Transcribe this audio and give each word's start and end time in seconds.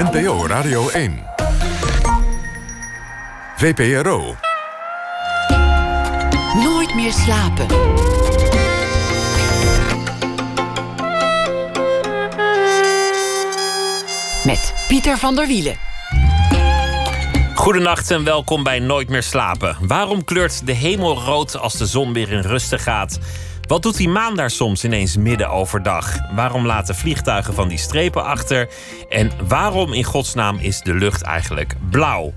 NPO 0.00 0.46
Radio 0.46 0.88
1. 0.88 1.18
VPRO. 3.56 4.36
Nooit 6.62 6.94
meer 6.94 7.12
slapen. 7.12 7.66
Met 14.44 14.74
Pieter 14.88 15.18
van 15.18 15.34
der 15.36 15.46
Wielen. 15.46 15.76
Goedenacht 17.54 18.10
en 18.10 18.24
welkom 18.24 18.62
bij 18.62 18.78
Nooit 18.78 19.08
meer 19.08 19.22
slapen. 19.22 19.76
Waarom 19.80 20.24
kleurt 20.24 20.66
de 20.66 20.72
hemel 20.72 21.20
rood 21.20 21.56
als 21.56 21.76
de 21.76 21.86
zon 21.86 22.12
weer 22.12 22.32
in 22.32 22.42
rusten 22.42 22.78
gaat? 22.78 23.18
Wat 23.70 23.82
doet 23.82 23.96
die 23.96 24.08
maan 24.08 24.36
daar 24.36 24.50
soms 24.50 24.84
ineens 24.84 25.16
midden 25.16 25.50
overdag? 25.50 26.18
Waarom 26.34 26.66
laten 26.66 26.94
vliegtuigen 26.94 27.54
van 27.54 27.68
die 27.68 27.78
strepen 27.78 28.24
achter? 28.24 28.68
En 29.08 29.30
waarom 29.48 29.92
in 29.92 30.04
godsnaam 30.04 30.58
is 30.58 30.80
de 30.80 30.94
lucht 30.94 31.22
eigenlijk 31.22 31.74
blauw? 31.90 32.32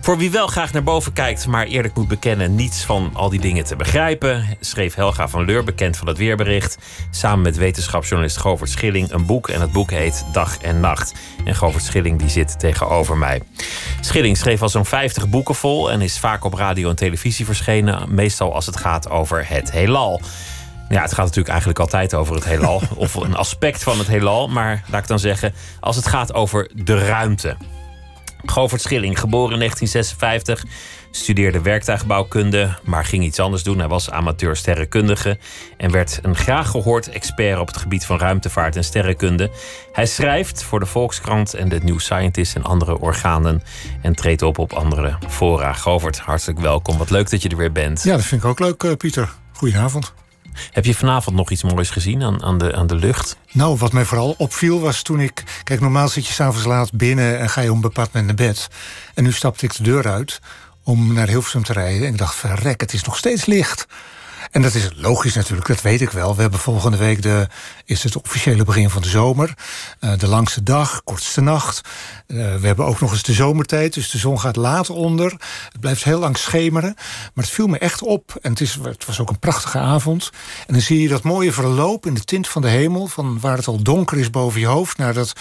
Voor 0.00 0.18
wie 0.18 0.30
wel 0.30 0.46
graag 0.46 0.72
naar 0.72 0.82
boven 0.82 1.12
kijkt, 1.12 1.46
maar 1.46 1.66
eerlijk 1.66 1.94
moet 1.94 2.08
bekennen 2.08 2.54
niets 2.54 2.84
van 2.84 3.10
al 3.12 3.28
die 3.28 3.40
dingen 3.40 3.64
te 3.64 3.76
begrijpen, 3.76 4.56
schreef 4.60 4.94
Helga 4.94 5.28
van 5.28 5.44
Leur, 5.44 5.64
bekend 5.64 5.96
van 5.96 6.06
het 6.06 6.18
weerbericht, 6.18 6.78
samen 7.10 7.42
met 7.42 7.56
wetenschapsjournalist 7.56 8.36
Govert 8.36 8.70
Schilling 8.70 9.12
een 9.12 9.26
boek. 9.26 9.48
En 9.48 9.60
het 9.60 9.72
boek 9.72 9.90
heet 9.90 10.24
Dag 10.32 10.58
en 10.58 10.80
Nacht. 10.80 11.14
En 11.44 11.54
Govert 11.54 11.84
Schilling 11.84 12.18
die 12.18 12.30
zit 12.30 12.58
tegenover 12.58 13.16
mij. 13.16 13.42
Schilling 14.00 14.36
schreef 14.36 14.62
al 14.62 14.68
zo'n 14.68 14.84
50 14.84 15.28
boeken 15.28 15.54
vol 15.54 15.90
en 15.90 16.00
is 16.00 16.18
vaak 16.18 16.44
op 16.44 16.54
radio 16.54 16.88
en 16.88 16.96
televisie 16.96 17.44
verschenen, 17.44 18.14
meestal 18.14 18.54
als 18.54 18.66
het 18.66 18.76
gaat 18.76 19.10
over 19.10 19.48
het 19.48 19.72
heelal. 19.72 20.20
Ja, 20.88 21.02
het 21.02 21.10
gaat 21.12 21.24
natuurlijk 21.24 21.48
eigenlijk 21.48 21.78
altijd 21.78 22.14
over 22.14 22.34
het 22.34 22.44
heelal. 22.44 22.82
of 22.96 23.14
een 23.14 23.36
aspect 23.36 23.82
van 23.82 23.98
het 23.98 24.06
heelal. 24.06 24.48
Maar 24.48 24.84
laat 24.90 25.02
ik 25.02 25.08
dan 25.08 25.18
zeggen, 25.18 25.54
als 25.80 25.96
het 25.96 26.06
gaat 26.06 26.34
over 26.34 26.70
de 26.74 27.06
ruimte. 27.06 27.56
Govert 28.44 28.80
Schilling, 28.80 29.20
geboren 29.20 29.52
in 29.52 29.58
1956, 29.58 30.64
studeerde 31.10 31.62
werktuigbouwkunde, 31.62 32.78
maar 32.84 33.04
ging 33.04 33.24
iets 33.24 33.38
anders 33.38 33.62
doen. 33.62 33.78
Hij 33.78 33.88
was 33.88 34.10
amateur 34.10 34.56
sterrenkundige 34.56 35.38
en 35.76 35.90
werd 35.90 36.18
een 36.22 36.36
graag 36.36 36.70
gehoord 36.70 37.08
expert 37.08 37.58
op 37.58 37.66
het 37.66 37.76
gebied 37.76 38.06
van 38.06 38.18
ruimtevaart 38.18 38.76
en 38.76 38.84
sterrenkunde. 38.84 39.50
Hij 39.92 40.06
schrijft 40.06 40.62
voor 40.62 40.80
de 40.80 40.86
Volkskrant 40.86 41.54
en 41.54 41.68
de 41.68 41.80
New 41.82 41.98
Scientist 41.98 42.54
en 42.54 42.64
andere 42.64 42.98
organen 42.98 43.62
en 44.02 44.14
treedt 44.14 44.42
op 44.42 44.58
op 44.58 44.72
andere 44.72 45.18
fora. 45.28 45.72
Govert, 45.72 46.18
hartelijk 46.18 46.58
welkom. 46.58 46.98
Wat 46.98 47.10
leuk 47.10 47.30
dat 47.30 47.42
je 47.42 47.48
er 47.48 47.56
weer 47.56 47.72
bent. 47.72 48.02
Ja, 48.02 48.16
dat 48.16 48.24
vind 48.24 48.42
ik 48.42 48.48
ook 48.48 48.58
leuk, 48.58 48.82
eh, 48.82 48.92
Pieter. 48.96 49.32
Goedenavond. 49.52 50.14
Heb 50.70 50.84
je 50.84 50.94
vanavond 50.94 51.36
nog 51.36 51.50
iets 51.50 51.62
moois 51.62 51.90
gezien 51.90 52.22
aan, 52.22 52.42
aan, 52.42 52.58
de, 52.58 52.76
aan 52.76 52.86
de 52.86 52.94
lucht? 52.94 53.36
Nou, 53.52 53.76
wat 53.76 53.92
mij 53.92 54.04
vooral 54.04 54.34
opviel 54.38 54.80
was 54.80 55.02
toen 55.02 55.20
ik... 55.20 55.44
Kijk, 55.64 55.80
normaal 55.80 56.08
zit 56.08 56.26
je 56.26 56.32
s'avonds 56.32 56.66
laat 56.66 56.92
binnen 56.92 57.38
en 57.38 57.50
ga 57.50 57.60
je 57.60 57.72
om 57.72 57.80
met 57.80 58.12
naar 58.12 58.34
bed. 58.34 58.68
En 59.14 59.24
nu 59.24 59.32
stapte 59.32 59.64
ik 59.64 59.76
de 59.76 59.82
deur 59.82 60.08
uit 60.08 60.40
om 60.82 61.12
naar 61.12 61.28
Hilversum 61.28 61.62
te 61.62 61.72
rijden. 61.72 62.06
En 62.06 62.12
ik 62.12 62.18
dacht, 62.18 62.34
verrek, 62.34 62.80
het 62.80 62.92
is 62.92 63.04
nog 63.04 63.16
steeds 63.16 63.46
licht. 63.46 63.86
En 64.50 64.62
dat 64.62 64.74
is 64.74 64.90
logisch 64.94 65.34
natuurlijk, 65.34 65.66
dat 65.66 65.82
weet 65.82 66.00
ik 66.00 66.10
wel. 66.10 66.34
We 66.34 66.40
hebben 66.40 66.60
volgende 66.60 66.96
week 66.96 67.22
de, 67.22 67.48
is 67.84 68.02
het 68.02 68.16
officiële 68.16 68.64
begin 68.64 68.90
van 68.90 69.02
de 69.02 69.08
zomer. 69.08 69.54
Uh, 70.00 70.18
de 70.18 70.28
langste 70.28 70.62
dag, 70.62 71.04
kortste 71.04 71.40
nacht. 71.40 71.80
Uh, 72.26 72.56
we 72.56 72.66
hebben 72.66 72.86
ook 72.86 73.00
nog 73.00 73.12
eens 73.12 73.22
de 73.22 73.32
zomertijd, 73.32 73.94
dus 73.94 74.10
de 74.10 74.18
zon 74.18 74.40
gaat 74.40 74.56
laat 74.56 74.90
onder. 74.90 75.30
Het 75.72 75.80
blijft 75.80 76.04
heel 76.04 76.18
lang 76.18 76.36
schemeren. 76.36 76.94
Maar 77.34 77.44
het 77.44 77.52
viel 77.52 77.66
me 77.66 77.78
echt 77.78 78.02
op. 78.02 78.38
En 78.42 78.50
het, 78.50 78.60
is, 78.60 78.78
het 78.82 79.06
was 79.06 79.20
ook 79.20 79.30
een 79.30 79.38
prachtige 79.38 79.78
avond. 79.78 80.30
En 80.66 80.72
dan 80.72 80.82
zie 80.82 81.02
je 81.02 81.08
dat 81.08 81.22
mooie 81.22 81.52
verloop 81.52 82.06
in 82.06 82.14
de 82.14 82.24
tint 82.24 82.48
van 82.48 82.62
de 82.62 82.68
hemel. 82.68 83.06
Van 83.06 83.40
waar 83.40 83.56
het 83.56 83.66
al 83.66 83.82
donker 83.82 84.18
is 84.18 84.30
boven 84.30 84.60
je 84.60 84.66
hoofd, 84.66 84.96
naar 84.96 85.14
dat 85.14 85.32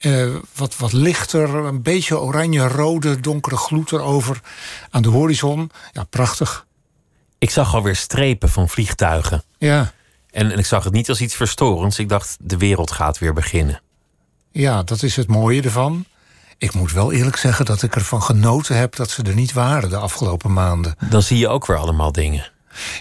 uh, 0.00 0.34
wat, 0.54 0.76
wat 0.76 0.92
lichter, 0.92 1.54
een 1.54 1.82
beetje 1.82 2.20
oranje-rode, 2.20 3.20
donkere 3.20 3.56
gloed 3.56 3.92
erover 3.92 4.40
aan 4.90 5.02
de 5.02 5.08
horizon. 5.08 5.70
Ja, 5.92 6.04
prachtig. 6.04 6.66
Ik 7.44 7.50
zag 7.50 7.74
alweer 7.74 7.96
strepen 7.96 8.48
van 8.48 8.68
vliegtuigen. 8.68 9.42
Ja. 9.58 9.92
En, 10.30 10.52
en 10.52 10.58
ik 10.58 10.66
zag 10.66 10.84
het 10.84 10.92
niet 10.92 11.08
als 11.08 11.20
iets 11.20 11.34
verstorends. 11.34 11.98
Ik 11.98 12.08
dacht, 12.08 12.36
de 12.40 12.56
wereld 12.56 12.90
gaat 12.90 13.18
weer 13.18 13.32
beginnen. 13.32 13.80
Ja, 14.50 14.82
dat 14.82 15.02
is 15.02 15.16
het 15.16 15.28
mooie 15.28 15.62
ervan. 15.62 16.04
Ik 16.58 16.74
moet 16.74 16.92
wel 16.92 17.12
eerlijk 17.12 17.36
zeggen 17.36 17.64
dat 17.64 17.82
ik 17.82 17.94
ervan 17.94 18.22
genoten 18.22 18.76
heb 18.76 18.96
dat 18.96 19.10
ze 19.10 19.22
er 19.22 19.34
niet 19.34 19.52
waren 19.52 19.90
de 19.90 19.96
afgelopen 19.96 20.52
maanden. 20.52 20.96
Dan 21.08 21.22
zie 21.22 21.38
je 21.38 21.48
ook 21.48 21.66
weer 21.66 21.76
allemaal 21.76 22.12
dingen. 22.12 22.50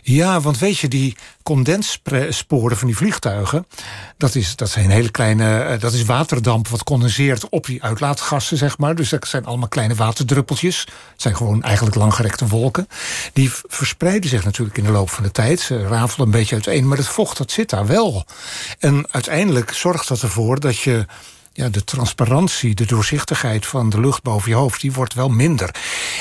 Ja, 0.02 0.42
want 0.42 0.58
weet 0.58 0.78
je, 0.78 0.88
die 0.88 1.16
condenssporen 1.44 2.78
van 2.78 2.88
die 2.88 2.98
vliegtuigen, 2.98 3.68
dat 4.18 4.36
is, 4.36 4.56
dat 4.56 4.70
zijn 4.70 4.90
hele 4.90 5.12
kleine, 5.12 5.60
eh, 5.60 5.80
dat 5.80 5.94
is 5.94 6.04
waterdamp 6.04 6.68
wat 6.68 6.84
condenseert 6.84 7.50
op 7.50 7.66
die 7.66 7.84
uitlaatgassen, 7.84 8.58
zeg 8.58 8.78
maar. 8.78 8.96
Dus 8.96 9.10
dat 9.10 9.28
zijn 9.28 9.46
allemaal 9.46 9.68
kleine 9.68 9.96
waterdruppeltjes. 9.96 10.80
Het 11.12 11.22
zijn 11.22 11.36
gewoon 11.36 11.64
eigenlijk 11.64 11.96
langgerekte 11.96 12.48
wolken. 12.48 12.88
Die 13.34 13.52
verspreiden 13.68 14.30
zich 14.30 14.44
natuurlijk 14.44 14.78
in 14.78 14.84
de 14.84 14.92
loop 14.92 15.10
van 15.10 15.24
de 15.24 15.32
tijd. 15.32 15.60
Ze 15.60 15.88
rafelen 15.88 16.26
een 16.26 16.32
beetje 16.32 16.56
uiteen, 16.56 16.88
maar 16.88 16.98
het 16.98 17.08
vocht 17.08 17.38
dat 17.38 17.52
zit 17.52 17.70
daar 17.70 17.88
wel. 17.88 18.26
En 18.80 19.08
uiteindelijk 19.12 19.74
zorgt 19.74 20.08
dat 20.08 20.22
ervoor 20.22 20.60
dat 20.60 20.80
je 20.80 21.06
ja, 21.54 21.70
de 21.70 21.84
transparantie, 21.84 22.76
de 22.76 22.86
doorzichtigheid 22.86 23.66
van 23.66 23.90
de 23.90 24.00
lucht 24.00 24.24
boven 24.24 24.50
je 24.50 24.56
hoofd, 24.56 24.82
die 24.82 24.92
wordt 24.92 25.14
wel 25.14 25.30
minder. 25.30 25.76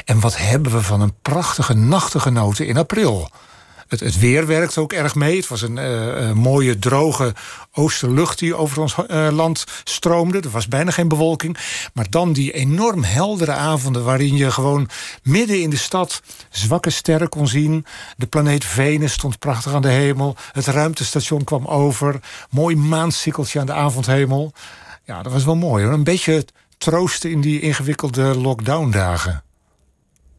En 0.05 0.21
wat 0.21 0.37
hebben 0.37 0.73
we 0.73 0.83
van 0.83 1.01
een 1.01 1.15
prachtige 1.23 1.75
nachtgenoten 1.75 2.67
in 2.67 2.77
april? 2.77 3.31
Het, 3.89 4.01
het, 4.01 4.19
weer 4.19 4.47
werkt 4.47 4.79
ook 4.79 4.93
erg 4.93 5.15
mee. 5.15 5.37
Het 5.37 5.49
was 5.49 5.63
een 5.63 5.77
uh, 5.77 6.33
mooie, 6.33 6.79
droge 6.79 7.35
oosterlucht 7.73 8.39
die 8.39 8.55
over 8.55 8.81
ons 8.81 8.95
uh, 8.97 9.29
land 9.31 9.65
stroomde. 9.85 10.41
Er 10.41 10.51
was 10.51 10.69
bijna 10.69 10.91
geen 10.91 11.09
bewolking. 11.09 11.57
Maar 11.95 12.11
dan 12.11 12.33
die 12.33 12.53
enorm 12.53 13.05
heldere 13.05 13.53
avonden... 13.53 14.05
waarin 14.05 14.37
je 14.37 14.51
gewoon 14.51 14.89
midden 15.23 15.61
in 15.61 15.71
de 15.71 15.77
stad 15.77 16.23
zwakke 16.51 16.91
sterren 16.91 17.29
kon 17.29 17.49
zien. 17.49 17.87
De 18.17 18.27
planeet 18.27 18.65
Venus 18.65 19.13
stond 19.13 19.39
prachtig 19.39 19.75
aan 19.75 19.83
de 19.83 19.89
hemel. 19.89 20.37
Het 20.53 20.67
ruimtestation 20.67 21.45
kwam 21.45 21.67
over. 21.67 22.21
Mooi 22.51 22.77
maansikkeltje 22.77 23.61
aan 23.61 23.67
de 23.67 23.73
avondhemel. 23.73 24.53
Ja, 25.05 25.23
dat 25.23 25.33
was 25.33 25.45
wel 25.45 25.57
mooi 25.57 25.85
hoor. 25.85 25.93
Een 25.93 26.05
beetje 26.05 26.45
troosten 26.79 27.31
in 27.31 27.41
die 27.41 27.61
ingewikkelde 27.61 28.23
lockdown-dagen. 28.39 29.43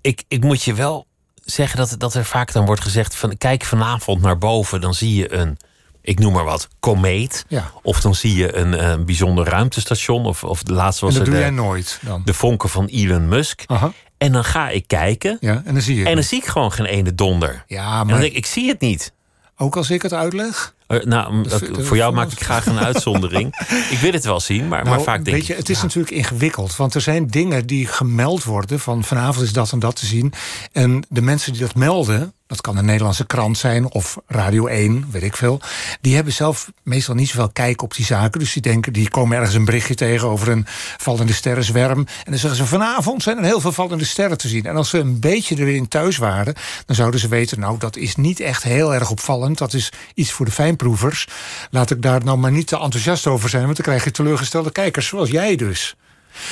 Ik, 0.01 0.23
ik 0.27 0.43
moet 0.43 0.63
je 0.63 0.73
wel 0.73 1.07
zeggen 1.35 1.77
dat, 1.77 1.95
dat 1.97 2.13
er 2.13 2.25
vaak 2.25 2.51
dan 2.51 2.65
wordt 2.65 2.81
gezegd: 2.81 3.15
van 3.15 3.37
kijk 3.37 3.63
vanavond 3.63 4.21
naar 4.21 4.37
boven, 4.37 4.81
dan 4.81 4.93
zie 4.93 5.15
je 5.15 5.33
een, 5.33 5.57
ik 6.01 6.19
noem 6.19 6.33
maar 6.33 6.43
wat, 6.43 6.67
komeet. 6.79 7.45
Ja. 7.47 7.71
Of 7.81 8.01
dan 8.01 8.15
zie 8.15 8.35
je 8.35 8.55
een, 8.55 8.89
een 8.89 9.05
bijzonder 9.05 9.45
ruimtestation. 9.45 10.25
Of, 10.25 10.43
of 10.43 10.63
de 10.63 10.73
laatste 10.73 11.05
was 11.05 11.13
en 11.13 11.19
dat 11.19 11.27
er 11.27 11.33
doe 11.33 11.43
de, 11.43 11.47
jij 11.49 11.63
nooit 11.65 11.99
dan? 12.01 12.21
de 12.25 12.33
vonken 12.33 12.69
van 12.69 12.85
Elon 12.85 13.27
Musk. 13.27 13.63
Aha. 13.65 13.91
En 14.17 14.31
dan 14.31 14.43
ga 14.43 14.69
ik 14.69 14.87
kijken. 14.87 15.37
Ja, 15.39 15.61
en 15.65 15.73
dan 15.73 15.81
zie 15.83 15.95
je. 15.95 16.05
En 16.05 16.13
dan 16.15 16.23
zie 16.23 16.37
ik 16.37 16.45
gewoon 16.45 16.71
geen 16.71 16.85
ene 16.85 17.15
donder. 17.15 17.63
Ja, 17.67 17.91
En 17.91 17.97
dan 17.97 18.07
maar 18.07 18.19
denk 18.19 18.31
ik, 18.31 18.37
ik 18.37 18.45
zie 18.45 18.67
het 18.69 18.79
niet. 18.79 19.13
ook 19.57 19.75
als 19.75 19.89
ik 19.89 20.01
het 20.01 20.13
uitleg. 20.13 20.73
Eh, 20.99 21.05
nou, 21.05 21.47
Dat 21.47 21.63
voor 21.79 21.97
jou 21.97 22.13
maak 22.13 22.31
ik 22.31 22.43
graag 22.43 22.65
een 22.65 22.79
uitzondering. 22.79 23.55
ik 23.95 23.97
wil 24.01 24.11
het 24.11 24.25
wel 24.25 24.39
zien, 24.39 24.67
maar, 24.67 24.83
maar 24.83 24.93
Nou, 24.93 25.03
vaak 25.03 25.25
denk 25.25 25.37
weet 25.37 25.45
je, 25.45 25.53
ik... 25.53 25.59
het 25.59 25.69
is 25.69 25.77
ja, 25.77 25.83
natuurlijk 25.83 26.13
ingewikkeld. 26.13 26.75
Want 26.75 26.93
er 26.93 27.01
zijn 27.01 27.27
dingen 27.27 27.67
die 27.67 27.87
gemeld 27.87 28.43
worden. 28.43 28.79
Van 28.79 29.03
vanavond 29.03 29.45
is 29.45 29.53
dat 29.53 29.71
en 29.71 29.79
dat 29.79 29.95
te 29.95 30.05
zien. 30.05 30.33
En 30.71 31.05
de 31.09 31.21
mensen 31.21 31.51
die 31.51 31.61
dat 31.61 31.75
melden. 31.75 32.33
Dat 32.47 32.61
kan 32.61 32.77
een 32.77 32.85
Nederlandse 32.85 33.25
krant 33.25 33.57
zijn 33.57 33.91
of 33.91 34.17
Radio 34.27 34.67
1, 34.67 35.07
weet 35.11 35.23
ik 35.23 35.35
veel. 35.35 35.61
Die 36.01 36.15
hebben 36.15 36.33
zelf 36.33 36.71
meestal 36.83 37.15
niet 37.15 37.29
zoveel 37.29 37.49
kijk 37.49 37.81
op 37.81 37.95
die 37.95 38.05
zaken. 38.05 38.39
Dus 38.39 38.53
die 38.53 38.61
denken, 38.61 38.93
die 38.93 39.09
komen 39.09 39.37
ergens 39.37 39.55
een 39.55 39.65
berichtje 39.65 39.95
tegen 39.95 40.27
over 40.27 40.49
een 40.49 40.65
vallende 40.97 41.33
sterrenzwerm. 41.33 41.99
En 41.99 42.31
dan 42.31 42.37
zeggen 42.37 42.59
ze, 42.59 42.65
vanavond 42.65 43.23
zijn 43.23 43.37
er 43.37 43.43
heel 43.43 43.59
veel 43.59 43.71
vallende 43.71 44.05
sterren 44.05 44.37
te 44.37 44.47
zien. 44.47 44.65
En 44.65 44.75
als 44.75 44.89
ze 44.89 44.97
een 44.97 45.19
beetje 45.19 45.57
erin 45.57 45.87
thuis 45.87 46.17
waren, 46.17 46.53
dan 46.85 46.95
zouden 46.95 47.19
ze 47.19 47.27
weten, 47.27 47.59
nou, 47.59 47.77
dat 47.77 47.95
is 47.95 48.15
niet 48.15 48.39
echt 48.39 48.63
heel 48.63 48.93
erg 48.93 49.11
opvallend. 49.11 49.57
Dat 49.57 49.73
is 49.73 49.91
iets 50.13 50.31
voor 50.31 50.45
de 50.45 50.51
Laat 51.69 51.91
ik 51.91 52.01
daar 52.01 52.23
nou 52.23 52.37
maar 52.37 52.51
niet 52.51 52.67
te 52.67 52.79
enthousiast 52.79 53.27
over 53.27 53.49
zijn, 53.49 53.63
want 53.63 53.75
dan 53.75 53.85
krijg 53.85 54.03
je 54.03 54.11
teleurgestelde 54.11 54.71
kijkers, 54.71 55.07
zoals 55.07 55.29
jij 55.29 55.55
dus. 55.55 55.95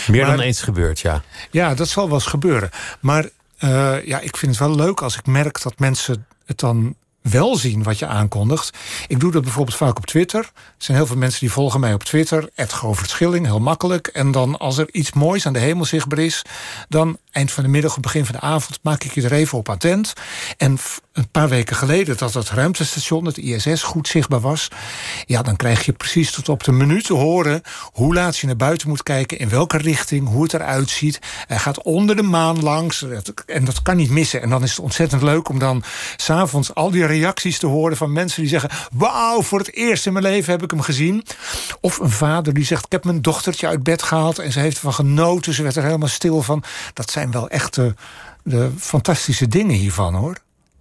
meer 0.08 0.26
maar- 0.26 0.36
dan 0.36 0.46
eens 0.46 0.62
gebeurd, 0.62 1.00
ja. 1.00 1.22
Ja, 1.52 1.74
dat 1.74 1.90
zal 1.90 2.06
wel 2.06 2.14
eens 2.14 2.26
gebeuren. 2.26 2.70
Maar 3.00 3.30
eh, 3.58 4.06
ja, 4.06 4.20
ik 4.20 4.38
vind 4.38 4.58
het 4.58 4.68
wel 4.68 4.76
leuk 4.76 5.02
als 5.02 5.18
ik 5.18 5.26
merk 5.26 5.62
dat 5.62 5.80
mensen 5.80 6.26
het 6.46 6.60
dan 6.60 6.96
wel 7.22 7.56
zien 7.56 7.84
wat 7.84 8.00
je 8.00 8.06
aankondigt. 8.06 8.78
Ik 9.08 9.20
doe 9.20 9.32
dat 9.32 9.42
bijvoorbeeld 9.42 9.78
vaak 9.78 9.98
op 9.98 10.06
Twitter. 10.06 10.40
Er 10.40 10.74
zijn 10.78 10.98
heel 10.98 11.06
veel 11.06 11.18
mensen 11.18 11.40
die 11.40 11.52
volgen 11.52 11.80
mij 11.80 11.94
op 11.94 12.04
Twitter. 12.04 12.50
Govert 12.56 13.10
Schilling, 13.10 13.46
heel 13.46 13.60
makkelijk. 13.60 14.08
En 14.08 14.32
dan 14.32 14.58
als 14.58 14.78
er 14.78 14.88
iets 14.92 15.14
moois 15.14 15.46
aan 15.46 15.54
de 15.54 15.60
hemel 15.60 15.86
zichtbaar 15.86 16.20
is... 16.20 16.42
dan 16.90 17.18
eind 17.32 17.52
van 17.52 17.64
de 17.64 17.70
middag 17.70 17.96
of 17.96 18.00
begin 18.00 18.26
van 18.26 18.36
de 18.36 18.42
avond 18.42 18.80
maak 18.82 19.04
ik 19.04 19.14
je 19.14 19.22
er 19.22 19.32
even 19.32 19.58
op 19.58 19.70
attent. 19.70 20.14
En 20.58 20.80
een 21.14 21.30
paar 21.30 21.50
weken 21.50 21.76
geleden 21.76 22.18
dat 22.18 22.34
het 22.34 22.50
ruimtestation, 22.50 23.26
het 23.26 23.38
ISS, 23.38 23.84
goed 23.84 24.08
zichtbaar 24.08 24.40
was. 24.40 24.68
Ja, 25.26 25.42
dan 25.42 25.56
krijg 25.56 25.86
je 25.86 25.92
precies 25.92 26.32
tot 26.32 26.50
op 26.50 26.64
de 26.64 26.72
minuut 26.72 27.06
te 27.06 27.14
horen 27.14 27.62
hoe 27.92 28.14
laat 28.14 28.38
je 28.38 28.48
naar 28.48 28.56
buiten 28.56 28.90
moet 28.90 29.04
kijken, 29.04 29.40
in 29.40 29.50
welke 29.50 29.78
richting, 29.78 30.28
hoe 30.28 30.44
het 30.44 30.54
eruit 30.54 30.90
ziet. 30.90 31.20
Hij 31.48 31.60
gaat 31.60 31.84
onder 31.84 32.16
de 32.16 32.22
maan 32.22 32.64
langs 32.64 33.06
en 33.46 33.66
dat 33.66 33.82
kan 33.82 33.96
niet 33.96 34.10
missen. 34.10 34.42
En 34.42 34.50
dan 34.50 34.64
is 34.64 34.70
het 34.70 34.80
ontzettend 34.80 35.22
leuk 35.22 35.50
om 35.50 35.60
dan 35.60 35.84
s'avonds 36.16 36.74
al 36.74 36.92
die 36.92 37.06
reacties 37.06 37.60
te 37.60 37.68
horen 37.68 37.98
van 37.98 38.12
mensen 38.12 38.42
die 38.42 38.50
zeggen: 38.50 38.70
Wauw, 38.94 39.42
voor 39.42 39.60
het 39.60 39.74
eerst 39.74 40.06
in 40.06 40.14
mijn 40.14 40.26
leven 40.26 40.52
heb 40.52 40.64
ik 40.64 40.72
hem 40.72 40.82
gezien. 40.82 41.26
Of 41.82 42.00
een 42.00 42.10
vader 42.10 42.54
die 42.54 42.66
zegt: 42.66 42.86
Ik 42.86 42.92
heb 42.92 43.04
mijn 43.04 43.22
dochtertje 43.22 43.68
uit 43.68 43.84
bed 43.84 44.04
gehaald 44.04 44.40
en 44.40 44.52
ze 44.52 44.60
heeft 44.60 44.76
ervan 44.76 44.94
genoten. 44.94 45.54
Ze 45.54 45.64
werd 45.64 45.76
er 45.76 45.84
helemaal 45.84 46.08
stil 46.08 46.42
van. 46.42 46.64
Dat 46.94 47.12
zijn 47.12 47.21
wel 47.30 47.50
echt 47.50 47.76
de, 47.76 47.94
de 48.44 48.72
fantastische 48.78 49.48
dingen 49.48 49.76
hiervan 49.76 50.16
hoor. 50.16 50.38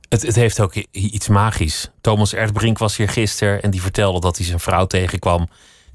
Het, 0.09 0.23
het, 0.23 0.35
heeft 0.35 0.61
ook 0.61 0.75
iets 0.91 1.29
magisch. 1.29 1.91
Thomas 2.01 2.35
Erdbrink 2.35 2.79
was 2.79 2.97
hier 2.97 3.09
gisteren 3.09 3.63
en 3.63 3.71
die 3.71 3.83
vertelde 3.83 4.21
dat 4.21 4.37
hij 4.37 4.47
zijn 4.47 4.61
vrouw 4.61 4.87
tegenkwam 4.87 5.49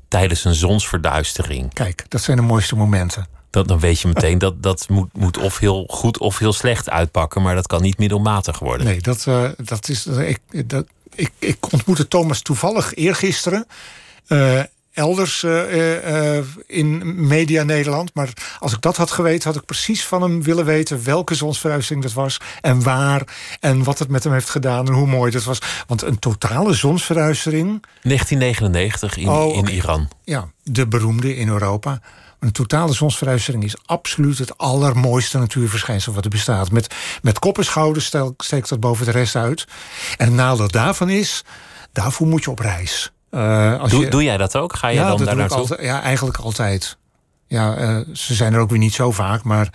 tijdens 0.08 0.46
een 0.46 0.56
zonsverduistering. 0.56 1.74
Kijk, 1.74 2.06
dat 2.08 2.22
zijn 2.22 2.38
de 2.38 2.44
mooiste 2.44 2.76
momenten. 2.76 3.28
Dat, 3.50 3.68
dan 3.68 3.80
weet 3.80 4.00
je 4.00 4.08
meteen 4.08 4.38
dat 4.38 4.64
dat 4.64 4.90
moet, 4.90 5.18
moet 5.18 5.38
of 5.38 5.60
heel 5.60 5.86
goed 5.90 6.18
of 6.18 6.38
heel 6.38 6.54
slecht 6.54 6.90
uitpakken, 6.90 7.42
maar 7.42 7.56
dat 7.56 7.68
kan 7.68 7.82
niet 7.82 7.98
middelmatig 7.98 8.60
worden. 8.60 8.86
Nee, 8.86 9.02
dat, 9.02 9.26
uh, 9.28 9.50
dat 9.58 9.90
is. 9.90 10.08
Ik, 10.08 10.40
dat, 10.70 10.86
ik, 11.16 11.32
ik 11.40 11.72
ontmoette 11.72 12.08
Thomas 12.08 12.42
toevallig 12.42 12.94
eergisteren. 12.94 13.66
Uh, 14.28 14.62
elders 14.96 15.44
uh, 15.44 16.36
uh, 16.38 16.44
in 16.68 17.14
Media 17.28 17.64
Nederland. 17.64 18.14
Maar 18.14 18.34
als 18.60 18.74
ik 18.74 18.82
dat 18.82 18.98
had 18.98 19.12
geweten, 19.12 19.50
had 19.50 19.60
ik 19.62 19.66
precies 19.66 20.06
van 20.06 20.22
hem 20.22 20.44
willen 20.44 20.66
weten 20.66 21.04
welke 21.04 21.36
zonsverhuizing 21.36 22.02
dat 22.02 22.14
was 22.14 22.38
en 22.62 22.84
waar 22.84 23.24
en 23.60 23.84
wat 23.84 24.00
het 24.00 24.10
met 24.10 24.24
hem 24.24 24.34
heeft 24.34 24.50
gedaan 24.50 24.88
en 24.88 24.94
hoe 24.94 25.08
mooi 25.08 25.32
dat 25.32 25.44
was. 25.44 25.60
Want 25.88 26.02
een 26.02 26.20
totale 26.20 26.74
zonsverhuizing. 26.74 27.84
1999 28.02 29.18
in, 29.18 29.30
oh, 29.30 29.56
in 29.56 29.68
Iran. 29.68 30.10
Ja, 30.24 30.50
de 30.64 30.88
beroemde 30.88 31.36
in 31.36 31.48
Europa. 31.48 32.02
Een 32.40 32.52
totale 32.52 32.94
zonsverhuizing 32.94 33.64
is 33.64 33.76
absoluut 33.86 34.38
het 34.38 34.58
allermooiste 34.58 35.38
natuurverschijnsel 35.38 36.14
wat 36.14 36.24
er 36.24 36.30
bestaat. 36.30 36.72
Met, 36.72 36.96
met 37.22 37.40
kop 37.40 37.58
en 37.58 37.66
schouders 37.66 38.12
steekt 38.38 38.70
dat 38.70 38.80
boven 38.80 39.06
de 39.06 39.12
rest 39.12 39.36
uit. 39.36 39.68
En 40.18 40.26
het 40.26 40.36
nadeel 40.36 40.68
daarvan 40.68 41.10
is, 41.10 41.44
daarvoor 41.92 42.28
moet 42.28 42.44
je 42.44 42.52
op 42.52 42.60
reis. 42.60 43.14
Uh, 43.32 43.80
als 43.80 43.92
doe, 43.92 44.04
je, 44.04 44.10
doe 44.10 44.24
jij 44.24 44.38
dat 44.38 44.56
ook? 44.56 44.76
Ga 44.76 44.88
je 44.88 45.00
ja, 45.00 45.16
dan 45.16 45.26
daar 45.26 45.54
altijd, 45.54 45.82
ja, 45.82 46.02
eigenlijk 46.02 46.38
altijd. 46.38 46.98
Ja, 47.48 47.78
uh, 47.78 48.00
ze 48.14 48.34
zijn 48.34 48.54
er 48.54 48.60
ook 48.60 48.70
weer 48.70 48.80
niet 48.80 48.94
zo 48.94 49.12
vaak, 49.12 49.44
maar 49.44 49.70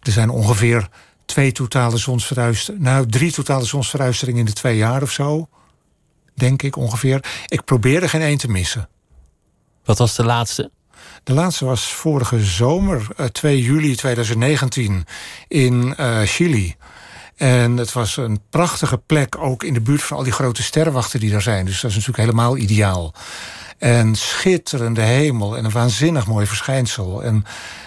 er 0.00 0.12
zijn 0.12 0.30
ongeveer 0.30 0.88
twee 1.24 1.52
totale 1.52 1.96
zonsverhuisteringen. 1.96 2.84
Nou, 2.84 3.06
drie 3.06 3.32
totale 3.32 3.64
zonsverhuisteringen 3.64 4.40
in 4.40 4.46
de 4.46 4.52
twee 4.52 4.76
jaar 4.76 5.02
of 5.02 5.10
zo. 5.10 5.48
Denk 6.34 6.62
ik 6.62 6.76
ongeveer. 6.76 7.24
Ik 7.46 7.64
probeer 7.64 8.02
er 8.02 8.08
geen 8.08 8.22
één 8.22 8.38
te 8.38 8.48
missen. 8.48 8.88
Wat 9.84 9.98
was 9.98 10.14
de 10.14 10.24
laatste? 10.24 10.70
De 11.24 11.32
laatste 11.32 11.64
was 11.64 11.92
vorige 11.92 12.44
zomer, 12.44 13.06
uh, 13.20 13.26
2 13.26 13.62
juli 13.62 13.94
2019, 13.94 15.04
in 15.48 15.94
Chili. 16.24 16.76
En 17.36 17.76
het 17.76 17.92
was 17.92 18.16
een 18.16 18.40
prachtige 18.50 18.98
plek, 18.98 19.38
ook 19.38 19.62
in 19.62 19.74
de 19.74 19.80
buurt 19.80 20.02
van 20.02 20.16
al 20.16 20.22
die 20.22 20.32
grote 20.32 20.62
sterrenwachten 20.62 21.20
die 21.20 21.30
daar 21.30 21.42
zijn. 21.42 21.64
Dus 21.64 21.80
dat 21.80 21.90
is 21.90 21.96
natuurlijk 21.96 22.24
helemaal 22.24 22.56
ideaal. 22.56 23.14
En 23.78 24.14
schitterende 24.14 25.00
hemel 25.00 25.56
en 25.56 25.64
een 25.64 25.70
waanzinnig 25.70 26.26
mooi 26.26 26.46
verschijnsel. 26.46 27.22
En 27.22 27.44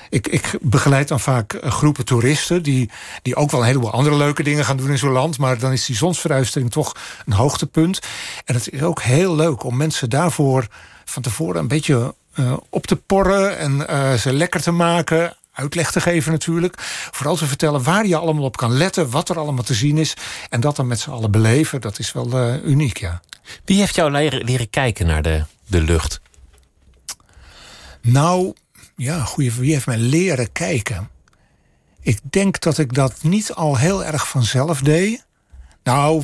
ik, 0.10 0.28
ik 0.28 0.58
begeleid 0.62 1.08
dan 1.08 1.20
vaak 1.20 1.54
eh, 1.54 1.72
groepen 1.72 2.06
toeristen 2.06 2.64
die, 2.64 2.90
die 3.22 3.36
ook 3.36 3.52
wel 3.52 3.60
een 3.60 3.66
heleboel 3.66 3.92
andere 3.92 4.16
leuke 4.16 4.44
dingen 4.44 4.66
gaan 4.66 4.78
doen 4.78 4.90
in 4.90 4.98
zo'n 4.98 5.12
land. 5.12 5.38
Maar 5.38 5.60
dan 5.60 5.72
is 5.72 5.86
die 5.86 5.96
zonsverduistering 5.96 6.72
toch 6.72 6.96
een 7.26 7.34
hoogtepunt. 7.34 8.00
En 8.46 8.56
het 8.56 8.72
is 8.72 8.82
ook 8.82 9.02
heel 9.02 9.36
leuk 9.36 9.64
om 9.64 9.78
mensen 9.78 10.10
daarvoor 10.10 10.68
van 11.06 11.22
tevoren 11.22 11.62
een 11.62 11.68
beetje 11.68 12.16
uh, 12.36 12.58
op 12.70 12.88
te 12.88 12.96
porren 12.96 13.58
en 13.58 13.86
uh, 13.90 14.14
ze 14.14 14.34
lekker 14.34 14.62
te 14.62 14.72
maken 14.72 15.36
uitleg 15.58 15.92
te 15.92 16.02
geven 16.02 16.32
natuurlijk. 16.32 16.76
Vooral 17.12 17.36
te 17.36 17.46
vertellen 17.46 17.84
waar 17.84 18.06
je 18.06 18.16
allemaal 18.16 18.44
op 18.44 18.58
kan 18.58 18.72
letten, 18.72 19.10
wat 19.10 19.30
er 19.30 19.40
allemaal 19.40 19.64
te 19.64 19.74
zien 19.74 19.98
is. 19.98 20.14
En 20.50 20.60
dat 20.60 20.76
dan 20.76 20.88
met 20.88 21.00
z'n 21.00 21.10
allen 21.10 21.32
beleven, 21.32 21.82
dat 21.82 22.00
is 22.00 22.12
wel 22.14 22.28
uh, 22.28 22.64
uniek, 22.64 22.98
ja. 22.98 23.22
Wie 23.66 23.80
heeft 23.80 23.96
jou 23.96 24.12
leren, 24.12 24.44
leren 24.44 24.70
kijken 24.70 25.08
naar 25.08 25.22
de, 25.22 25.44
de 25.68 25.82
lucht? 25.82 26.22
Nou, 28.02 28.54
ja, 28.96 29.20
goeie, 29.20 29.52
wie 29.52 29.74
heeft 29.74 29.86
mij 29.86 29.98
leren 29.98 30.52
kijken? 30.52 31.10
Ik 32.02 32.20
denk 32.24 32.60
dat 32.60 32.78
ik 32.78 32.94
dat 32.94 33.24
niet 33.24 33.54
al 33.54 33.78
heel 33.78 34.04
erg 34.04 34.28
vanzelf 34.28 34.82
deed. 34.82 35.26
Nou, 35.84 36.24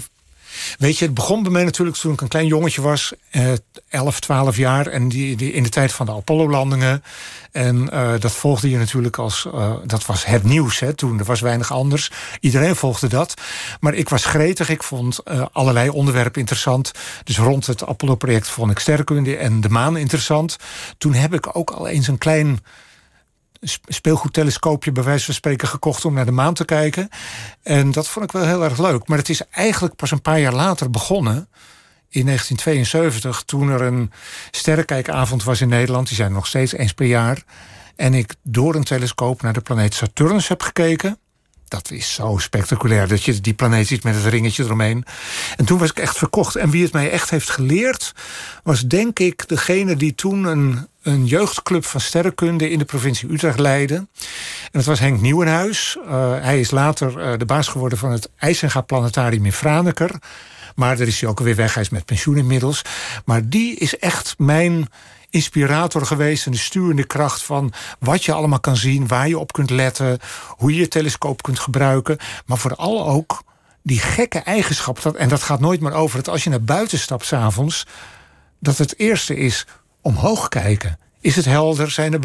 Weet 0.78 0.98
je, 0.98 1.06
het 1.06 1.14
begon 1.14 1.44
bij 1.44 1.52
mij 1.52 1.64
natuurlijk 1.64 1.98
toen 1.98 2.14
ik 2.14 2.22
een 2.22 2.28
klein 2.28 2.48
jongetje 2.48 2.82
was, 2.82 3.14
eh, 3.30 3.52
11, 3.90 4.20
12 4.20 4.58
jaar. 4.58 4.88
En 4.88 5.10
die, 5.10 5.36
die, 5.36 5.54
in 5.54 5.64
de 5.64 5.70
tijd 5.70 5.92
van 5.92 6.06
de 6.06 6.12
Apollo-landingen. 6.12 7.04
En 7.52 7.90
uh, 7.94 8.12
dat 8.20 8.32
volgde 8.32 8.70
je 8.70 8.78
natuurlijk 8.78 9.18
als. 9.18 9.48
Uh, 9.54 9.74
dat 9.86 10.06
was 10.06 10.26
het 10.26 10.44
nieuws 10.44 10.80
hè, 10.80 10.94
toen. 10.94 11.20
Er 11.20 11.26
was 11.26 11.42
weinig 11.42 11.72
anders. 11.72 12.12
Iedereen 12.40 12.76
volgde 12.76 13.08
dat. 13.08 13.34
Maar 13.80 13.94
ik 13.94 14.10
was 14.10 14.26
gretig. 14.26 14.70
Ik 14.70 14.84
vond 14.84 15.20
uh, 15.26 15.46
allerlei 15.52 15.90
onderwerpen 15.90 16.40
interessant. 16.40 16.92
Dus 17.24 17.38
rond 17.38 17.68
het 17.68 17.86
Apollo-project 17.86 18.48
vond 18.48 18.72
ik 18.72 18.80
sterrenkunde 18.80 19.38
en 19.38 19.62
de 19.62 19.70
maan 19.70 19.98
interessant. 19.98 20.58
Toen 20.98 21.14
heb 21.14 21.34
ik 21.34 21.56
ook 21.56 21.72
al 21.72 21.88
eens 21.88 22.08
een 22.08 22.18
klein 22.18 22.60
speelgoedtelescoopje 23.88 24.92
bij 24.92 25.04
wijze 25.04 25.26
van 25.26 25.34
spreken 25.34 25.68
gekocht 25.68 26.06
om 26.06 26.14
naar 26.14 26.26
de 26.26 26.32
maan 26.32 26.54
te 26.54 26.66
kijken. 26.66 27.10
En 27.64 27.92
dat 27.92 28.08
vond 28.08 28.26
ik 28.26 28.32
wel 28.32 28.46
heel 28.46 28.64
erg 28.64 28.78
leuk. 28.78 29.08
Maar 29.08 29.18
het 29.18 29.30
is 29.30 29.42
eigenlijk 29.50 29.96
pas 29.96 30.12
een 30.12 30.22
paar 30.22 30.40
jaar 30.40 30.54
later 30.54 30.90
begonnen. 30.90 31.48
In 32.10 32.26
1972, 32.26 33.44
toen 33.44 33.70
er 33.70 33.82
een 33.82 34.12
sterrenkijkavond 34.52 35.44
was 35.44 35.62
in 35.62 35.70
Nederland. 35.70 36.08
Die 36.08 36.16
zijn 36.16 36.32
nog 36.32 36.48
steeds 36.48 36.74
eens 36.74 36.94
per 36.94 37.06
jaar. 37.06 37.44
En 37.96 38.14
ik 38.14 38.36
door 38.44 38.76
een 38.76 38.84
telescoop 38.84 39.42
naar 39.42 39.54
de 39.54 39.62
planeet 39.62 39.94
Saturnus 39.94 40.48
heb 40.48 40.62
gekeken. 40.62 41.18
Dat 41.68 41.92
is 41.92 42.14
zo 42.14 42.38
spectaculair 42.38 43.08
dat 43.08 43.24
je 43.24 43.42
die 43.42 43.54
planeet 43.54 43.88
ziet 43.88 44.04
met 44.04 44.16
het 44.16 44.26
ringetje 44.26 44.64
eromheen. 44.64 45.06
En 45.56 45.66
toen 45.66 45.80
was 45.80 45.90
ik 45.90 46.00
echt 46.00 46.18
verkocht. 46.18 46.56
En 46.56 46.70
wie 46.70 46.84
het 46.84 46.94
mij 46.94 47.12
echt 47.12 47.30
heeft 47.30 47.50
geleerd, 47.50 48.14
was 48.64 48.82
denk 48.82 49.20
ik 49.20 49.48
degene 49.48 49.96
die 49.96 50.16
toen 50.16 50.44
een 50.44 50.88
een 51.04 51.26
jeugdclub 51.26 51.86
van 51.86 52.02
sterrenkunde 52.02 52.70
in 52.70 52.80
de 52.80 52.86
provincie 52.86 53.32
Utrecht 53.32 53.60
leidde. 53.60 53.96
En 53.96 54.08
dat 54.72 54.86
was 54.86 55.00
Henk 55.00 55.22
Nieuwenhuis. 55.22 55.98
Uh, 56.06 56.34
hij 56.42 56.60
is 56.60 56.72
later 56.72 57.32
uh, 57.32 57.38
de 57.38 57.46
baas 57.46 57.68
geworden 57.68 57.98
van 57.98 58.12
het 58.12 58.30
IJsenga 58.38 58.82
Planetarium 58.82 59.46
in 59.46 59.54
Franeker. 59.54 60.12
Maar 60.76 60.98
daar 60.98 61.08
is 61.08 61.22
hij 61.22 61.30
ook 61.30 61.38
alweer 61.38 61.56
weg. 61.56 61.74
Hij 61.74 61.84
is 61.84 61.90
met 61.90 62.06
pensioen 62.06 62.38
inmiddels. 62.38 62.82
Maar 63.26 63.50
die 63.50 63.76
is 63.76 63.98
echt 63.98 64.36
mijn 64.38 64.88
inspirator 65.34 66.06
geweest 66.06 66.46
en 66.46 66.52
de 66.52 66.58
sturende 66.58 67.04
kracht 67.04 67.44
van 67.44 67.74
wat 68.00 68.26
je 68.26 68.34
allemaal 68.34 68.60
kan 68.60 68.78
zien, 68.78 69.08
waar 69.08 69.28
je 69.28 69.40
op 69.40 69.54
kunt 69.54 69.70
letten, 69.70 70.20
hoe 70.48 70.74
je 70.74 70.80
je 70.80 70.88
telescoop 70.88 71.42
kunt 71.42 71.60
gebruiken, 71.60 72.18
maar 72.46 72.58
vooral 72.58 73.08
ook 73.08 73.44
die 73.82 74.00
gekke 74.00 74.40
eigenschap, 74.40 75.02
dat, 75.02 75.16
en 75.16 75.30
dat 75.30 75.44
gaat 75.44 75.60
nooit 75.60 75.82
meer 75.82 75.94
over, 75.94 76.18
dat 76.18 76.30
als 76.30 76.44
je 76.44 76.50
naar 76.50 76.62
buiten 76.62 77.00
stapt 77.00 77.26
s'avonds, 77.26 77.86
dat 78.60 78.78
het 78.78 79.00
eerste 79.00 79.36
is 79.38 79.66
omhoog 80.02 80.48
kijken. 80.48 81.00
Is 81.22 81.36
het 81.36 81.46
helder? 81.46 81.92
Zijn 81.92 82.14
er, 82.14 82.20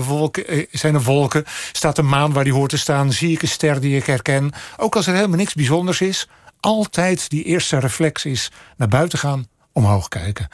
eh, 0.45 0.67
zijn 0.71 0.95
er 0.95 1.03
wolken? 1.03 1.45
Staat 1.73 1.97
de 1.97 2.03
maan 2.03 2.33
waar 2.33 2.45
die 2.45 2.53
hoort 2.53 2.71
te 2.71 2.79
staan? 2.79 3.13
Zie 3.13 3.33
ik 3.33 3.43
een 3.43 3.49
ster 3.49 3.81
die 3.81 3.97
ik 3.97 4.07
herken? 4.07 4.53
Ook 4.77 4.97
als 4.97 5.07
er 5.07 5.15
helemaal 5.15 5.37
niks 5.37 5.55
bijzonders 5.55 6.01
is, 6.01 6.29
altijd 6.61 7.31
die 7.31 7.45
eerste 7.45 7.79
reflex 7.79 8.25
is 8.25 8.51
naar 8.77 8.89
buiten 8.89 9.19
gaan, 9.19 9.47
omhoog 9.73 10.09
kijken. 10.09 10.49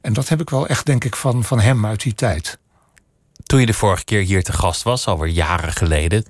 En 0.00 0.12
dat 0.12 0.28
heb 0.28 0.40
ik 0.40 0.50
wel 0.50 0.66
echt, 0.66 0.86
denk 0.86 1.04
ik, 1.04 1.16
van, 1.16 1.44
van 1.44 1.60
hem 1.60 1.86
uit 1.86 2.02
die 2.02 2.14
tijd. 2.14 2.58
Toen 3.42 3.60
je 3.60 3.66
de 3.66 3.74
vorige 3.74 4.04
keer 4.04 4.22
hier 4.22 4.42
te 4.42 4.52
gast 4.52 4.82
was, 4.82 5.06
alweer 5.06 5.32
jaren 5.32 5.72
geleden, 5.72 6.24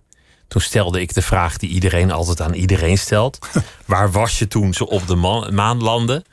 toen 0.48 0.60
stelde 0.60 1.00
ik 1.00 1.14
de 1.14 1.22
vraag 1.22 1.56
die 1.56 1.70
iedereen 1.70 2.10
altijd 2.10 2.40
aan 2.40 2.54
iedereen 2.54 2.98
stelt: 2.98 3.38
waar 3.84 4.10
was 4.10 4.38
je 4.38 4.48
toen 4.48 4.75
ze 4.75 4.88
op 4.88 5.06
de 5.06 5.16
maan 5.50 5.82
landden? 5.82 6.25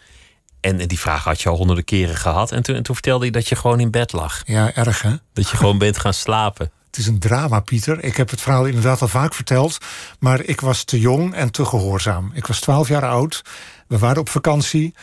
En 0.61 0.77
die 0.77 0.99
vraag 0.99 1.23
had 1.23 1.41
je 1.41 1.49
al 1.49 1.57
honderden 1.57 1.85
keren 1.85 2.15
gehad. 2.15 2.51
En 2.51 2.63
toen, 2.63 2.81
toen 2.81 2.95
vertelde 2.95 3.25
je 3.25 3.31
dat 3.31 3.47
je 3.47 3.55
gewoon 3.55 3.79
in 3.79 3.91
bed 3.91 4.11
lag. 4.11 4.41
Ja, 4.45 4.73
erg 4.73 5.01
hè? 5.01 5.15
Dat 5.33 5.49
je 5.49 5.57
gewoon 5.57 5.77
bent 5.77 5.97
gaan 5.97 6.13
slapen. 6.13 6.71
Het 6.95 6.97
is 6.97 7.07
een 7.07 7.19
drama, 7.19 7.59
Pieter. 7.59 8.03
Ik 8.03 8.17
heb 8.17 8.29
het 8.29 8.41
verhaal 8.41 8.65
inderdaad 8.65 9.01
al 9.01 9.07
vaak 9.07 9.33
verteld. 9.33 9.77
Maar 10.19 10.43
ik 10.43 10.61
was 10.61 10.83
te 10.83 10.99
jong 10.99 11.33
en 11.33 11.51
te 11.51 11.65
gehoorzaam. 11.65 12.31
Ik 12.33 12.47
was 12.47 12.59
twaalf 12.59 12.87
jaar 12.87 13.05
oud. 13.05 13.41
We 13.87 13.97
waren 13.97 14.19
op 14.19 14.29
vakantie. 14.29 14.93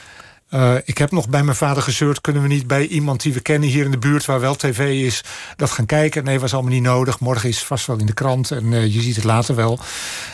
Uh, 0.55 0.75
ik 0.85 0.99
heb 0.99 1.11
nog 1.11 1.29
bij 1.29 1.43
mijn 1.43 1.57
vader 1.57 1.83
gezeurd... 1.83 2.21
kunnen 2.21 2.43
we 2.43 2.49
niet 2.49 2.67
bij 2.67 2.87
iemand 2.87 3.23
die 3.23 3.33
we 3.33 3.41
kennen 3.41 3.69
hier 3.69 3.85
in 3.85 3.91
de 3.91 3.99
buurt... 3.99 4.25
waar 4.25 4.41
wel 4.41 4.55
tv 4.55 5.05
is, 5.05 5.25
dat 5.57 5.71
gaan 5.71 5.87
kijken? 5.87 6.25
Nee, 6.25 6.41
was 6.41 6.55
allemaal 6.55 6.73
niet 6.73 6.83
nodig. 6.83 7.21
Morgen 7.21 7.49
is 7.49 7.57
het 7.57 7.67
vast 7.67 7.87
wel 7.87 7.99
in 7.99 8.07
de 8.07 8.13
krant 8.13 8.51
en 8.51 8.73
uh, 8.73 8.95
je 8.95 9.01
ziet 9.01 9.17
het 9.17 9.25
later 9.25 9.55
wel. 9.55 9.79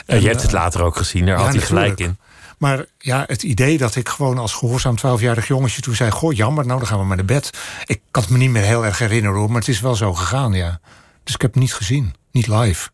En, 0.07 0.21
je 0.21 0.29
hebt 0.29 0.43
het 0.43 0.53
later 0.53 0.83
ook 0.83 0.97
gezien, 0.97 1.27
daar 1.27 1.39
ja, 1.39 1.45
had 1.45 1.55
hij 1.55 1.63
gelijk 1.63 2.01
in. 2.01 2.19
Maar 2.59 2.85
ja, 2.99 3.25
het 3.27 3.43
idee 3.43 3.79
dat 3.79 3.97
ik 3.97 4.09
gewoon 4.09 4.39
als 4.39 4.53
gehoorzaam 4.53 4.95
12-jarig 4.97 5.47
jongetje 5.47 5.81
toen 5.81 5.95
zei: 5.95 6.11
Goh, 6.11 6.33
jammer, 6.33 6.67
nou 6.67 6.79
dan 6.79 6.89
gaan 6.89 6.99
we 6.99 7.05
maar 7.05 7.17
naar 7.17 7.25
bed. 7.25 7.51
Ik 7.87 8.01
kan 8.11 8.23
het 8.23 8.33
me 8.33 8.39
niet 8.39 8.51
meer 8.51 8.63
heel 8.63 8.85
erg 8.85 8.99
herinneren 8.99 9.39
hoor, 9.39 9.49
maar 9.49 9.61
het 9.61 9.69
is 9.69 9.81
wel 9.81 9.95
zo 9.95 10.15
gegaan, 10.15 10.53
ja. 10.53 10.81
Dus 11.25 11.35
ik 11.35 11.41
heb 11.41 11.53
het 11.53 11.63
niet 11.63 11.75
gezien, 11.75 12.15
niet 12.31 12.47
live. 12.47 12.89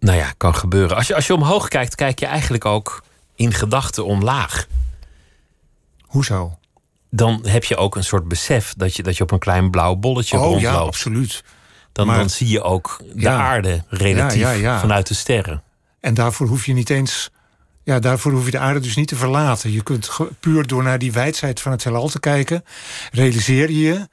Nou 0.00 0.18
ja, 0.18 0.32
kan 0.36 0.54
gebeuren. 0.54 0.96
Als 0.96 1.06
je, 1.06 1.14
als 1.14 1.26
je 1.26 1.34
omhoog 1.34 1.68
kijkt, 1.68 1.94
kijk 1.94 2.18
je 2.18 2.26
eigenlijk 2.26 2.64
ook 2.64 3.02
in 3.34 3.52
gedachten 3.52 4.04
omlaag. 4.04 4.66
Hoezo? 6.12 6.58
Dan 7.10 7.46
heb 7.46 7.64
je 7.64 7.76
ook 7.76 7.96
een 7.96 8.04
soort 8.04 8.28
besef 8.28 8.74
dat 8.76 8.96
je, 8.96 9.02
dat 9.02 9.16
je 9.16 9.22
op 9.22 9.30
een 9.30 9.38
klein 9.38 9.70
blauw 9.70 9.94
bolletje 9.96 10.36
oh 10.36 10.42
rondloopt. 10.42 10.74
ja, 10.74 10.80
absoluut. 10.80 11.44
Dan, 11.92 12.06
Maar- 12.06 12.16
dan 12.18 12.30
zie 12.30 12.48
je 12.48 12.62
ook 12.62 13.00
de 13.14 13.20
Ja. 13.20 13.36
aarde 13.38 13.84
relatief 13.88 14.40
Ja, 14.40 14.50
ja, 14.50 14.58
ja. 14.60 14.80
vanuit 14.80 15.06
de 15.06 15.14
sterren. 15.14 15.62
En 16.00 16.14
daarvoor 16.14 16.46
hoef 16.46 16.66
je 16.66 16.72
niet 16.72 16.90
eens. 16.90 17.30
Ja, 17.84 17.98
daarvoor 17.98 18.32
hoef 18.32 18.44
je 18.44 18.50
de 18.50 18.58
aarde 18.58 18.80
dus 18.80 18.96
niet 18.96 19.08
te 19.08 19.16
verlaten. 19.16 19.72
Je 19.72 19.82
kunt 19.82 20.10
puur 20.40 20.66
door 20.66 20.82
naar 20.82 20.98
die 20.98 21.12
wijdheid 21.12 21.60
van 21.60 21.72
het 21.72 21.84
heelal 21.84 22.08
te 22.08 22.20
kijken, 22.20 22.64
realiseer 23.12 23.70
je 23.70 24.08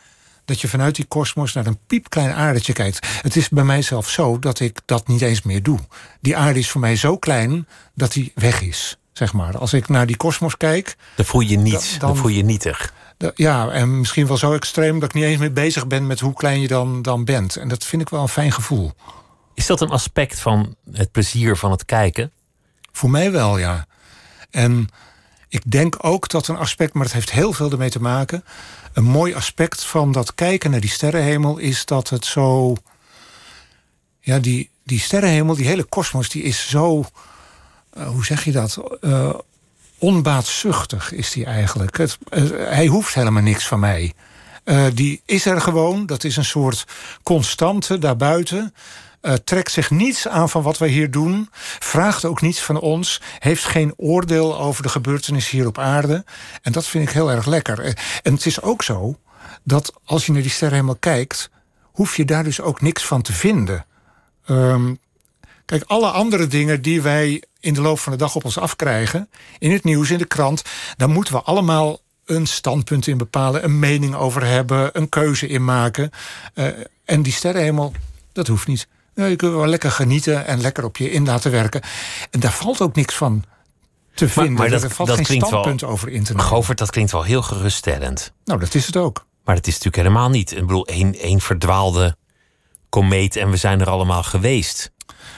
dat 0.46 0.62
je 0.62 0.68
vanuit 0.68 0.96
die 0.96 1.06
kosmos 1.06 1.54
naar 1.54 1.66
een 1.66 1.80
piepklein 1.88 2.34
aardetje 2.34 2.74
kijkt. 2.74 3.08
Het 3.22 3.36
is 3.36 3.50
bij 3.50 3.64
mij 3.64 3.82
zelf 3.82 4.10
zo 4.10 4.40
dat 4.40 4.60
ik 4.60 4.80
dat 4.86 5.08
niet 5.08 5.22
eens 5.22 5.42
meer 5.42 5.64
doe. 5.64 5.80
Die 6.22 6.38
aarde 6.38 6.60
is 6.60 6.70
voor 6.70 6.82
mij 6.82 6.96
zo 6.96 7.18
klein 7.18 7.68
dat 7.96 8.12
die 8.12 8.32
weg 8.36 8.62
is. 8.62 8.98
Zeg 9.20 9.34
maar. 9.34 9.58
Als 9.58 9.74
ik 9.74 9.88
naar 9.90 10.06
die 10.06 10.18
kosmos 10.18 10.58
kijk, 10.58 10.96
Dan 11.16 11.26
voel 11.26 11.42
je 11.42 11.58
niets. 11.58 11.94
Da- 11.94 12.00
Dan, 12.00 12.08
dan- 12.10 12.18
voel 12.18 12.30
je 12.32 12.44
nietig. 12.44 12.94
ja, 13.36 13.70
en 13.70 14.00
misschien 14.00 14.28
wel 14.28 14.38
zo 14.38 14.54
extreem 14.54 15.00
dat 15.00 15.10
ik 15.10 15.16
niet 15.16 15.24
eens 15.24 15.40
meer 15.40 15.54
bezig 15.54 15.88
ben 15.88 16.08
met 16.08 16.20
hoe 16.20 16.34
klein 16.34 16.62
je 16.62 16.68
dan, 16.68 17.02
dan 17.02 17.26
bent. 17.26 17.56
En 17.56 17.68
dat 17.68 17.86
vind 17.86 18.02
ik 18.02 18.10
wel 18.10 18.22
een 18.22 18.28
fijn 18.28 18.52
gevoel. 18.52 18.92
Is 19.54 19.66
dat 19.66 19.82
een 19.82 19.90
aspect 19.90 20.40
van 20.40 20.76
het 20.92 21.12
plezier 21.12 21.58
van 21.58 21.72
het 21.72 21.86
kijken? 21.86 22.32
Voor 22.92 23.10
mij 23.10 23.32
wel, 23.32 23.58
ja. 23.58 23.88
En 24.50 24.88
ik 25.48 25.72
denk 25.72 25.96
ook 26.02 26.30
dat 26.30 26.48
een 26.48 26.58
aspect, 26.58 26.94
maar 26.94 27.04
het 27.04 27.14
heeft 27.14 27.32
heel 27.32 27.54
veel 27.54 27.72
ermee 27.72 27.90
te 27.90 28.02
maken. 28.02 28.44
Een 28.94 29.04
mooi 29.04 29.34
aspect 29.34 29.84
van 29.86 30.12
dat 30.12 30.36
kijken 30.36 30.72
naar 30.72 30.80
die 30.80 30.90
sterrenhemel 30.90 31.58
is 31.58 31.86
dat 31.86 32.10
het 32.10 32.26
zo. 32.26 32.76
Ja, 34.20 34.40
die, 34.40 34.70
die 34.84 35.00
sterrenhemel, 35.00 35.56
die 35.56 35.68
hele 35.68 35.84
kosmos, 35.84 36.30
die 36.30 36.44
is 36.44 36.70
zo. 36.70 37.06
Eh, 38.00 38.08
hoe 38.08 38.26
zeg 38.26 38.44
je 38.44 38.52
dat? 38.52 38.80
Eh, 39.02 39.34
onbaatzuchtig 39.98 41.12
is 41.12 41.32
die 41.32 41.46
eigenlijk. 41.46 41.98
Het, 41.98 42.18
eh, 42.30 42.44
hij 42.50 42.88
hoeft 42.88 43.14
helemaal 43.14 43.44
niks 43.44 43.68
van 43.68 43.80
mij. 43.80 44.14
Die 44.94 45.22
is 45.26 45.46
er 45.46 45.62
gewoon. 45.62 46.06
Dat 46.06 46.24
is 46.24 46.38
een 46.38 46.46
soort 46.46 46.86
constante 47.24 47.98
daarbuiten. 47.98 48.74
Eh, 49.22 49.34
trekt 49.34 49.72
zich 49.72 49.90
niets 49.90 50.28
aan 50.28 50.50
van 50.50 50.62
wat 50.62 50.78
wij 50.78 50.90
hier 50.90 51.12
doen. 51.12 51.50
Vraagt 51.80 52.26
ook 52.26 52.42
niets 52.42 52.62
van 52.62 52.80
ons. 52.80 53.22
Heeft 53.40 53.66
geen 53.66 53.94
oordeel 53.98 54.60
over 54.60 54.84
de 54.84 54.90
gebeurtenissen 54.90 55.58
hier 55.58 55.68
op 55.68 55.78
aarde. 55.78 56.26
En 56.62 56.72
dat 56.72 56.86
vind 56.86 57.08
ik 57.08 57.14
heel 57.14 57.32
erg 57.32 57.46
lekker. 57.46 57.98
En 58.24 58.34
het 58.34 58.46
is 58.46 58.62
ook 58.62 58.84
zo 58.84 59.20
dat 59.64 59.94
als 60.04 60.26
je 60.26 60.32
naar 60.32 60.42
die 60.42 60.52
sterrenhemel 60.52 60.96
kijkt, 60.96 61.50
hoef 61.84 62.18
je 62.18 62.26
daar 62.26 62.44
dus 62.44 62.62
ook 62.62 62.82
niks 62.82 63.06
van 63.06 63.22
te 63.22 63.34
vinden. 63.34 63.86
Ehm, 64.46 64.96
kijk, 65.70 65.84
alle 65.88 66.10
andere 66.10 66.48
dingen 66.48 66.82
die 66.82 67.02
wij 67.02 67.44
in 67.60 67.74
de 67.74 67.82
loop 67.82 68.00
van 68.00 68.12
de 68.12 68.18
dag 68.18 68.36
op 68.36 68.44
ons 68.46 68.58
afkrijgen, 68.58 69.30
in 69.60 69.72
het 69.72 69.84
nieuws, 69.84 70.10
in 70.10 70.18
de 70.18 70.26
krant, 70.26 70.62
daar 70.98 71.10
moeten 71.10 71.34
we 71.34 71.42
allemaal 71.42 72.00
een 72.26 72.48
standpunt 72.48 73.08
in 73.08 73.18
bepalen, 73.18 73.64
een 73.64 73.80
mening 73.80 74.16
over 74.16 74.46
hebben, 74.46 74.90
een 74.94 75.10
keuze 75.10 75.48
in 75.48 75.66
maken. 75.66 76.12
Eh, 76.54 76.68
en 77.06 77.22
die 77.22 77.34
sterrenhemel, 77.34 77.94
dat 78.34 78.48
hoeft 78.48 78.68
niet. 78.68 78.88
Ja, 79.16 79.26
je 79.26 79.36
kunt 79.36 79.54
wel 79.54 79.66
lekker 79.68 79.92
genieten 79.92 80.46
en 80.46 80.62
lekker 80.62 80.84
op 80.84 80.98
je 80.98 81.12
in 81.12 81.26
laten 81.26 81.52
werken. 81.52 81.82
En 82.32 82.40
daar 82.40 82.52
valt 82.54 82.82
ook 82.82 82.96
niks 82.96 83.16
van 83.16 83.44
te 84.14 84.30
vinden. 84.30 84.54
maar 84.54 84.70
dat- 84.70 84.84
er 84.84 84.90
valt 84.90 85.08
dat 85.08 85.18
geen 85.18 85.26
klinkt 85.26 85.50
wel- 85.50 85.60
standpunt 85.64 85.92
over 85.92 86.10
in 86.10 86.24
te 86.24 86.32
nemen. 86.32 86.48
Govert, 86.48 86.78
dat 86.78 86.90
klinkt 86.92 87.12
wel 87.12 87.24
heel 87.24 87.42
geruststellend. 87.42 88.32
Nou, 88.46 88.60
dat 88.60 88.74
is 88.76 88.86
het 88.86 88.98
ook. 88.98 89.26
Maar 89.44 89.56
dat 89.56 89.68
is 89.68 89.74
natuurlijk 89.74 90.04
helemaal 90.04 90.30
niet. 90.30 90.52
Ik 90.52 90.66
bedoel, 90.66 90.88
één, 90.88 91.16
één 91.20 91.42
verdwaalde 91.42 92.16
komeet 92.90 93.36
en 93.36 93.50
we 93.50 93.58
zijn 93.58 93.82
er 93.82 93.90
allemaal 93.90 94.24
geweest. 94.24 94.92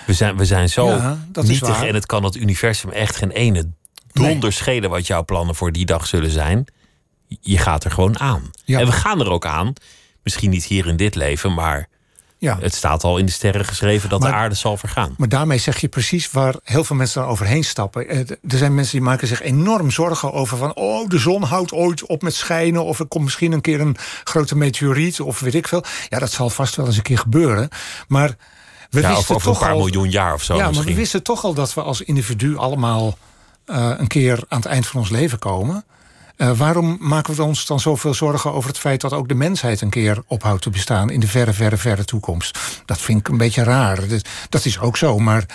We 0.06 0.14
zijn, 0.14 0.38
we 0.38 0.46
zijn 0.46 0.70
zo 0.70 0.88
Ja, 0.88 1.18
dat 1.28 1.44
is 1.44 1.50
nietig 1.50 1.68
waar. 1.78 1.88
en 1.88 1.94
het 1.94 2.06
kan 2.06 2.24
het 2.24 2.36
universum 2.36 2.90
echt 2.90 3.16
geen 3.16 3.32
ene 3.32 3.70
donder 4.12 4.54
schelen 4.54 4.90
wat 4.90 5.08
jouw 5.08 5.26
plannen 5.26 5.56
voor 5.56 5.72
die 5.72 5.86
dag 5.86 6.08
zullen 6.08 6.32
zijn. 6.32 6.66
Je 7.42 7.58
gaat 7.58 7.84
er 7.84 7.92
gewoon 7.92 8.20
aan. 8.20 8.52
Ja. 8.66 8.80
En 8.80 8.86
we 8.86 8.92
gaan 8.92 9.20
er 9.20 9.30
ook 9.30 9.46
aan. 9.46 9.74
Misschien 10.24 10.50
niet 10.50 10.64
hier 10.66 10.88
in 10.88 10.96
dit 10.98 11.16
leven, 11.16 11.54
maar 11.54 11.88
Ja. 12.38 12.58
het 12.60 12.76
staat 12.76 13.04
al 13.04 13.18
in 13.18 13.26
de 13.26 13.32
sterren 13.32 13.66
geschreven 13.66 14.10
dat 14.10 14.22
de 14.22 14.32
aarde 14.32 14.56
zal 14.56 14.78
vergaan. 14.78 15.14
Maar 15.18 15.30
daarmee 15.30 15.58
zeg 15.58 15.78
je 15.78 15.88
precies 15.88 16.32
waar 16.32 16.56
heel 16.64 16.84
veel 16.84 16.96
mensen 16.96 17.22
dan 17.22 17.30
overheen 17.30 17.64
stappen. 17.64 18.08
Eh, 18.08 18.20
Er 18.20 18.58
zijn 18.58 18.76
mensen 18.76 18.94
die 18.98 19.06
maken 19.08 19.28
zich 19.28 19.42
enorm 19.42 19.92
zorgen 19.92 20.34
over 20.34 20.58
van... 20.58 20.76
oh, 20.76 21.08
de 21.10 21.18
zon 21.18 21.44
houdt 21.44 21.72
ooit 21.72 22.06
op 22.06 22.22
met 22.22 22.34
schijnen... 22.36 22.84
of 22.84 23.00
er 23.00 23.06
komt 23.08 23.24
misschien 23.24 23.52
een 23.52 23.62
keer 23.62 23.80
een 23.82 23.96
grote 24.24 24.56
meteoriet 24.58 25.20
of 25.20 25.40
weet 25.40 25.56
ik 25.56 25.68
veel. 25.68 25.84
Ja, 26.10 26.20
dat 26.20 26.32
zal 26.32 26.50
vast 26.50 26.76
wel 26.76 26.86
eens 26.86 26.98
een 26.98 27.02
keer 27.04 27.18
gebeuren. 27.18 27.70
Maar 28.08 28.36
we 28.92 29.02
Ja, 29.02 29.16
wisten 29.16 29.36
of 29.36 29.42
over 29.48 29.52
een 29.52 29.58
paar 29.68 29.72
al... 29.72 29.78
miljoen 29.78 30.10
jaar 30.10 30.34
of 30.34 30.44
zo 30.44 30.56
ja, 30.56 30.72
maar 30.72 30.84
we 30.84 30.94
wisten 30.94 31.24
toch 31.24 31.44
al 31.44 31.54
dat 31.54 31.74
we 31.74 31.82
als 31.82 32.02
individu 32.02 32.58
allemaal... 32.58 33.18
eh, 33.66 33.92
een 33.98 34.08
keer 34.08 34.44
aan 34.48 34.58
het 34.60 34.68
eind 34.68 34.88
van 34.88 35.00
ons 35.00 35.10
leven 35.10 35.40
komen... 35.40 35.86
Eh, 36.38 36.52
waarom 36.52 36.98
maken 37.00 37.36
we 37.36 37.44
ons 37.44 37.66
dan 37.66 37.80
zoveel 37.80 38.14
zorgen 38.14 38.54
over 38.54 38.70
het 38.70 38.80
feit 38.80 39.02
dat 39.02 39.14
ook 39.14 39.28
de 39.28 39.34
mensheid 39.34 39.82
een 39.82 39.90
keer 39.90 40.24
ophoudt 40.28 40.62
te 40.62 40.70
bestaan 40.70 41.10
in 41.10 41.20
de 41.20 41.28
verre, 41.28 41.54
verre, 41.54 41.78
verre 41.78 42.06
toekomst? 42.06 42.60
Dat 42.86 42.98
vind 43.02 43.20
ik 43.20 43.28
een 43.28 43.38
beetje 43.38 43.64
raar. 43.64 44.08
Dat, 44.08 44.28
dat 44.50 44.66
is 44.66 44.80
ook 44.80 44.98
zo, 44.98 45.18
maar 45.20 45.46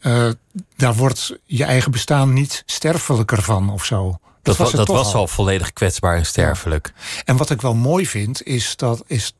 eh, 0.00 0.28
daar 0.76 0.94
wordt 0.94 1.38
je 1.44 1.64
eigen 1.64 1.90
bestaan 1.90 2.32
niet 2.32 2.62
sterfelijker 2.66 3.42
van 3.42 3.70
of 3.70 3.84
zo. 3.84 4.18
Dat, 4.42 4.56
was, 4.56 4.68
het 4.68 4.76
dat 4.76 4.96
was 4.96 5.14
al 5.14 5.26
volledig 5.26 5.72
kwetsbaar 5.72 6.16
en 6.16 6.26
sterfelijk. 6.26 6.92
En 7.24 7.36
wat 7.36 7.50
ik 7.50 7.60
wel 7.60 7.74
mooi 7.74 8.06
vind, 8.06 8.42
is 8.46 8.76
dat, 8.76 9.02
is 9.06 9.32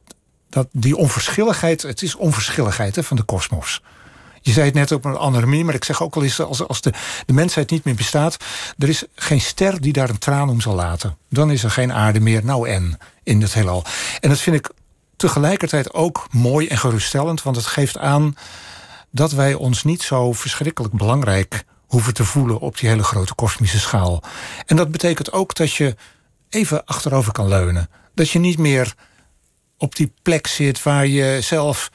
dat 0.51 0.69
die 0.73 0.97
onverschilligheid, 0.97 1.83
het 1.83 2.03
is 2.03 2.15
onverschilligheid 2.15 2.97
hè, 2.97 3.03
van 3.03 3.17
de 3.17 3.23
kosmos. 3.23 3.83
Je 4.41 4.53
zei 4.53 4.67
het 4.67 4.75
net 4.75 4.93
op 4.93 5.05
een 5.05 5.17
andere 5.17 5.47
manier, 5.47 5.65
maar 5.65 5.75
ik 5.75 5.85
zeg 5.85 6.03
ook 6.03 6.15
al 6.15 6.23
eens, 6.23 6.41
als, 6.41 6.69
als 6.69 6.81
de, 6.81 6.93
de 7.27 7.33
mensheid 7.33 7.71
niet 7.71 7.85
meer 7.85 7.95
bestaat, 7.95 8.37
er 8.79 8.89
is 8.89 9.05
geen 9.15 9.41
ster 9.41 9.81
die 9.81 9.93
daar 9.93 10.09
een 10.09 10.19
traan 10.19 10.49
om 10.49 10.61
zal 10.61 10.75
laten. 10.75 11.17
Dan 11.29 11.51
is 11.51 11.65
er 11.65 11.71
geen 11.71 11.93
aarde 11.93 12.21
meer, 12.21 12.45
nou 12.45 12.69
en, 12.69 12.99
in 13.23 13.43
het 13.43 13.55
heelal. 13.55 13.85
En 14.21 14.29
dat 14.29 14.39
vind 14.39 14.57
ik 14.57 14.71
tegelijkertijd 15.17 15.95
ook 15.95 16.27
mooi 16.31 16.67
en 16.67 16.79
geruststellend, 16.79 17.43
want 17.43 17.57
het 17.57 17.67
geeft 17.67 17.99
aan 17.99 18.35
dat 19.11 19.33
wij 19.33 19.55
ons 19.55 19.85
niet 19.85 20.03
zo 20.03 20.33
verschrikkelijk 20.33 20.95
belangrijk 20.95 21.65
hoeven 21.87 22.15
te 22.15 22.25
voelen 22.25 22.59
op 22.59 22.79
die 22.79 22.89
hele 22.89 23.03
grote 23.03 23.35
kosmische 23.35 23.81
schaal. 23.81 24.23
En 24.67 24.77
dat 24.77 24.91
betekent 24.91 25.33
ook 25.33 25.55
dat 25.55 25.73
je 25.73 25.97
even 26.49 26.85
achterover 26.85 27.33
kan 27.33 27.49
leunen. 27.49 27.91
Dat 28.15 28.31
je 28.31 28.39
niet 28.39 28.59
meer 28.59 28.95
op 29.79 29.97
die 29.97 30.13
plek 30.23 30.47
zit 30.47 30.83
waar 30.83 31.07
je 31.07 31.39
zelf 31.41 31.91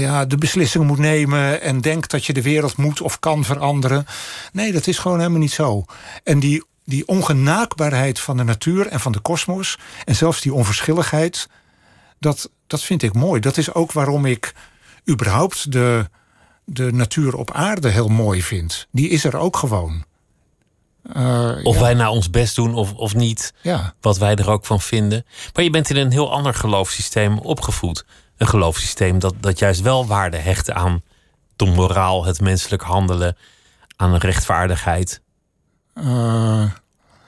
ja, 0.00 0.24
de 0.24 0.36
beslissingen 0.36 0.86
moet 0.86 0.98
nemen 0.98 1.60
en 1.60 1.80
denkt 1.80 2.10
dat 2.10 2.24
je 2.24 2.32
de 2.32 2.42
wereld 2.42 2.76
moet 2.76 3.00
of 3.00 3.18
kan 3.18 3.44
veranderen. 3.44 4.06
Nee, 4.52 4.72
dat 4.72 4.86
is 4.86 4.98
gewoon 4.98 5.18
helemaal 5.18 5.38
niet 5.38 5.52
zo. 5.52 5.84
En 6.24 6.38
die, 6.38 6.64
die 6.84 7.06
ongenaakbaarheid 7.06 8.20
van 8.20 8.36
de 8.36 8.44
natuur 8.44 8.86
en 8.86 9.00
van 9.00 9.12
de 9.12 9.20
kosmos, 9.20 9.78
en 10.04 10.14
zelfs 10.16 10.40
die 10.40 10.54
onverschilligheid, 10.54 11.48
dat, 12.18 12.50
dat 12.66 12.82
vind 12.82 13.02
ik 13.02 13.14
mooi. 13.14 13.40
Dat 13.40 13.56
is 13.56 13.74
ook 13.74 13.92
waarom 13.92 14.26
ik 14.26 14.54
überhaupt 15.10 15.72
de, 15.72 16.08
de 16.64 16.92
natuur 16.92 17.36
op 17.36 17.52
aarde 17.52 17.88
heel 17.88 18.08
mooi 18.08 18.42
vind. 18.42 18.86
Die 18.90 19.08
is 19.08 19.24
er 19.24 19.36
ook 19.36 19.56
gewoon. 19.56 20.04
Eh, 21.12 21.50
Of 21.62 21.74
ja, 21.74 21.80
wij 21.80 21.94
nou 21.94 22.14
ons 22.14 22.30
best 22.30 22.56
doen 22.56 22.74
of, 22.74 22.92
of 22.92 23.14
niet. 23.14 23.54
ja. 23.62 23.94
wat 24.00 24.18
wij 24.18 24.34
er 24.34 24.50
ook 24.50 24.66
van 24.66 24.80
vinden. 24.80 25.24
Maar 25.54 25.64
je 25.64 25.70
bent 25.70 25.90
in 25.90 25.96
een 25.96 26.10
heel 26.12 26.32
ander 26.32 26.54
geloofssysteem 26.54 27.38
opgevoed. 27.38 28.04
Een 28.36 28.46
geloofssysteem 28.46 29.18
dat, 29.18 29.34
dat 29.40 29.58
juist 29.58 29.80
wel 29.80 30.06
waarde 30.06 30.36
hecht 30.36 30.70
aan 30.70 31.02
de 31.56 31.64
moraal, 31.64 32.24
het 32.24 32.40
menselijk 32.40 32.82
handelen, 32.82 33.36
aan 33.96 34.16
rechtvaardigheid. 34.16 35.20
Eh, 35.94 36.64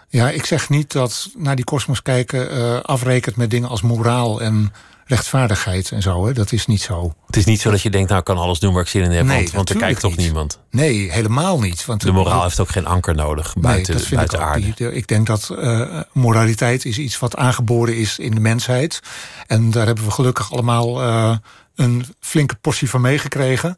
ja, 0.09 0.31
ik 0.31 0.45
zeg 0.45 0.69
niet 0.69 0.93
dat 0.93 1.31
naar 1.37 1.57
die 1.57 1.65
kosmos 1.65 2.03
kijken 2.03 2.51
eh, 2.51 2.81
afrekent 2.81 3.37
met 3.37 3.51
dingen 3.51 3.69
als 3.69 3.83
moraal 3.83 4.41
en 4.41 4.73
rechtvaardigheid 5.07 5.91
en 5.91 6.03
zo. 6.03 6.27
Hè. 6.27 6.33
Dat 6.33 6.53
is 6.53 6.67
niet 6.67 6.83
zo. 6.83 7.15
Het 7.27 7.37
is 7.37 7.45
niet 7.45 7.61
zo 7.61 7.71
dat 7.71 7.83
je 7.83 7.91
denkt, 7.91 8.09
nou 8.09 8.21
ik 8.21 8.27
kan 8.27 8.37
alles 8.39 8.59
doen 8.59 8.73
waar 8.73 8.83
ik 8.83 8.89
zin 8.89 9.03
in 9.03 9.11
heb, 9.11 9.25
Nee, 9.27 9.37
want, 9.39 9.51
want 9.51 9.71
er 9.71 9.77
kijkt 9.77 10.01
toch 10.01 10.11
niet. 10.17 10.21
niemand. 10.21 10.59
Nee, 10.71 11.13
helemaal 11.13 11.61
niet. 11.61 11.85
Want 11.85 12.01
De 12.01 12.13
moraal 12.13 12.43
heeft 12.43 12.61
ook 12.61 12.69
geen 12.69 12.87
anker 12.87 13.15
nodig 13.15 13.55
Nee, 13.55 13.63
buiten, 13.65 13.93
dat 13.93 14.03
vind 14.03 14.15
buiten 14.17 14.39
ik 14.39 14.45
aarde. 14.45 14.73
De- 14.77 14.93
ik 14.95 15.07
denk 15.07 15.27
dat 15.27 15.51
eh, 15.51 16.01
moraliteit 16.13 16.85
is 16.85 16.99
iets 16.99 17.19
wat 17.19 17.37
aangeboren 17.37 17.97
is 17.97 18.19
in 18.19 18.35
de 18.35 18.41
mensheid. 18.41 19.01
En 19.47 19.71
daar 19.71 19.87
hebben 19.87 20.05
we 20.05 20.11
gelukkig 20.11 20.53
allemaal 20.53 21.03
eh, 21.03 21.37
een 21.75 22.05
flinke 22.21 22.55
portie 22.55 22.91
van 22.91 23.01
meegekregen. 23.01 23.77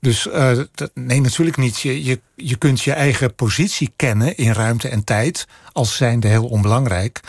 Dus 0.00 0.28
eh, 0.28 0.50
dat, 0.74 0.90
nee, 0.94 1.20
natuurlijk 1.20 1.56
niet. 1.56 1.80
Je, 1.80 2.04
je, 2.04 2.20
je 2.34 2.56
kunt 2.56 2.80
je 2.82 2.92
eigen 2.92 3.34
positie 3.34 3.92
kennen 3.96 4.36
in 4.36 4.52
ruimte 4.52 4.88
en 4.88 5.04
tijd 5.04 5.46
als 5.72 5.96
zijnde 5.96 6.28
heel 6.28 6.44
onbelangrijk. 6.46 7.20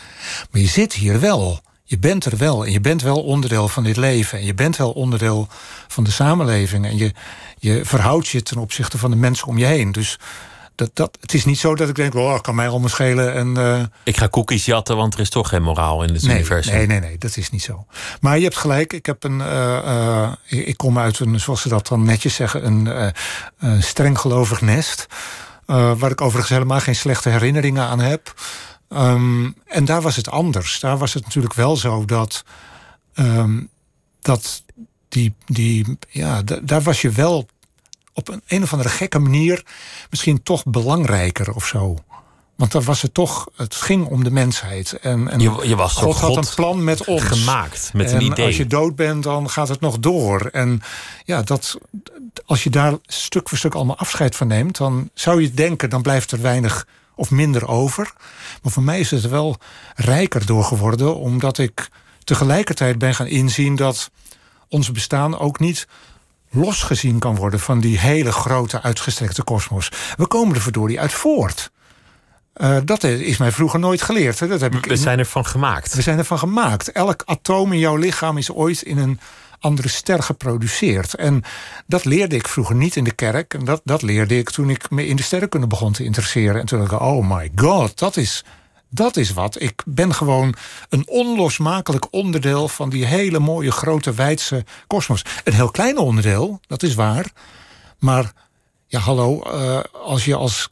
Maar 0.52 0.62
je 0.62 0.68
zit 0.68 0.94
hier 0.94 1.20
wel. 1.20 1.62
Je 1.92 2.00
bent 2.00 2.26
er 2.26 2.38
wel 2.38 2.66
en 2.66 2.72
je 2.72 2.82
bent 2.82 3.02
wel 3.02 3.24
onderdeel 3.24 3.68
van 3.68 3.84
dit 3.84 3.98
leven. 3.98 4.40
En 4.40 4.46
je 4.46 4.54
bent 4.54 4.78
wel 4.78 4.92
onderdeel 4.92 5.48
van 5.88 6.04
de 6.04 6.12
samenleving. 6.12 6.86
En 6.86 6.98
je, 6.98 7.14
je 7.58 7.86
verhoudt 7.86 8.28
je 8.28 8.44
ten 8.44 8.58
opzichte 8.58 8.98
van 8.98 9.10
de 9.10 9.16
mensen 9.16 9.48
om 9.48 9.58
je 9.58 9.66
heen. 9.66 9.92
Dus 9.92 10.20
dat, 10.76 10.90
dat, 10.94 11.18
het 11.22 11.34
is 11.34 11.46
niet 11.46 11.60
zo 11.60 11.76
dat 11.76 11.90
ik 11.90 11.96
denk, 11.96 12.16
oh, 12.16 12.42
kan 12.42 12.56
mij 12.56 12.68
allemaal 12.68 12.90
schelen. 12.90 13.34
En, 13.34 13.58
uh, 13.58 13.82
ik 14.04 14.18
ga 14.18 14.30
cookies 14.30 14.66
jatten, 14.66 14.96
want 14.96 15.14
er 15.14 15.20
is 15.20 15.30
toch 15.30 15.50
geen 15.50 15.64
moraal 15.64 16.04
in 16.04 16.14
het 16.14 16.24
nee, 16.24 16.36
universum. 16.36 16.76
Nee, 16.76 16.88
nee, 16.88 17.00
nee, 17.00 17.18
dat 17.18 17.38
is 17.38 17.50
niet 17.50 17.64
zo. 17.64 17.86
Maar 18.22 18.38
je 18.38 18.44
hebt 18.44 18.58
gelijk, 18.58 18.94
ik, 18.94 19.06
heb 19.06 19.24
een, 19.24 19.40
uh, 19.40 20.32
ik 20.48 20.78
kom 20.78 21.00
uit 21.00 21.20
een, 21.20 21.40
zoals 21.40 21.62
ze 21.62 21.70
dat 21.70 21.88
dan 21.88 22.04
netjes 22.04 22.36
zeggen, 22.36 22.66
een, 22.66 23.14
een 23.60 23.84
streng 23.84 24.20
gelovig 24.20 24.62
nest. 24.62 25.08
waar 25.66 26.12
ik 26.12 26.22
overigens 26.22 26.50
helemaal 26.50 26.80
geen 26.80 26.96
slechte 26.96 27.30
herinneringen 27.30 27.84
aan 27.84 28.00
heb. 28.00 28.34
Um, 28.94 29.56
en 29.66 29.86
daar 29.86 30.02
was 30.02 30.16
het 30.16 30.30
anders. 30.30 30.80
Daar 30.80 30.98
was 30.98 31.14
het 31.14 31.24
natuurlijk 31.24 31.54
wel 31.54 31.78
zo 31.78 32.06
dat, 32.06 32.44
um, 33.16 33.70
dat 34.22 34.64
die, 35.10 35.34
die, 35.46 35.98
ja, 36.10 36.42
daar 36.64 36.82
was 36.82 37.02
je 37.02 37.10
wel 37.10 37.48
op 38.14 38.28
een, 38.28 38.42
een 38.48 38.64
of 38.64 38.72
andere 38.72 38.90
gekke 38.90 39.20
manier 39.20 39.64
misschien 40.10 40.44
toch 40.44 40.66
belangrijker 40.66 41.54
of 41.54 41.66
zo. 41.66 41.98
Want 42.56 42.74
dan 42.74 42.84
was 42.84 43.02
het 43.02 43.14
toch, 43.14 43.48
het 43.56 43.76
ging 43.76 44.06
om 44.06 44.24
de 44.24 44.32
mensheid. 44.32 44.94
En, 44.94 45.28
en 45.28 45.40
je, 45.40 45.60
je 45.64 45.76
was 45.76 45.94
God, 45.94 46.16
God 46.16 46.36
had 46.36 46.46
een 46.46 46.56
plan 46.56 46.84
met 46.84 47.06
ons. 47.06 47.22
Gemaakt, 47.22 47.94
met 47.94 48.12
en 48.12 48.16
een 48.16 48.22
idee. 48.22 48.46
Als 48.46 48.58
je 48.58 48.68
dood 48.68 48.96
bent, 48.96 49.24
dan 49.24 49.50
gaat 49.50 49.68
het 49.68 49.80
nog 49.80 50.00
door. 50.00 50.46
En 50.46 50.82
ja, 51.26 51.42
dat, 51.42 51.78
als 52.46 52.64
je 52.64 52.70
daar 52.70 52.94
stuk 53.06 53.50
voor 53.50 53.58
stuk 53.58 53.76
allemaal 53.76 53.98
afscheid 53.98 54.36
van 54.36 54.48
neemt, 54.48 54.78
dan 54.78 55.10
zou 55.14 55.42
je 55.42 55.52
denken, 55.52 55.90
dan 55.90 56.02
blijft 56.02 56.32
er 56.32 56.42
weinig 56.42 56.88
of 57.22 57.32
minder 57.32 57.68
over. 57.68 58.14
Maar 58.62 58.72
voor 58.72 58.84
mij 58.84 59.00
is 59.00 59.12
het 59.12 59.24
er 59.24 59.30
wel 59.30 59.58
rijker 59.96 60.46
door 60.46 60.64
geworden, 60.64 61.16
omdat 61.16 61.58
ik 61.58 61.90
tegelijkertijd 62.24 62.98
ben 62.98 63.16
gaan 63.16 63.28
inzien 63.28 63.76
dat 63.76 64.12
ons 64.68 64.92
bestaan 64.92 65.40
ook 65.40 65.60
niet 65.60 65.88
losgezien 66.50 67.20
kan 67.20 67.36
worden 67.36 67.60
van 67.60 67.80
die 67.80 68.00
hele 68.00 68.32
grote 68.32 68.82
uitgestrekte 68.82 69.44
kosmos. 69.44 69.92
We 70.18 70.28
komen 70.28 70.56
er 70.56 70.62
verdorie 70.62 71.00
uit 71.00 71.12
voort. 71.12 71.72
Uh, 72.56 72.78
dat 72.86 73.04
is 73.04 73.38
mij 73.38 73.52
vroeger 73.52 73.80
nooit 73.80 74.02
geleerd. 74.02 74.40
Hè. 74.40 74.48
Dat 74.48 74.62
heb 74.62 74.76
ik 74.76 74.86
we 74.86 74.96
zijn 74.96 75.20
ervan 75.20 75.46
gemaakt. 75.46 75.94
We 75.96 76.02
zijn 76.02 76.18
ervan 76.18 76.40
gemaakt. 76.40 76.92
Elk 76.92 77.22
atoom 77.26 77.74
in 77.74 77.80
jouw 77.80 77.96
lichaam 77.96 78.38
is 78.38 78.52
ooit 78.52 78.82
in 78.82 78.98
een 78.98 79.20
andere 79.62 79.90
ster 79.90 80.24
geproduceerd. 80.24 81.14
En 81.14 81.44
dat 81.88 82.06
leerde 82.06 82.36
ik 82.36 82.48
vroeger 82.48 82.76
niet 82.76 82.96
in 82.96 83.04
de 83.04 83.12
kerk. 83.12 83.54
En 83.54 83.66
dat, 83.66 83.82
dat 83.84 84.02
leerde 84.02 84.38
ik 84.38 84.50
toen 84.50 84.70
ik 84.70 84.90
me 84.90 85.08
in 85.08 85.16
de 85.16 85.24
sterrenkunde 85.24 85.68
begon 85.68 85.92
te 85.92 86.04
interesseren. 86.04 86.60
En 86.60 86.66
toen 86.66 86.80
dacht 86.80 86.92
ik, 86.92 87.02
oh 87.02 87.30
my 87.30 87.52
god, 87.56 88.00
dat 88.00 88.18
is 88.18 88.44
dat 88.94 89.18
is 89.18 89.34
wat. 89.34 89.62
Ik 89.62 89.84
ben 89.86 90.14
gewoon 90.14 90.56
een 90.90 91.08
onlosmakelijk 91.08 92.08
onderdeel 92.14 92.68
van 92.68 92.90
die 92.90 93.06
hele 93.06 93.40
mooie 93.40 93.72
grote 93.72 94.14
wijdse 94.14 94.66
kosmos. 94.88 95.26
Een 95.44 95.54
heel 95.54 95.72
klein 95.72 95.98
onderdeel, 95.98 96.60
dat 96.68 96.84
is 96.84 96.96
waar. 96.96 97.32
Maar 98.00 98.32
ja, 98.88 99.00
hallo, 99.00 99.42
uh, 99.46 99.80
als 100.04 100.26
je 100.26 100.36
als, 100.36 100.70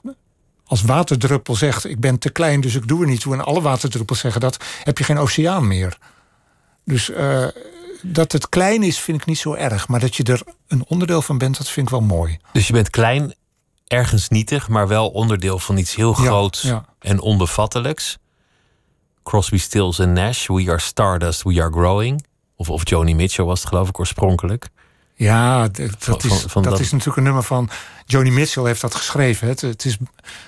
als 0.65 0.81
waterdruppel 0.81 1.55
zegt: 1.55 1.85
Ik 1.85 1.99
ben 1.99 2.19
te 2.19 2.29
klein, 2.29 2.61
dus 2.61 2.75
ik 2.75 2.87
doe 2.87 3.01
er 3.01 3.07
niet 3.07 3.21
toe. 3.21 3.33
En 3.33 3.45
alle 3.45 3.61
waterdruppels 3.61 4.19
zeggen 4.19 4.41
dat, 4.41 4.57
heb 4.83 4.97
je 4.97 5.03
geen 5.03 5.17
oceaan 5.17 5.67
meer. 5.67 5.97
Dus 6.85 7.09
uh, 7.09 7.47
dat 8.01 8.31
het 8.31 8.49
klein 8.49 8.83
is, 8.83 8.99
vind 8.99 9.21
ik 9.21 9.25
niet 9.25 9.37
zo 9.37 9.53
erg. 9.53 9.87
Maar 9.87 9.99
dat 9.99 10.15
je 10.15 10.23
er 10.23 10.41
een 10.67 10.85
onderdeel 10.87 11.21
van 11.21 11.37
bent, 11.37 11.57
dat 11.57 11.69
vind 11.69 11.85
ik 11.85 11.91
wel 11.91 12.01
mooi. 12.01 12.39
Dus 12.51 12.67
je 12.67 12.73
bent 12.73 12.89
klein 12.89 13.33
ergens 13.87 14.29
nietig, 14.29 14.67
maar 14.67 14.87
wel 14.87 15.09
onderdeel 15.09 15.59
van 15.59 15.77
iets 15.77 15.95
heel 15.95 16.13
groots 16.13 16.61
ja, 16.61 16.69
ja. 16.69 16.85
en 16.99 17.19
onbevattelijks. 17.19 18.17
Crosby, 19.23 19.57
Stills 19.57 19.99
en 19.99 20.13
Nash, 20.13 20.47
We 20.47 20.65
Are 20.67 20.79
Stardust, 20.79 21.43
We 21.43 21.61
Are 21.61 21.71
Growing. 21.71 22.25
Of, 22.55 22.69
of 22.69 22.89
Joni 22.89 23.15
Mitchell 23.15 23.45
was 23.45 23.59
het 23.59 23.69
geloof 23.69 23.89
ik 23.89 23.99
oorspronkelijk. 23.99 24.69
Ja, 25.15 25.67
dat, 25.67 25.95
van, 25.97 26.17
is, 26.17 26.43
van 26.47 26.63
dat, 26.63 26.71
dat, 26.71 26.81
is 26.81 26.91
natuurlijk 26.91 27.17
een 27.17 27.23
nummer 27.23 27.43
van... 27.43 27.69
Joni 28.05 28.31
Mitchell 28.31 28.63
heeft 28.63 28.81
dat 28.81 28.95
geschreven. 28.95 29.47
Het, 29.47 29.61
het 29.61 29.85
is 29.85 29.97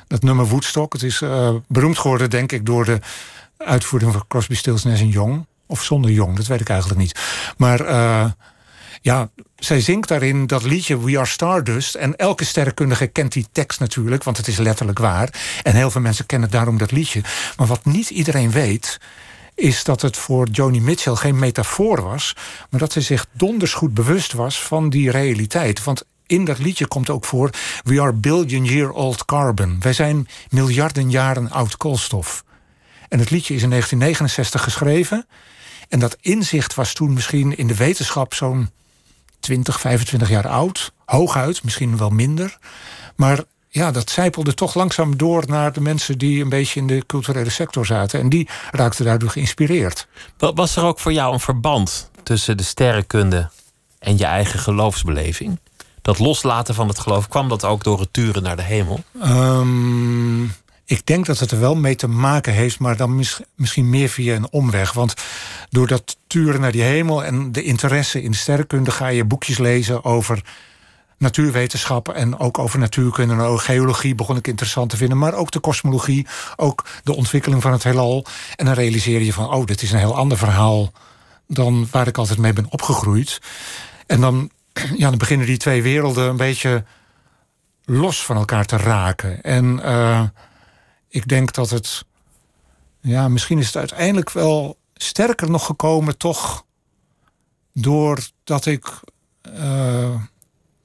dat 0.08 0.24
nummer 0.24 0.48
Woodstock. 0.48 0.94
Het 0.94 1.04
is 1.04 1.22
uh, 1.22 1.56
beroemd 1.68 1.98
geworden, 1.98 2.30
denk 2.30 2.52
ik, 2.52 2.66
door 2.66 2.86
de 2.86 3.00
uitvoering 3.58 4.12
van 4.12 4.28
Crosby, 4.28 4.56
Stills, 4.56 4.84
Nash 4.84 5.00
en 5.00 5.10
Young. 5.10 5.46
Of 5.72 5.84
zonder 5.84 6.12
Young, 6.12 6.36
dat 6.36 6.48
weet 6.48 6.62
ik 6.62 6.70
eigenlijk 6.70 7.00
niet. 7.00 7.20
Maar... 7.58 7.82
Uh, 7.82 8.26
ja, 9.04 9.30
zij 9.56 9.82
zingt 9.82 10.08
daarin 10.08 10.48
dat 10.48 10.64
liedje 10.64 11.04
We 11.04 11.18
Are 11.18 11.26
Stardust. 11.26 11.96
En 11.96 12.16
elke 12.16 12.46
sterrenkundige 12.46 13.08
kent 13.08 13.32
die 13.32 13.48
tekst 13.52 13.80
natuurlijk, 13.80 14.24
want 14.24 14.38
het 14.38 14.48
is 14.48 14.58
letterlijk 14.58 15.00
waar. 15.00 15.30
En 15.64 15.76
heel 15.76 15.92
veel 15.92 16.02
mensen 16.02 16.26
kennen 16.26 16.50
daarom 16.50 16.78
dat 16.78 16.92
liedje. 16.92 17.22
Maar 17.58 17.68
wat 17.68 17.86
niet 17.86 18.10
iedereen 18.10 18.52
weet, 18.52 19.00
is 19.56 19.84
dat 19.84 20.02
het 20.02 20.18
voor 20.18 20.48
Joni 20.52 20.82
Mitchell 20.82 21.16
geen 21.16 21.40
metafoor 21.40 22.02
was, 22.02 22.36
maar 22.70 22.80
dat 22.80 22.92
ze 22.92 23.02
zich 23.02 23.26
donders 23.32 23.74
goed 23.74 23.94
bewust 23.94 24.34
was 24.34 24.62
van 24.62 24.90
die 24.90 25.12
realiteit. 25.12 25.84
Want 25.84 26.04
in 26.26 26.46
dat 26.46 26.60
liedje 26.60 26.88
komt 26.88 27.10
ook 27.10 27.26
voor: 27.26 27.50
We 27.84 28.02
are 28.02 28.14
billion 28.14 28.66
year 28.66 28.92
old 28.92 29.26
carbon. 29.26 29.78
Wij 29.80 29.94
zijn 29.94 30.28
miljarden 30.50 31.10
jaren 31.10 31.52
oud 31.52 31.78
koolstof. 31.78 32.44
En 33.10 33.20
het 33.20 33.30
liedje 33.30 33.54
is 33.54 33.64
in 33.64 33.70
1969 33.70 34.64
geschreven. 34.64 35.26
En 35.92 36.00
dat 36.00 36.18
inzicht 36.22 36.76
was 36.76 36.94
toen 36.94 37.14
misschien 37.14 37.58
in 37.58 37.68
de 37.68 37.76
wetenschap 37.76 38.34
zo'n 38.34 38.70
20, 39.40 39.80
25 39.80 40.30
jaar 40.30 40.48
oud. 40.48 40.92
Hooguit, 41.06 41.64
misschien 41.64 41.98
wel 41.98 42.10
minder. 42.10 42.58
Maar 43.16 43.44
ja, 43.70 43.92
dat 43.92 44.10
zijpelde 44.10 44.54
toch 44.54 44.74
langzaam 44.76 45.18
door 45.18 45.44
naar 45.48 45.74
de 45.74 45.82
mensen 45.82 46.18
die 46.18 46.42
een 46.42 46.50
beetje 46.50 46.80
in 46.80 46.88
de 46.88 47.04
culturele 47.06 47.50
sector 47.50 47.86
zaten. 47.86 48.20
En 48.20 48.30
die 48.30 48.50
raakten 48.72 49.06
daardoor 49.06 49.30
geïnspireerd. 49.30 50.08
Was 50.38 50.76
er 50.76 50.84
ook 50.84 51.00
voor 51.00 51.14
jou 51.14 51.34
een 51.34 51.40
verband 51.40 52.10
tussen 52.24 52.58
de 52.58 52.64
sterrenkunde 52.64 53.50
en 54.00 54.18
je 54.18 54.26
eigen 54.26 54.60
geloofsbeleving? 54.60 55.60
Dat 56.02 56.20
loslaten 56.20 56.76
van 56.76 56.88
het 56.88 57.00
geloof, 57.00 57.28
kwam 57.28 57.50
dat 57.50 57.66
ook 57.66 57.84
door 57.84 58.00
het 58.00 58.14
turen 58.14 58.44
naar 58.44 58.56
de 58.56 58.62
hemel? 58.62 59.04
Um, 59.24 60.54
ik 60.92 61.06
denk 61.06 61.26
dat 61.26 61.40
het 61.40 61.52
er 61.52 61.60
wel 61.60 61.76
mee 61.76 61.96
te 61.96 62.08
maken 62.08 62.54
heeft, 62.54 62.80
maar 62.80 62.98
dan 62.98 63.16
mis, 63.16 63.40
misschien 63.56 63.90
meer 63.90 64.10
via 64.10 64.36
een 64.36 64.52
omweg. 64.52 64.94
Want 64.94 65.14
door 65.70 65.88
dat 65.88 66.18
turen 66.28 66.62
naar 66.62 66.72
die 66.72 66.82
hemel 66.82 67.24
en 67.24 67.52
de 67.52 67.64
interesse 67.64 68.22
in 68.22 68.34
sterrenkunde 68.34 68.92
ga 68.92 69.08
je 69.08 69.26
boekjes 69.26 69.58
lezen 69.58 70.04
over 70.04 70.44
natuurwetenschappen 71.18 72.16
en 72.16 72.40
ook 72.40 72.60
over 72.60 72.80
natuurkunde 72.80 73.34
en 73.34 73.40
ook 73.40 73.62
geologie 73.62 74.16
begon 74.16 74.38
ik 74.38 74.48
interessant 74.48 74.90
te 74.90 74.98
vinden, 74.98 75.18
maar 75.18 75.34
ook 75.34 75.52
de 75.52 75.60
kosmologie, 75.60 76.28
ook 76.56 76.86
de 77.04 77.16
ontwikkeling 77.16 77.62
van 77.62 77.72
het 77.72 77.84
heelal. 77.84 78.26
En 78.56 78.66
dan 78.66 78.74
realiseer 78.74 79.22
je 79.22 79.34
van, 79.34 79.54
oh, 79.54 79.66
dit 79.66 79.82
is 79.82 79.92
een 79.92 80.00
heel 80.00 80.16
ander 80.16 80.38
verhaal 80.38 80.92
dan 81.48 81.88
waar 81.92 82.08
ik 82.08 82.18
altijd 82.18 82.40
mee 82.40 82.54
ben 82.54 82.68
opgegroeid. 82.70 83.42
En 84.08 84.22
dan, 84.22 84.50
ja, 84.98 85.10
dan 85.10 85.18
beginnen 85.18 85.48
die 85.48 85.58
twee 85.58 85.82
werelden 85.82 86.30
een 86.30 86.38
beetje 86.38 86.84
los 87.86 88.26
van 88.26 88.36
elkaar 88.38 88.66
te 88.66 88.78
raken. 88.78 89.42
En 89.42 89.80
uh, 89.86 90.22
ik 91.12 91.28
denk 91.28 91.54
dat 91.54 91.70
het. 91.70 92.06
Ja, 93.02 93.28
misschien 93.28 93.60
is 93.60 93.66
het 93.66 93.76
uiteindelijk 93.76 94.32
wel 94.32 94.78
sterker 94.94 95.50
nog 95.50 95.66
gekomen, 95.66 96.18
toch. 96.18 96.66
Doordat 97.74 98.66
ik. 98.66 99.00
Uh, 99.48 100.16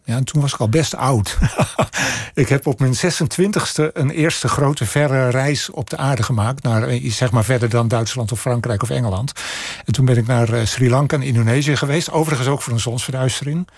ja, 0.05 0.17
en 0.17 0.25
toen 0.25 0.41
was 0.41 0.53
ik 0.53 0.61
al 0.61 0.69
best 0.69 0.95
oud. 0.95 1.39
ik 2.35 2.49
heb 2.49 2.67
op 2.67 2.81
mijn 2.81 2.95
26e 2.95 3.93
een 3.93 4.11
eerste 4.11 4.49
grote 4.49 4.87
verre 4.87 5.29
reis 5.29 5.71
op 5.71 5.91
de 5.91 5.97
aarde 5.97 6.23
gemaakt. 6.23 6.63
Naar, 6.63 6.89
eh, 6.89 7.11
zeg 7.11 7.31
maar 7.31 7.45
verder 7.45 7.69
dan 7.69 7.89
Duitsland 7.89 8.33
of 8.33 8.41
Frankrijk 8.41 8.83
of 8.83 8.91
Engeland. 8.91 9.33
En 9.85 9.93
toen 9.93 10.05
ben 10.05 10.17
ik 10.17 10.27
naar 10.27 10.53
eh, 10.53 10.67
Sri 10.67 10.91
Lanka 10.91 11.17
en 11.17 11.23
Indonesië 11.23 11.77
geweest. 11.77 12.11
Overigens 12.11 12.49
ook 12.49 12.63
voor 12.63 12.73
een 12.73 12.81
zonsverduistering. 12.81 13.69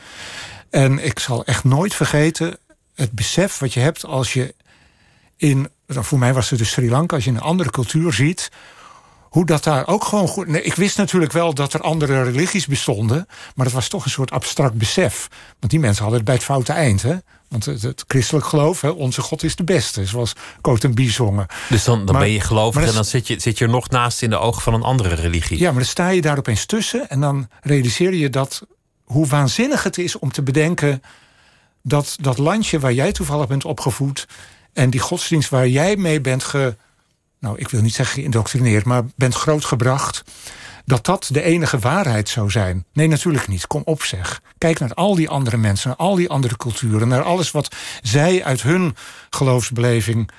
En 0.71 1.05
ik 1.05 1.19
zal 1.19 1.45
echt 1.45 1.65
nooit 1.65 1.95
vergeten 1.95 2.59
het 2.99 3.13
besef 3.13 3.59
wat 3.59 3.73
je 3.73 3.81
hebt 3.81 4.05
als 4.05 4.33
je 4.33 4.55
in, 5.37 5.69
voor 5.89 6.19
mij 6.19 6.35
was 6.35 6.51
het 6.51 6.59
dus 6.59 6.71
Sri 6.71 6.91
Lanka, 6.91 7.15
als 7.15 7.25
je 7.25 7.31
een 7.31 7.41
andere 7.41 7.71
cultuur 7.71 8.13
ziet, 8.13 8.51
hoe 9.29 9.47
dat 9.47 9.65
daar 9.65 9.87
ook 9.87 10.05
gewoon 10.05 10.29
goed. 10.29 10.47
Nee, 10.47 10.63
ik 10.63 10.75
wist 10.75 10.97
natuurlijk 10.97 11.33
wel 11.33 11.55
dat 11.55 11.73
er 11.73 11.81
andere 11.81 12.23
religies 12.23 12.67
bestonden, 12.67 13.27
maar 13.55 13.65
dat 13.65 13.75
was 13.75 13.89
toch 13.89 14.05
een 14.05 14.11
soort 14.11 14.31
abstract 14.31 14.75
besef. 14.75 15.29
Want 15.59 15.73
die 15.73 15.81
mensen 15.81 16.03
hadden 16.03 16.17
het 16.17 16.27
bij 16.29 16.37
het 16.37 16.45
foute 16.45 16.73
eind. 16.73 17.03
Hè? 17.03 17.17
Want 17.49 17.65
het, 17.65 17.83
het 17.83 18.05
christelijk 18.07 18.47
geloof, 18.47 18.81
hè, 18.81 18.89
onze 18.89 19.21
God 19.21 19.43
is 19.43 19.57
de 19.57 19.65
beste, 19.65 20.07
zoals 20.07 20.33
Bie 20.95 21.11
zongen. 21.11 21.47
Dus 21.69 21.85
dan, 21.85 22.07
dan 22.07 22.19
ben 22.19 22.31
je 22.31 22.41
gelovig 22.41 22.87
en 22.87 22.95
dan 22.95 23.05
zit 23.05 23.27
je, 23.27 23.41
zit 23.41 23.59
je 23.59 23.65
er 23.65 23.71
nog 23.71 23.89
naast 23.89 24.23
in 24.23 24.31
de 24.31 24.37
ogen 24.37 24.63
van 24.63 24.75
een 24.75 24.83
andere 24.83 25.15
religie. 25.15 25.59
Ja, 25.59 25.71
maar 25.71 25.81
dan 25.81 25.85
sta 25.85 26.09
je 26.09 26.21
daar 26.21 26.39
opeens 26.39 26.67
tussen 26.67 27.09
en 27.09 27.21
dan 27.21 27.49
realiseer 27.61 28.15
je 28.15 28.31
dat 28.31 28.63
hoe 29.05 29.27
waanzinnig 29.27 29.83
het 29.83 29.99
is 29.99 30.19
om 30.19 30.33
te 30.33 30.43
bedenken 30.43 31.03
dat 31.83 32.17
dat 32.21 32.39
landje 32.39 32.81
waar 32.81 32.93
jij 32.93 33.13
toevallig 33.13 33.47
bent 33.47 33.65
opgevoed 33.65 34.27
en 34.79 34.91
die 34.91 35.01
godsdienst 35.01 35.51
waar 35.51 35.69
jij 35.69 35.97
mee 35.97 36.21
bent 36.21 36.45
ge. 36.45 36.77
Nou, 37.41 37.59
ik 37.59 37.69
wil 37.69 37.81
niet 37.81 37.95
zeggen 37.95 38.15
geïndoctrineerd, 38.15 38.85
maar 38.85 39.03
bent 39.17 39.35
grootgebracht. 39.35 40.25
Dat 40.85 41.05
dat 41.05 41.29
de 41.33 41.43
enige 41.43 41.79
waarheid 41.79 42.29
zou 42.29 42.51
zijn. 42.51 42.85
Nee, 42.93 43.09
natuurlijk 43.09 43.49
niet. 43.49 43.67
Kom 43.67 43.83
op, 43.85 44.03
zeg. 44.03 44.41
Kijk 44.59 44.79
naar 44.79 44.95
al 44.95 45.15
die 45.15 45.29
andere 45.29 45.57
mensen, 45.57 45.89
naar 45.89 45.99
al 45.99 46.15
die 46.15 46.29
andere 46.29 46.57
culturen, 46.57 47.09
naar 47.09 47.23
alles 47.23 47.51
wat 47.51 47.75
zij 48.03 48.45
uit 48.45 48.63
hun 48.63 48.97
geloofsbeleving 49.31 50.31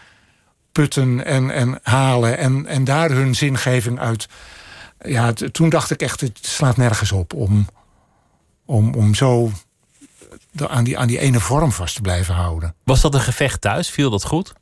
putten 0.71 1.25
en, 1.25 1.51
en 1.51 1.79
halen. 1.83 2.37
En, 2.37 2.65
en 2.65 2.83
daar 2.83 3.09
hun 3.09 3.35
zingeving 3.35 3.99
uit. 3.99 4.27
Ja, 5.01 5.33
toen 5.33 5.69
dacht 5.69 5.91
ik 5.91 6.01
echt, 6.01 6.21
het 6.21 6.39
slaat 6.41 6.77
nergens 6.77 7.11
op 7.11 7.33
om, 7.33 7.67
om, 8.65 8.93
om 8.93 9.15
zo 9.15 9.51
aan 10.67 10.83
die, 10.83 10.97
aan 10.97 11.07
die 11.07 11.19
ene 11.19 11.39
vorm 11.39 11.71
vast 11.71 11.95
te 11.95 12.01
blijven 12.01 12.33
houden. 12.33 12.75
Was 12.83 13.01
dat 13.01 13.13
een 13.13 13.21
gevecht 13.21 13.61
thuis? 13.61 13.89
Viel 13.89 14.09
dat 14.09 14.23
goed? 14.23 14.53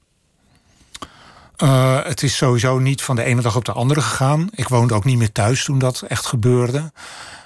Uh, 1.64 2.04
het 2.04 2.24
is 2.24 2.38
sowieso 2.38 2.80
niet 2.80 3.02
van 3.02 3.16
de 3.16 3.24
ene 3.24 3.42
dag 3.42 3.56
op 3.56 3.66
de 3.66 3.72
andere 3.72 4.02
gegaan. 4.02 4.50
Ik 4.52 4.68
woonde 4.68 4.94
ook 4.94 5.04
niet 5.04 5.18
meer 5.18 5.32
thuis 5.32 5.64
toen 5.64 5.80
dat 5.80 6.02
echt 6.02 6.26
gebeurde. 6.26 6.92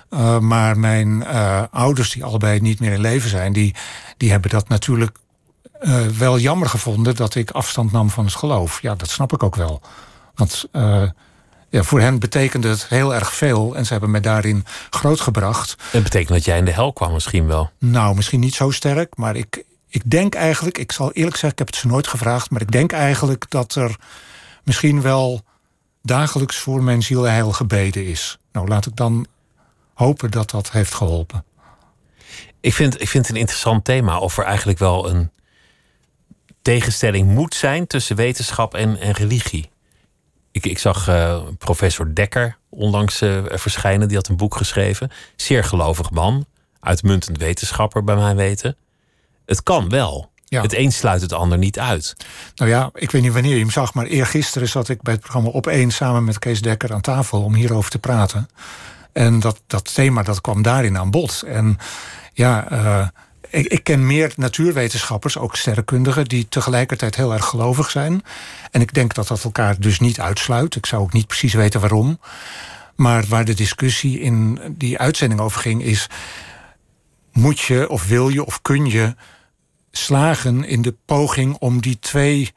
Uh, 0.10 0.40
maar 0.40 0.80
mijn 0.80 1.08
uh, 1.08 1.64
ouders, 1.72 2.12
die 2.12 2.24
allebei 2.24 2.60
niet 2.60 2.80
meer 2.80 2.92
in 2.92 3.02
leven 3.02 3.30
zijn, 3.30 3.54
die, 3.54 3.76
die 4.18 4.32
hebben 4.32 4.50
dat 4.50 4.68
natuurlijk 4.68 5.18
wel 6.18 6.40
jammer 6.40 6.70
gevonden 6.70 7.16
dat 7.16 7.36
ik 7.36 7.52
afstand 7.52 7.92
nam 7.92 8.10
van 8.10 8.26
het 8.26 8.36
geloof. 8.36 8.82
Ja, 8.82 8.96
dat 8.96 9.10
snap 9.10 9.34
ik 9.34 9.44
ook 9.44 9.56
wel. 9.56 9.82
Want 10.36 10.66
ja, 11.72 11.84
voor 11.84 12.00
hen 12.00 12.20
betekende 12.20 12.68
het 12.68 12.88
heel 12.88 13.14
erg 13.14 13.34
veel 13.34 13.76
en 13.76 13.86
ze 13.86 13.92
hebben 13.92 14.12
mij 14.12 14.22
daarin 14.22 14.66
grootgebracht. 14.90 15.76
Het 15.92 16.04
betekent 16.04 16.30
dat 16.30 16.46
jij 16.46 16.58
in 16.58 16.66
de 16.66 16.72
hel 16.72 16.94
kwam 16.94 17.14
misschien 17.14 17.48
wel? 17.48 17.70
Nou, 17.78 18.16
misschien 18.16 18.40
niet 18.40 18.54
zo 18.54 18.72
sterk, 18.72 19.18
maar 19.18 19.36
ik, 19.36 19.64
ik 19.88 20.02
denk 20.06 20.36
eigenlijk, 20.36 20.78
ik 20.78 20.92
zal 20.92 21.12
eerlijk 21.12 21.38
zeggen, 21.38 21.52
ik 21.52 21.58
heb 21.58 21.68
het 21.68 21.76
ze 21.76 21.88
nooit 21.88 22.08
gevraagd, 22.08 22.50
maar 22.50 22.62
ik 22.62 22.72
denk 22.72 22.92
eigenlijk 22.92 23.46
dat 23.50 23.76
er 23.76 23.96
misschien 24.64 25.02
wel 25.02 25.42
dagelijks 26.02 26.58
voor 26.58 26.84
mijn 26.84 27.04
ziel 27.04 27.24
heil 27.24 27.52
gebeden 27.52 28.06
is. 28.06 28.38
Nou, 28.52 28.68
laat 28.68 28.86
ik 28.86 28.96
dan 28.96 29.26
hopen 29.94 30.32
dat 30.32 30.50
dat 30.50 30.72
heeft 30.72 30.94
geholpen. 30.94 31.44
Ik 32.60 32.74
vind, 32.74 33.02
ik 33.02 33.10
vind 33.10 33.26
het 33.26 33.36
een 33.36 33.42
interessant 33.42 33.86
thema 33.86 34.20
of 34.20 34.38
er 34.38 34.44
eigenlijk 34.44 34.80
wel 34.80 35.10
een 35.10 35.32
tegenstelling 36.62 37.28
moet 37.28 37.56
zijn 37.56 37.88
tussen 37.88 38.16
wetenschap 38.16 38.74
en, 38.74 39.00
en 39.00 39.12
religie. 39.12 39.70
Ik, 40.52 40.66
ik 40.66 40.80
zag 40.80 41.10
uh, 41.10 41.42
professor 41.58 42.16
Dekker 42.16 42.58
onlangs 42.70 43.22
uh, 43.22 43.44
verschijnen. 43.46 44.08
Die 44.08 44.18
had 44.18 44.28
een 44.28 44.38
boek 44.38 44.56
geschreven. 44.56 45.12
Zeer 45.36 45.64
gelovig 45.64 46.12
man. 46.12 46.46
Uitmuntend 46.80 47.38
wetenschapper, 47.38 48.04
bij 48.04 48.16
mij 48.16 48.36
weten. 48.36 48.78
Het 49.46 49.64
kan 49.64 49.90
wel. 49.90 50.32
Ja. 50.46 50.62
Het 50.62 50.74
een 50.74 50.92
sluit 50.92 51.22
het 51.22 51.34
ander 51.34 51.58
niet 51.58 51.80
uit. 51.80 52.16
Nou 52.56 52.72
ja, 52.72 52.90
ik 52.94 53.12
weet 53.12 53.22
niet 53.22 53.34
wanneer 53.34 53.54
je 53.54 53.60
hem 53.60 53.70
zag, 53.70 53.94
maar 53.94 54.06
eergisteren 54.06 54.68
zat 54.68 54.90
ik 54.90 55.02
bij 55.02 55.14
het 55.14 55.22
programma 55.22 55.50
Op 55.50 55.68
1 55.68 55.92
samen 55.92 56.24
met 56.24 56.40
Kees 56.40 56.62
Dekker 56.62 56.94
aan 56.94 57.02
tafel 57.02 57.44
om 57.44 57.54
hierover 57.54 57.92
te 57.92 58.00
praten. 58.00 58.50
En 59.12 59.40
dat, 59.40 59.62
dat 59.68 59.94
thema 59.94 60.24
dat 60.24 60.42
kwam 60.42 60.62
daarin 60.62 60.98
aan 60.98 61.12
bod. 61.12 61.44
En 61.48 61.78
ja, 62.34 62.72
uh, 62.72 63.08
ik, 63.52 63.84
ken 63.84 64.06
meer 64.06 64.34
natuurwetenschappers, 64.36 65.38
ook 65.38 65.56
sterrenkundigen, 65.56 66.26
die 66.26 66.48
tegelijkertijd 66.50 67.16
heel 67.16 67.34
erg 67.34 67.46
gelovig 67.46 67.90
zijn. 67.90 68.24
En 68.72 68.82
ik 68.82 68.94
denk 68.94 69.14
dat 69.14 69.28
dat 69.28 69.44
elkaar 69.44 69.80
dus 69.80 70.00
niet 70.00 70.20
uitsluit. 70.20 70.76
Ik 70.76 70.86
zou 70.86 71.02
ook 71.02 71.14
niet 71.14 71.28
precies 71.28 71.54
weten 71.54 71.80
waarom. 71.80 72.20
Maar 72.96 73.26
waar 73.28 73.46
de 73.46 73.54
discussie 73.54 74.20
in 74.20 74.60
die 74.72 74.98
uitzending 74.98 75.42
over 75.42 75.62
ging, 75.62 75.84
is: 75.84 76.08
moet 77.32 77.60
je 77.60 77.90
of 77.90 78.08
wil 78.08 78.30
je 78.30 78.46
of 78.46 78.62
kun 78.62 78.86
je 78.86 79.16
slagen 79.92 80.64
in 80.64 80.82
de 80.82 80.96
poging 81.06 81.56
om 81.60 81.82
die 81.82 82.00
twee 82.00 82.52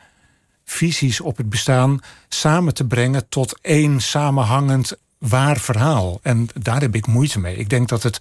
visies 0.64 1.20
op 1.20 1.36
het 1.36 1.48
bestaan 1.48 2.00
samen 2.28 2.74
te 2.74 2.86
brengen 2.86 3.28
tot 3.28 3.58
één 3.60 4.00
samenhangend 4.00 4.96
waar 5.28 5.56
verhaal. 5.56 6.20
En 6.22 6.48
daar 6.54 6.80
heb 6.80 6.94
ik 6.94 7.06
moeite 7.06 7.38
mee. 7.38 7.56
Ik 7.56 7.68
denk 7.68 7.88
dat 7.88 8.02
het 8.02 8.18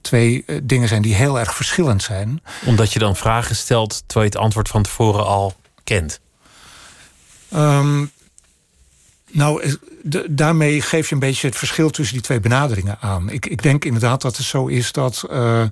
twee 0.00 0.42
eh, 0.46 0.56
dingen 0.62 0.88
zijn 0.88 1.02
die 1.02 1.14
heel 1.14 1.38
erg 1.38 1.54
verschillend 1.54 2.02
zijn. 2.02 2.42
Omdat 2.64 2.92
je 2.92 2.98
dan 2.98 3.16
vragen 3.16 3.56
stelt 3.56 4.02
terwijl 4.06 4.30
je 4.30 4.36
het 4.36 4.44
antwoord 4.44 4.68
van 4.68 4.82
tevoren 4.82 5.26
al 5.26 5.54
kent. 5.84 6.20
Um, 7.54 8.10
nou, 9.30 9.62
eh, 9.62 10.20
daarmee 10.28 10.80
geef 10.80 11.08
je 11.08 11.14
een 11.14 11.20
beetje 11.20 11.46
het 11.46 11.56
verschil 11.56 11.90
tussen 11.90 12.14
die 12.14 12.24
twee 12.24 12.40
benaderingen 12.40 12.98
aan. 13.00 13.30
Ik, 13.30 13.46
ik 13.46 13.62
denk 13.62 13.84
inderdaad 13.84 14.22
dat 14.22 14.36
het 14.36 14.46
zo 14.46 14.66
is 14.66 14.92
dat, 14.92 15.24
uh, 15.30 15.64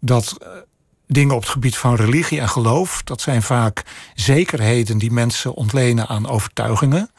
dat 0.00 0.36
dingen 1.06 1.34
op 1.34 1.40
het 1.40 1.50
gebied 1.50 1.76
van 1.76 1.94
religie 1.94 2.40
en 2.40 2.48
geloof, 2.48 3.02
dat 3.02 3.20
zijn 3.20 3.42
vaak 3.42 3.82
zekerheden 4.14 4.98
die 4.98 5.10
mensen 5.10 5.54
ontlenen 5.54 6.06
aan 6.06 6.28
overtuigingen. 6.28 7.10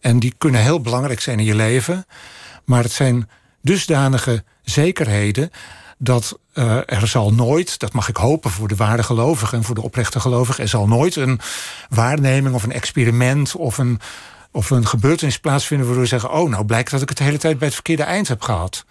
En 0.00 0.18
die 0.18 0.34
kunnen 0.38 0.60
heel 0.60 0.80
belangrijk 0.80 1.20
zijn 1.20 1.38
in 1.38 1.44
je 1.44 1.54
leven. 1.54 2.06
Maar 2.70 2.82
het 2.82 2.92
zijn 2.92 3.28
dusdanige 3.62 4.44
zekerheden 4.62 5.50
dat 5.98 6.38
uh, 6.54 6.76
er 6.86 7.06
zal 7.06 7.32
nooit, 7.32 7.78
dat 7.78 7.92
mag 7.92 8.08
ik 8.08 8.16
hopen 8.16 8.50
voor 8.50 8.68
de 8.68 8.76
ware 8.76 9.02
gelovigen 9.02 9.58
en 9.58 9.64
voor 9.64 9.74
de 9.74 9.82
oprechte 9.82 10.20
gelovigen, 10.20 10.62
er 10.62 10.68
zal 10.68 10.86
nooit 10.88 11.16
een 11.16 11.40
waarneming 11.88 12.54
of 12.54 12.62
een 12.62 12.72
experiment 12.72 13.56
of 13.56 13.78
een, 13.78 14.00
of 14.50 14.70
een 14.70 14.86
gebeurtenis 14.86 15.38
plaatsvinden 15.38 15.86
waardoor 15.86 16.04
we 16.04 16.10
zeggen: 16.10 16.32
Oh, 16.32 16.50
nou 16.50 16.64
blijkt 16.64 16.90
dat 16.90 17.02
ik 17.02 17.08
het 17.08 17.18
de 17.18 17.24
hele 17.24 17.38
tijd 17.38 17.58
bij 17.58 17.66
het 17.66 17.74
verkeerde 17.74 18.02
eind 18.02 18.28
heb 18.28 18.42
gehad. 18.42 18.84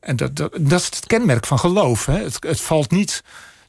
En 0.00 0.16
dat, 0.16 0.36
dat, 0.36 0.52
dat 0.60 0.80
is 0.80 0.86
het 0.86 1.06
kenmerk 1.06 1.46
van 1.46 1.58
geloof. 1.58 2.06
Hè? 2.06 2.22
Het, 2.22 2.36
het 2.40 2.60
valt 2.60 2.90
niet 2.90 3.22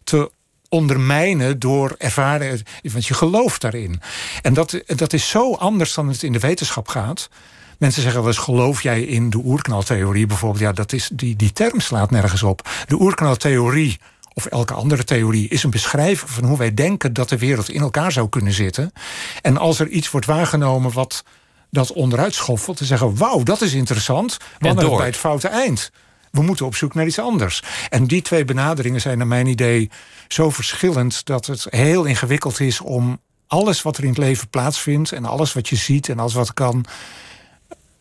te 0.04 0.32
ondermijnen 0.70 1.60
door 1.60 1.96
ervaren, 1.98 2.62
want 2.82 3.06
je 3.06 3.14
gelooft 3.14 3.62
daarin. 3.62 4.02
En 4.42 4.54
dat, 4.54 4.82
dat 4.86 5.14
is 5.14 5.30
zo 5.30 5.54
anders 5.54 5.94
dan 5.94 6.08
het 6.08 6.24
in 6.24 6.32
de 6.32 6.40
wetenschap 6.40 6.88
gaat. 6.88 7.30
Mensen 7.78 8.02
zeggen 8.02 8.22
wel 8.22 8.30
eens: 8.30 8.40
geloof 8.40 8.84
jij 8.84 9.02
in 9.02 9.30
de 9.30 9.42
oerknaltheorie 9.44 10.26
bijvoorbeeld? 10.26 10.62
Ja, 10.62 10.72
dat 10.72 10.94
is, 10.94 11.10
die, 11.14 11.36
die 11.36 11.52
term 11.52 11.80
slaat 11.80 12.12
nergens 12.12 12.44
op. 12.44 12.70
De 12.88 13.00
oerknaltheorie 13.00 14.00
of 14.34 14.46
elke 14.46 14.74
andere 14.74 15.04
theorie 15.04 15.48
is 15.48 15.64
een 15.64 15.70
beschrijving 15.70 16.30
van 16.30 16.44
hoe 16.44 16.58
wij 16.58 16.74
denken 16.74 17.14
dat 17.14 17.30
de 17.30 17.38
wereld 17.38 17.70
in 17.70 17.82
elkaar 17.82 18.12
zou 18.12 18.30
kunnen 18.30 18.54
zitten. 18.54 18.94
En 19.42 19.58
als 19.58 19.80
er 19.80 19.88
iets 19.88 20.12
wordt 20.12 20.26
waargenomen 20.26 20.92
wat 20.92 21.24
dat 21.70 21.92
onderuit 21.92 22.34
schoffelt, 22.34 22.78
te 22.78 22.86
zeggen: 22.86 23.18
wauw, 23.18 23.44
dat 23.44 23.62
is 23.62 23.74
interessant, 23.74 24.38
wanneer 24.60 24.96
bij 24.96 25.06
het 25.06 25.18
foute 25.18 25.48
eind. 25.48 25.92
We 26.32 26.42
moeten 26.42 26.66
op 26.66 26.76
zoek 26.76 26.94
naar 26.94 27.06
iets 27.06 27.20
anders. 27.20 27.64
En 27.90 28.08
die 28.08 28.22
twee 28.22 28.46
benaderingen 28.46 29.02
zijn 29.02 29.18
naar 29.18 29.28
mijn 29.28 29.48
idee 29.48 29.90
zo 30.28 30.50
verschillend 30.50 31.26
dat 31.26 31.46
het 31.46 31.68
heel 31.70 32.04
ingewikkeld 32.04 32.60
is 32.60 32.82
om 32.82 33.20
alles 33.48 33.82
wat 33.82 33.98
er 33.98 34.04
in 34.04 34.10
het 34.10 34.18
leven 34.18 34.50
plaatsvindt 34.50 35.12
en 35.12 35.26
alles 35.26 35.54
wat 35.54 35.70
je 35.70 35.76
ziet 35.76 36.10
en 36.10 36.20
alles 36.20 36.34
wat 36.34 36.54
kan, 36.54 36.86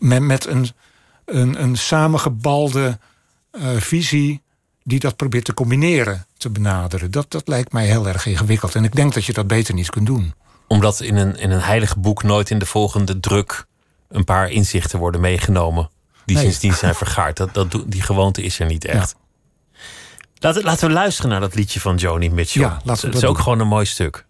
met, 0.03 0.23
met 0.23 0.47
een, 0.47 0.69
een, 1.25 1.63
een 1.63 1.77
samengebalde 1.77 2.99
uh, 3.53 3.77
visie 3.77 4.43
die 4.85 5.01
dat 5.01 5.17
probeert 5.17 5.45
te 5.45 5.55
combineren, 5.55 6.27
te 6.37 6.51
benaderen. 6.51 7.11
Dat, 7.11 7.31
dat 7.31 7.49
lijkt 7.49 7.73
mij 7.73 7.87
heel 7.87 8.09
erg 8.09 8.27
ingewikkeld. 8.27 8.75
En 8.75 8.85
ik 8.85 8.95
denk 8.95 9.15
dat 9.15 9.25
je 9.25 9.33
dat 9.33 9.47
beter 9.47 9.75
niet 9.75 9.91
kunt 9.91 10.07
doen. 10.07 10.35
Omdat 10.69 11.01
in 11.01 11.17
een, 11.17 11.37
in 11.37 11.51
een 11.51 11.61
heilige 11.61 11.99
boek 11.99 12.23
nooit 12.23 12.51
in 12.51 12.59
de 12.59 12.67
volgende 12.67 13.21
druk 13.21 13.67
een 14.09 14.25
paar 14.25 14.51
inzichten 14.51 14.99
worden 14.99 15.21
meegenomen. 15.21 15.91
Die 16.25 16.37
nee. 16.37 16.45
sindsdien 16.45 16.75
zijn 16.75 16.95
vergaard. 16.95 17.37
Dat, 17.37 17.55
dat, 17.55 17.83
die 17.87 18.03
gewoonte 18.03 18.43
is 18.43 18.59
er 18.59 18.67
niet 18.67 18.85
echt. 18.85 19.15
Ja. 19.17 19.79
Laten, 20.39 20.63
laten 20.63 20.89
we 20.89 20.95
luisteren 20.95 21.31
naar 21.31 21.41
dat 21.41 21.55
liedje 21.55 21.81
van 21.81 21.97
Joni 21.97 22.31
Mitchell. 22.31 22.63
Ja, 22.63 22.81
laten 22.85 23.03
we 23.03 23.15
het 23.15 23.23
is 23.23 23.29
ook 23.29 23.39
gewoon 23.39 23.61
een 23.61 23.69
mooi 23.69 23.85
stuk. 23.85 24.27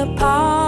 apart. 0.00 0.59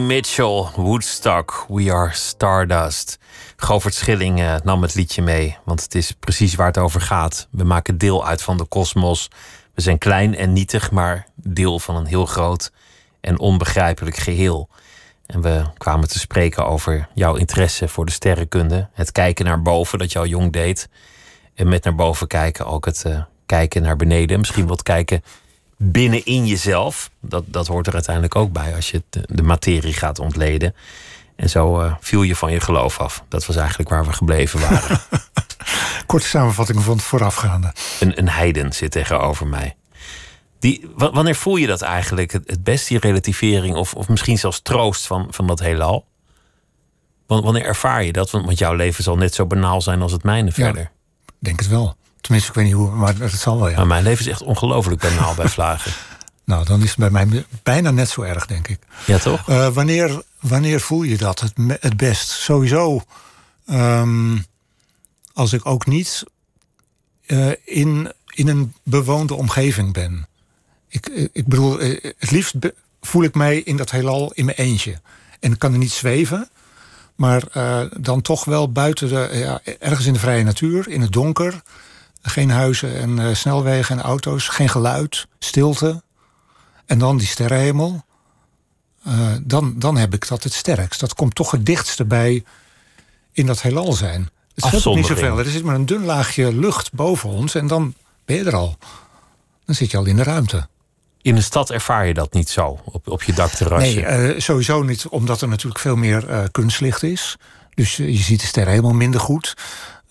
Mitchell, 0.00 0.66
Woodstock, 0.76 1.66
We 1.68 1.92
Are 1.92 2.10
Stardust. 2.12 3.18
Govert 3.56 3.94
Schilling 3.94 4.40
eh, 4.40 4.54
nam 4.64 4.82
het 4.82 4.94
liedje 4.94 5.22
mee, 5.22 5.58
want 5.64 5.82
het 5.82 5.94
is 5.94 6.12
precies 6.12 6.54
waar 6.54 6.66
het 6.66 6.78
over 6.78 7.00
gaat. 7.00 7.48
We 7.50 7.64
maken 7.64 7.98
deel 7.98 8.26
uit 8.26 8.42
van 8.42 8.56
de 8.56 8.64
kosmos. 8.64 9.28
We 9.74 9.80
zijn 9.80 9.98
klein 9.98 10.34
en 10.34 10.52
nietig, 10.52 10.90
maar 10.90 11.26
deel 11.34 11.78
van 11.78 11.96
een 11.96 12.06
heel 12.06 12.26
groot 12.26 12.72
en 13.20 13.38
onbegrijpelijk 13.38 14.16
geheel. 14.16 14.68
En 15.26 15.42
we 15.42 15.64
kwamen 15.78 16.08
te 16.08 16.18
spreken 16.18 16.66
over 16.66 17.08
jouw 17.14 17.34
interesse 17.34 17.88
voor 17.88 18.06
de 18.06 18.12
sterrenkunde. 18.12 18.88
Het 18.92 19.12
kijken 19.12 19.44
naar 19.44 19.62
boven, 19.62 19.98
dat 19.98 20.12
je 20.12 20.28
jong 20.28 20.52
deed. 20.52 20.88
En 21.54 21.68
met 21.68 21.84
naar 21.84 21.94
boven 21.94 22.26
kijken 22.26 22.66
ook 22.66 22.84
het 22.84 23.04
eh, 23.04 23.22
kijken 23.46 23.82
naar 23.82 23.96
beneden. 23.96 24.38
Misschien 24.38 24.66
wat 24.66 24.82
kijken 24.82 25.22
binnenin 25.90 26.46
jezelf. 26.46 27.10
Dat, 27.20 27.44
dat 27.46 27.66
hoort 27.66 27.86
er 27.86 27.94
uiteindelijk 27.94 28.36
ook 28.36 28.52
bij 28.52 28.74
als 28.74 28.90
je 28.90 29.02
de, 29.10 29.22
de 29.26 29.42
materie 29.42 29.92
gaat 29.92 30.18
ontleden. 30.18 30.74
En 31.36 31.50
zo 31.50 31.80
eh, 31.80 31.94
viel 32.00 32.22
je 32.22 32.36
van 32.36 32.52
je 32.52 32.60
geloof 32.60 32.98
af. 32.98 33.24
Dat 33.28 33.46
was 33.46 33.56
eigenlijk 33.56 33.88
waar 33.88 34.04
we 34.06 34.12
gebleven 34.12 34.60
waren. 34.60 35.00
Korte 36.06 36.26
samenvatting 36.26 36.82
van 36.82 36.92
het 36.96 37.02
voorafgaande. 37.04 37.72
een, 38.00 38.18
een 38.18 38.28
heiden 38.28 38.72
zit 38.72 38.90
tegenover 38.90 39.46
mij. 39.46 39.76
Die, 40.58 40.86
wa- 40.96 41.10
wanneer 41.12 41.34
voel 41.34 41.56
je 41.56 41.66
dat 41.66 41.82
eigenlijk 41.82 42.32
het, 42.32 42.42
het 42.46 42.64
best, 42.64 42.88
die 42.88 42.98
relativering... 42.98 43.74
Of, 43.76 43.94
of 43.94 44.08
misschien 44.08 44.38
zelfs 44.38 44.60
troost 44.62 45.06
van, 45.06 45.26
van 45.30 45.46
dat 45.46 45.58
heelal? 45.60 46.06
Wan- 47.26 47.42
Wanneer 47.42 47.64
ervaar 47.64 48.04
je 48.04 48.12
dat? 48.12 48.30
Want, 48.30 48.44
want 48.44 48.58
jouw 48.58 48.74
leven 48.74 49.04
zal 49.04 49.16
net 49.16 49.34
zo 49.34 49.46
banaal 49.46 49.80
zijn 49.80 50.02
als 50.02 50.12
het 50.12 50.22
mijne 50.22 50.52
verder. 50.52 50.82
Ik 51.26 51.32
denk 51.38 51.58
het 51.58 51.68
wel. 51.68 51.96
Tenminste, 52.22 52.48
ik 52.48 52.54
weet 52.54 52.64
niet 52.64 52.74
hoe, 52.74 52.90
maar 52.90 53.14
het 53.18 53.32
zal 53.32 53.58
wel, 53.58 53.68
ja. 53.68 53.76
Maar 53.76 53.86
mijn 53.86 54.02
leven 54.02 54.24
is 54.24 54.30
echt 54.30 54.42
ongelooflijk 54.42 55.00
banaal 55.00 55.34
bij 55.34 55.48
vlagen. 55.48 55.92
Nou, 56.44 56.64
dan 56.64 56.82
is 56.82 56.88
het 56.88 56.98
bij 56.98 57.10
mij 57.10 57.44
bijna 57.62 57.90
net 57.90 58.08
zo 58.08 58.22
erg, 58.22 58.46
denk 58.46 58.68
ik. 58.68 58.78
Ja, 59.06 59.18
toch? 59.18 59.48
Eh, 59.48 59.68
wanneer, 59.68 60.22
wanneer 60.40 60.80
voel 60.80 61.02
je 61.02 61.16
dat 61.16 61.40
het, 61.40 61.52
het 61.80 61.96
best? 61.96 62.28
Sowieso, 62.28 63.02
ehm, 63.66 64.38
als 65.32 65.52
ik 65.52 65.66
ook 65.66 65.86
niet 65.86 66.24
eh, 67.26 67.50
in, 67.64 68.12
in 68.34 68.48
een 68.48 68.74
bewoonde 68.82 69.34
omgeving 69.34 69.92
ben. 69.92 70.26
Ik, 70.88 71.06
eh, 71.06 71.28
ik 71.32 71.46
bedoel, 71.46 71.78
het 72.18 72.30
liefst 72.30 72.54
voel 73.00 73.22
ik 73.22 73.34
mij 73.34 73.58
in 73.58 73.76
dat 73.76 73.90
heelal 73.90 74.32
in 74.32 74.44
mijn 74.44 74.56
eentje. 74.56 75.00
En 75.40 75.52
ik 75.52 75.58
kan 75.58 75.72
er 75.72 75.78
niet 75.78 75.92
zweven, 75.92 76.48
maar 77.14 77.42
dan 78.00 78.22
toch 78.22 78.44
wel 78.44 78.72
buiten 78.72 79.08
de, 79.08 79.28
ja, 79.32 79.60
ergens 79.78 80.06
in 80.06 80.12
de 80.12 80.18
vrije 80.18 80.44
natuur, 80.44 80.88
in 80.88 81.00
het 81.00 81.12
donker. 81.12 81.62
Geen 82.22 82.50
huizen 82.50 82.98
en 82.98 83.18
eh, 83.18 83.34
snelwegen 83.34 83.98
en 83.98 84.04
auto's, 84.04 84.48
geen 84.48 84.68
geluid, 84.68 85.26
stilte. 85.38 86.02
En 86.86 86.98
dan 86.98 87.16
die 87.16 87.26
sterrenhemel. 87.26 88.04
Eh, 89.04 89.32
dan, 89.42 89.74
dan 89.78 89.96
heb 89.96 90.14
ik 90.14 90.28
dat 90.28 90.42
het 90.42 90.52
sterkst. 90.52 91.00
Dat 91.00 91.14
komt 91.14 91.34
toch 91.34 91.50
het 91.50 91.66
dichtste 91.66 92.04
bij 92.04 92.44
in 93.32 93.46
dat 93.46 93.62
heelal 93.62 93.92
zijn. 93.92 94.30
Het 94.54 94.64
scheelt 94.64 94.86
ook 94.86 94.96
niet 94.96 95.06
zoveel. 95.06 95.38
Er 95.38 95.44
zit 95.44 95.64
maar 95.64 95.74
een 95.74 95.86
dun 95.86 96.04
laagje 96.04 96.54
lucht 96.54 96.92
boven 96.92 97.28
ons 97.28 97.54
en 97.54 97.66
dan 97.66 97.94
ben 98.24 98.36
je 98.36 98.44
er 98.44 98.56
al. 98.56 98.76
Dan 99.64 99.74
zit 99.74 99.90
je 99.90 99.96
al 99.96 100.04
in 100.04 100.16
de 100.16 100.22
ruimte. 100.22 100.68
In 101.22 101.36
een 101.36 101.42
stad 101.42 101.70
ervaar 101.70 102.06
je 102.06 102.14
dat 102.14 102.32
niet 102.32 102.48
zo, 102.48 102.80
op, 102.84 103.08
op 103.08 103.22
je 103.22 103.32
dakterrasje. 103.32 103.94
Nee, 103.94 104.04
eh, 104.04 104.40
sowieso 104.40 104.82
niet, 104.82 105.06
omdat 105.06 105.40
er 105.40 105.48
natuurlijk 105.48 105.80
veel 105.80 105.96
meer 105.96 106.48
kunstlicht 106.50 107.02
is. 107.02 107.36
Dus 107.74 107.96
je 107.96 108.16
ziet 108.16 108.40
de 108.40 108.46
sterren 108.46 108.72
helemaal 108.72 108.94
minder 108.94 109.20
goed. 109.20 109.54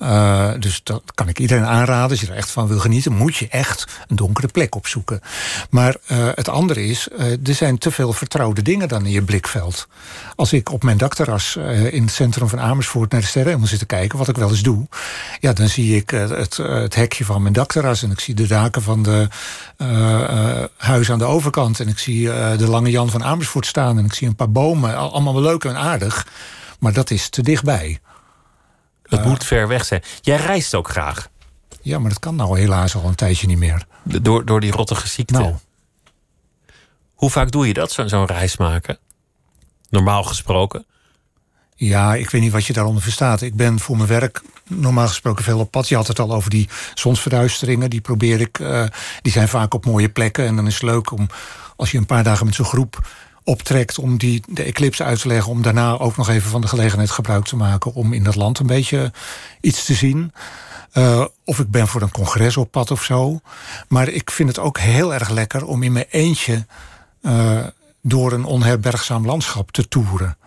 Eh, 0.02 0.50
dus 0.60 0.82
dat 0.84 1.02
kan 1.14 1.28
ik 1.28 1.40
iedereen 1.40 1.66
aanraden. 1.66 2.10
Als 2.10 2.22
je 2.22 2.28
er 2.28 2.36
echt 2.36 2.52
van 2.52 2.68
wil 2.68 2.80
genieten, 2.80 3.14
moet 3.14 3.36
je 3.36 3.48
echt 3.48 3.86
een 4.08 4.16
donkere 4.16 4.48
plek 4.48 4.76
opzoeken. 4.76 5.22
Maar 5.70 5.96
eh, 6.06 6.18
het 6.36 6.50
andere 6.50 6.86
is, 6.86 7.08
eh, 7.10 7.32
er 7.32 7.54
zijn 7.56 7.78
te 7.78 7.92
veel 7.92 8.14
vertrouwde 8.14 8.62
dingen 8.62 8.88
dan 8.88 9.06
in 9.06 9.12
je 9.12 9.22
blikveld. 9.24 9.88
Als 10.36 10.54
ik 10.54 10.72
op 10.72 10.84
mijn 10.84 10.98
dakterras 10.98 11.56
in 11.92 12.02
het 12.04 12.12
centrum 12.12 12.48
van 12.50 12.60
Amersfoort 12.60 13.12
naar 13.12 13.22
de 13.22 13.28
sterrenhemel 13.28 13.68
zit 13.68 13.80
te 13.80 13.86
kijken, 13.86 14.18
wat 14.18 14.28
ik 14.28 14.36
wel 14.38 14.50
eens 14.50 14.62
doe, 14.62 14.88
ja, 15.40 15.54
dan 15.54 15.68
zie 15.68 15.96
ik 15.96 16.10
het, 16.10 16.58
het 16.58 16.96
hekje 16.96 17.26
van 17.26 17.42
mijn 17.42 17.54
dakterras 17.54 18.04
en 18.04 18.12
ik 18.12 18.20
zie 18.20 18.34
de 18.36 18.48
daken 18.48 18.82
van 18.82 19.04
de 19.04 19.28
huizen 20.78 21.14
aan 21.14 21.20
de 21.20 21.26
overkant 21.26 21.80
en 21.80 21.88
ik 21.88 22.00
zie 22.00 22.26
de 22.58 22.68
Lange 22.68 22.90
Jan 22.90 23.10
van 23.10 23.24
Amersfoort 23.24 23.66
staan 23.66 23.98
en 23.98 24.06
ik 24.06 24.14
zie 24.14 24.28
een 24.28 24.36
paar 24.36 24.52
bomen, 24.52 24.96
Al- 24.96 25.12
allemaal 25.14 25.42
leuk 25.42 25.64
en 25.64 25.78
aardig, 25.78 26.28
maar 26.80 26.94
dat 26.94 27.12
is 27.12 27.30
te 27.30 27.42
dichtbij. 27.42 28.00
Het 29.18 29.26
moet 29.26 29.44
ver 29.44 29.68
weg 29.68 29.86
zijn. 29.86 30.04
Jij 30.22 30.38
reist 30.38 30.76
ook 30.76 30.90
graag. 30.90 31.30
Ja, 31.82 32.00
maar 32.00 32.10
dat 32.10 32.20
kan 32.20 32.36
nou 32.36 32.60
helaas 32.60 32.96
al 32.96 33.04
een 33.06 33.16
tijdje 33.16 33.48
niet 33.48 33.58
meer. 33.58 33.86
Door, 34.04 34.46
door 34.46 34.60
die 34.60 34.72
rottige 34.72 35.08
ziekte. 35.08 35.34
Nou. 35.34 35.56
Hoe 37.14 37.30
vaak 37.30 37.52
doe 37.52 37.68
je 37.68 37.74
dat, 37.74 37.92
zo- 37.92 38.08
zo'n 38.08 38.26
reis 38.26 38.58
maken? 38.58 38.98
Normaal 39.90 40.24
gesproken. 40.24 40.86
Ja, 41.76 42.16
ik 42.16 42.30
weet 42.30 42.42
niet 42.42 42.52
wat 42.52 42.66
je 42.66 42.74
daaronder 42.74 43.02
verstaat. 43.04 43.42
Ik 43.42 43.56
ben 43.56 43.80
voor 43.80 43.96
mijn 43.98 44.10
werk 44.10 44.42
normaal 44.68 45.08
gesproken 45.08 45.44
veel 45.44 45.60
op 45.60 45.72
pad. 45.72 45.88
Je 45.90 45.96
had 45.96 46.08
het 46.08 46.20
al 46.20 46.34
over 46.34 46.50
die 46.50 46.70
zonsverduisteringen. 46.94 47.90
Die 47.90 48.02
probeer 48.02 48.40
ik. 48.42 48.60
eh, 48.60 48.84
die 49.22 49.32
zijn 49.32 49.48
vaak 49.48 49.74
op 49.74 49.86
mooie 49.86 50.10
plekken. 50.10 50.46
En 50.46 50.56
dan 50.56 50.68
is 50.68 50.74
het 50.74 50.84
leuk 50.84 51.12
om 51.12 51.28
als 51.76 51.92
je 51.92 51.98
een 51.98 52.06
paar 52.06 52.24
dagen 52.24 52.46
met 52.46 52.56
zo'n 52.56 52.66
groep 52.66 53.08
optrekt 53.44 54.00
om 54.00 54.18
die, 54.18 54.44
de 54.48 54.64
eclipse 54.64 55.04
uit 55.04 55.22
te 55.22 55.28
leggen. 55.28 55.52
Om 55.52 55.62
daarna 55.62 55.98
ook 55.98 56.18
nog 56.18 56.30
even 56.30 56.50
van 56.50 56.62
de 56.62 56.68
gelegenheid 56.68 57.12
gebruik 57.12 57.46
te 57.46 57.56
maken 57.56 57.94
om 57.94 58.14
in 58.14 58.24
dat 58.24 58.36
land 58.36 58.60
een 58.60 58.68
beetje 58.68 59.12
iets 59.62 59.86
te 59.86 59.94
zien. 59.94 60.34
Eh, 60.92 61.26
of 61.46 61.60
ik 61.60 61.72
ben 61.72 61.88
voor 61.88 62.02
een 62.02 62.12
congres 62.12 62.58
op 62.58 62.72
pad 62.72 62.92
of 62.92 63.04
zo. 63.04 63.40
Maar 63.88 64.08
ik 64.08 64.32
vind 64.32 64.50
het 64.50 64.60
ook 64.60 64.80
heel 64.80 65.14
erg 65.14 65.30
lekker 65.30 65.66
om 65.66 65.84
in 65.84 65.92
mijn 65.92 66.06
eentje 66.10 66.66
eh, 67.22 67.66
door 68.02 68.32
een 68.32 68.46
onherbergzaam 68.46 69.26
landschap 69.26 69.72
te 69.72 69.88
toeren. 69.88 70.38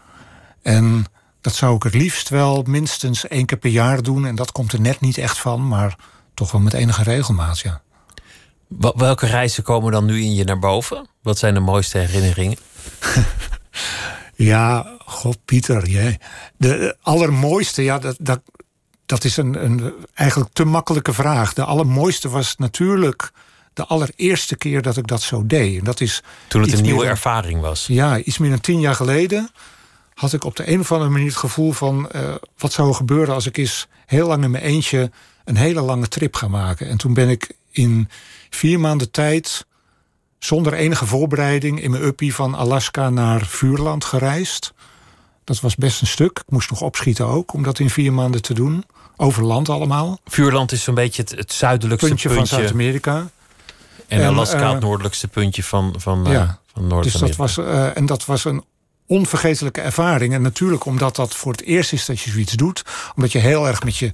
En 0.63 1.07
dat 1.41 1.55
zou 1.55 1.77
ik 1.77 1.83
het 1.83 1.95
liefst 1.95 2.29
wel 2.29 2.63
minstens 2.67 3.29
één 3.29 3.47
keer 3.47 3.59
per 3.59 3.71
jaar 3.71 4.03
doen. 4.03 4.27
En 4.27 4.35
dat 4.35 4.53
komt 4.53 4.73
er 4.73 4.81
net 4.81 5.01
niet 5.01 5.19
echt 5.19 5.39
van, 5.39 5.69
maar 5.69 5.97
toch 6.35 6.53
wel 6.53 6.61
met 6.61 6.73
enige 6.73 7.03
regelmaat, 7.03 7.59
ja. 7.59 7.83
Welke 8.95 9.27
reizen 9.27 9.63
komen 9.63 9.93
dan 9.93 10.05
nu 10.05 10.23
in 10.23 10.35
je 10.35 10.45
naar 10.45 10.59
boven? 10.59 11.07
Wat 11.23 11.39
zijn 11.39 11.55
de 11.55 11.61
mooiste 11.61 11.99
herinneringen? 11.99 12.59
Ja, 14.37 14.97
god 15.05 15.39
Pieter, 15.45 15.89
jij. 15.89 16.19
De 16.57 16.97
allermooiste, 17.03 17.83
ja, 17.83 17.99
dat, 17.99 18.17
dat, 18.19 18.41
dat 19.07 19.25
is 19.25 19.37
een, 19.37 19.65
een 19.65 19.93
eigenlijk 20.15 20.51
te 20.53 20.65
makkelijke 20.65 21.13
vraag. 21.13 21.53
De 21.53 21.65
allermooiste 21.65 22.29
was 22.29 22.57
natuurlijk 22.57 23.31
de 23.73 23.85
allereerste 23.85 24.57
keer 24.57 24.83
dat 24.83 24.97
ik 24.97 25.07
dat 25.07 25.23
zo 25.23 25.47
deed. 25.47 25.79
En 25.79 25.85
dat 25.85 26.01
is 26.01 26.23
Toen 26.49 26.63
het 26.63 26.73
een 26.73 26.83
nieuwe 26.83 27.01
dan- 27.01 27.09
ervaring 27.11 27.61
was. 27.61 27.87
Ja, 27.87 28.19
iets 28.19 28.39
meer 28.39 28.51
dan 28.51 28.61
tien 28.61 28.81
jaar 28.81 28.95
geleden 28.95 29.51
had 30.15 30.33
ik 30.33 30.45
op 30.45 30.57
de 30.57 30.71
een 30.71 30.81
of 30.81 30.93
andere 30.93 31.11
manier 31.11 31.27
het 31.27 31.37
gevoel 31.37 31.73
van... 31.73 32.11
eh, 32.11 32.35
wat 32.59 32.73
zou 32.73 32.89
er 32.89 32.95
gebeuren 32.95 33.35
als 33.35 33.47
ik 33.47 33.57
eens 33.57 33.87
heel 34.07 34.27
lang 34.27 34.45
in 34.45 34.51
mijn 34.51 34.65
eentje... 34.65 35.11
een 35.45 35.57
hele 35.57 35.81
lange 35.81 36.09
trip 36.09 36.37
ga 36.37 36.49
maken. 36.49 36.89
En 36.89 36.97
toen 36.97 37.15
ben 37.15 37.29
ik 37.29 37.51
in 37.71 38.09
vier 38.51 38.81
maanden 38.81 39.11
tijd... 39.11 39.67
zonder 40.45 40.73
enige 40.73 41.07
voorbereiding 41.07 41.83
in 41.83 41.91
mijn 41.91 42.03
uppie 42.03 42.35
van 42.35 42.55
Alaska 42.55 43.11
naar 43.11 43.47
Vuurland 43.47 44.05
gereisd. 44.05 44.73
Dat 45.45 45.61
was 45.61 45.75
best 45.75 46.01
een 46.01 46.07
stuk. 46.07 46.39
Ik 46.39 46.51
moest 46.51 46.71
nog 46.71 46.81
opschieten 46.81 47.27
ook, 47.27 47.53
om 47.53 47.63
dat 47.63 47.79
in 47.79 47.91
vier 47.91 48.13
maanden 48.13 48.43
te 48.43 48.55
doen. 48.55 48.85
Over 49.17 49.45
land 49.45 49.69
allemaal. 49.69 50.19
Vuurland 50.25 50.73
is 50.73 50.83
zo'n 50.83 50.95
beetje 50.95 51.23
het, 51.23 51.31
het 51.31 51.53
zuidelijkste 51.53 52.09
Puntje, 52.09 52.29
puntje. 52.29 52.47
van 52.47 52.59
Zuid-Amerika. 52.59 53.31
en 54.07 54.21
En, 54.21 54.27
Alaska 54.27 54.61
eh, 54.61 54.71
het 54.73 54.81
noordelijkste 54.81 55.29
puntje 55.29 55.63
van, 55.63 55.95
van, 55.97 56.27
eh, 56.27 56.33
Ja, 56.33 56.59
van 56.73 56.87
Noord-Amerika. 56.87 57.19
Dus 57.19 57.29
dat 57.29 57.37
was, 57.37 57.59
eh, 57.59 57.97
en 57.97 58.07
dat 58.07 58.25
was 58.25 58.45
een 58.45 58.65
onvergetelijke 59.07 59.81
ervaring. 59.81 60.35
En 60.35 60.43
natuurlijk 60.43 60.85
omdat 60.85 61.17
dat 61.17 61.35
voor 61.35 61.53
het 61.53 61.63
eerst 61.63 61.93
is 61.93 62.05
dat 62.05 62.21
je 62.21 62.31
zoiets 62.31 62.53
doet. 62.53 62.83
Omdat 63.17 63.33
je 63.33 63.39
heel 63.39 63.67
erg 63.67 63.83
met, 63.83 63.97
je, 63.97 64.13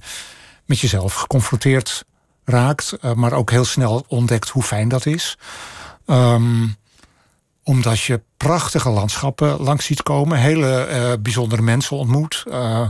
met 0.65 0.79
jezelf 0.79 1.13
geconfronteerd 1.13 2.03
raakt. 2.45 2.97
maar 3.15 3.33
ook 3.33 3.51
heel 3.51 3.65
snel 3.65 4.05
ontdekt 4.07 4.49
hoe 4.49 4.63
fijn 4.63 4.89
dat 4.89 5.05
is. 5.05 5.37
Ehm, 6.05 6.67
omdat 7.63 7.99
je 7.99 8.21
prachtige 8.37 8.89
landschappen 8.89 9.61
langs 9.61 9.85
ziet 9.85 10.03
komen. 10.03 10.37
Hele 10.37 10.83
eh, 10.83 11.11
bijzondere 11.19 11.61
mensen 11.61 11.97
ontmoet. 11.97 12.43
Eh, 12.49 12.87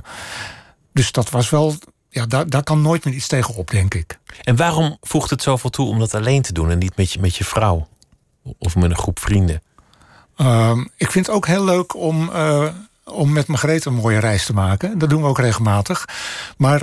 dus 0.93 1.11
dat 1.11 1.29
was 1.29 1.49
wel... 1.49 1.75
Ja, 2.09 2.25
daar, 2.25 2.49
daar 2.49 2.63
kan 2.63 2.81
nooit 2.81 3.05
meer 3.05 3.13
iets 3.13 3.27
tegen 3.27 3.55
op, 3.55 3.71
denk 3.71 3.93
ik. 3.93 4.19
En 4.41 4.55
waarom 4.55 4.97
voegt 5.01 5.29
het 5.29 5.41
zoveel 5.41 5.69
toe 5.69 5.87
om 5.87 5.99
dat 5.99 6.13
alleen 6.13 6.41
te 6.41 6.53
doen 6.53 6.69
en 6.69 6.77
niet 6.77 6.97
met 6.97 7.11
je, 7.11 7.19
met 7.19 7.35
je 7.35 7.43
vrouw? 7.43 7.87
Of 8.57 8.75
met 8.75 8.89
een 8.89 8.97
groep 8.97 9.19
vrienden? 9.19 9.61
Ehm, 10.35 10.79
ik 10.97 11.11
vind 11.11 11.25
het 11.25 11.35
ook 11.35 11.47
heel 11.47 11.63
leuk 11.63 11.95
om, 11.95 12.29
eh, 12.31 12.67
om 13.05 13.31
met 13.31 13.47
Margrethe 13.47 13.89
een 13.89 13.95
mooie 13.95 14.19
reis 14.19 14.45
te 14.45 14.53
maken. 14.53 14.97
Dat 14.97 15.09
doen 15.09 15.21
we 15.21 15.27
ook 15.27 15.39
regelmatig. 15.39 16.05
Maar 16.57 16.81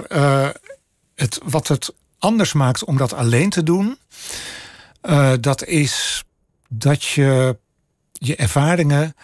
het, 1.15 1.41
wat 1.45 1.69
het 1.69 1.95
anders 2.19 2.53
maakt 2.53 2.85
om 2.85 2.97
dat 2.97 3.13
alleen 3.13 3.51
te 3.51 3.63
doen, 3.63 3.99
eh, 5.01 5.33
dat 5.41 5.65
is 5.65 6.25
dat 6.69 7.05
je 7.05 7.59
je 8.13 8.37
ervaringen, 8.37 9.15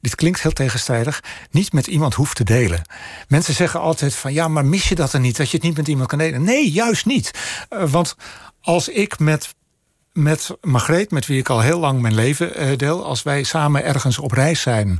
dit 0.00 0.14
klinkt 0.14 0.42
heel 0.42 0.52
tegenstrijdig, 0.52 1.22
niet 1.50 1.72
met 1.72 1.86
iemand 1.86 2.14
hoeft 2.14 2.36
te 2.36 2.44
delen. 2.44 2.82
Mensen 3.28 3.54
zeggen 3.54 3.80
altijd 3.80 4.14
van 4.14 4.32
ja, 4.32 4.48
maar 4.48 4.64
mis 4.64 4.88
je 4.88 4.94
dat 4.94 5.12
er 5.12 5.20
niet, 5.20 5.36
dat 5.36 5.50
je 5.50 5.56
het 5.56 5.66
niet 5.66 5.76
met 5.76 5.88
iemand 5.88 6.08
kan 6.08 6.18
delen? 6.18 6.42
Nee, 6.42 6.70
juist 6.70 7.06
niet. 7.06 7.30
Eh, 7.68 7.90
want 7.90 8.16
als 8.60 8.88
ik 8.88 9.18
met 9.18 9.54
met 10.14 10.56
Margreet, 10.60 11.10
met 11.10 11.26
wie 11.26 11.38
ik 11.38 11.48
al 11.48 11.60
heel 11.60 11.78
lang 11.78 12.00
mijn 12.00 12.14
leven 12.14 12.54
eh, 12.54 12.76
deel, 12.76 13.04
als 13.04 13.22
wij 13.22 13.42
samen 13.42 13.84
ergens 13.84 14.18
op 14.18 14.32
reis 14.32 14.60
zijn 14.60 14.98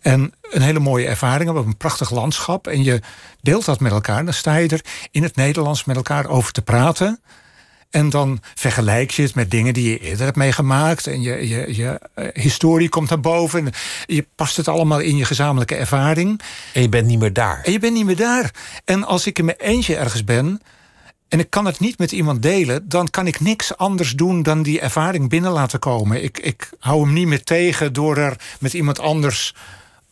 en 0.00 0.32
een 0.40 0.62
hele 0.62 0.78
mooie 0.78 1.06
ervaring 1.06 1.44
hebben, 1.44 1.66
een 1.66 1.76
prachtig 1.76 2.10
landschap, 2.10 2.66
en 2.66 2.82
je 2.82 3.00
deelt 3.40 3.64
dat 3.64 3.80
met 3.80 3.92
elkaar, 3.92 4.24
dan 4.24 4.34
sta 4.34 4.56
je 4.56 4.68
er 4.68 4.84
in 5.10 5.22
het 5.22 5.36
Nederlands 5.36 5.84
met 5.84 5.96
elkaar 5.96 6.28
over 6.28 6.52
te 6.52 6.62
praten. 6.62 7.20
En 7.90 8.10
dan 8.10 8.40
vergelijk 8.54 9.10
je 9.10 9.22
het 9.22 9.34
met 9.34 9.50
dingen 9.50 9.74
die 9.74 9.90
je 9.90 9.98
eerder 9.98 10.24
hebt 10.24 10.36
meegemaakt. 10.36 11.06
En 11.06 11.22
je, 11.22 11.48
je, 11.48 11.76
je 11.76 12.00
eh, 12.14 12.26
historie 12.32 12.88
komt 12.88 13.08
naar 13.08 13.20
boven. 13.20 13.66
En 13.66 13.72
je 14.06 14.26
past 14.34 14.56
het 14.56 14.68
allemaal 14.68 14.98
in 15.00 15.16
je 15.16 15.24
gezamenlijke 15.24 15.74
ervaring. 15.74 16.40
En 16.74 16.82
je 16.82 16.88
bent 16.88 17.06
niet 17.06 17.18
meer 17.18 17.32
daar. 17.32 17.60
En 17.64 17.72
je 17.72 17.78
bent 17.78 17.94
niet 17.94 18.04
meer 18.04 18.16
daar. 18.16 18.50
En 18.84 19.04
als 19.04 19.26
ik 19.26 19.38
in 19.38 19.44
mijn 19.44 19.56
eentje 19.60 19.96
ergens 19.96 20.24
ben. 20.24 20.60
En 21.28 21.38
ik 21.38 21.50
kan 21.50 21.64
het 21.64 21.80
niet 21.80 21.98
met 21.98 22.12
iemand 22.12 22.42
delen, 22.42 22.88
dan 22.88 23.10
kan 23.10 23.26
ik 23.26 23.40
niks 23.40 23.76
anders 23.76 24.12
doen 24.12 24.42
dan 24.42 24.62
die 24.62 24.80
ervaring 24.80 25.28
binnen 25.28 25.50
laten 25.50 25.78
komen. 25.78 26.22
Ik, 26.22 26.38
ik 26.38 26.70
hou 26.78 27.02
hem 27.02 27.12
niet 27.12 27.26
meer 27.26 27.44
tegen 27.44 27.92
door 27.92 28.16
er 28.16 28.36
met 28.60 28.72
iemand 28.72 28.98
anders 28.98 29.54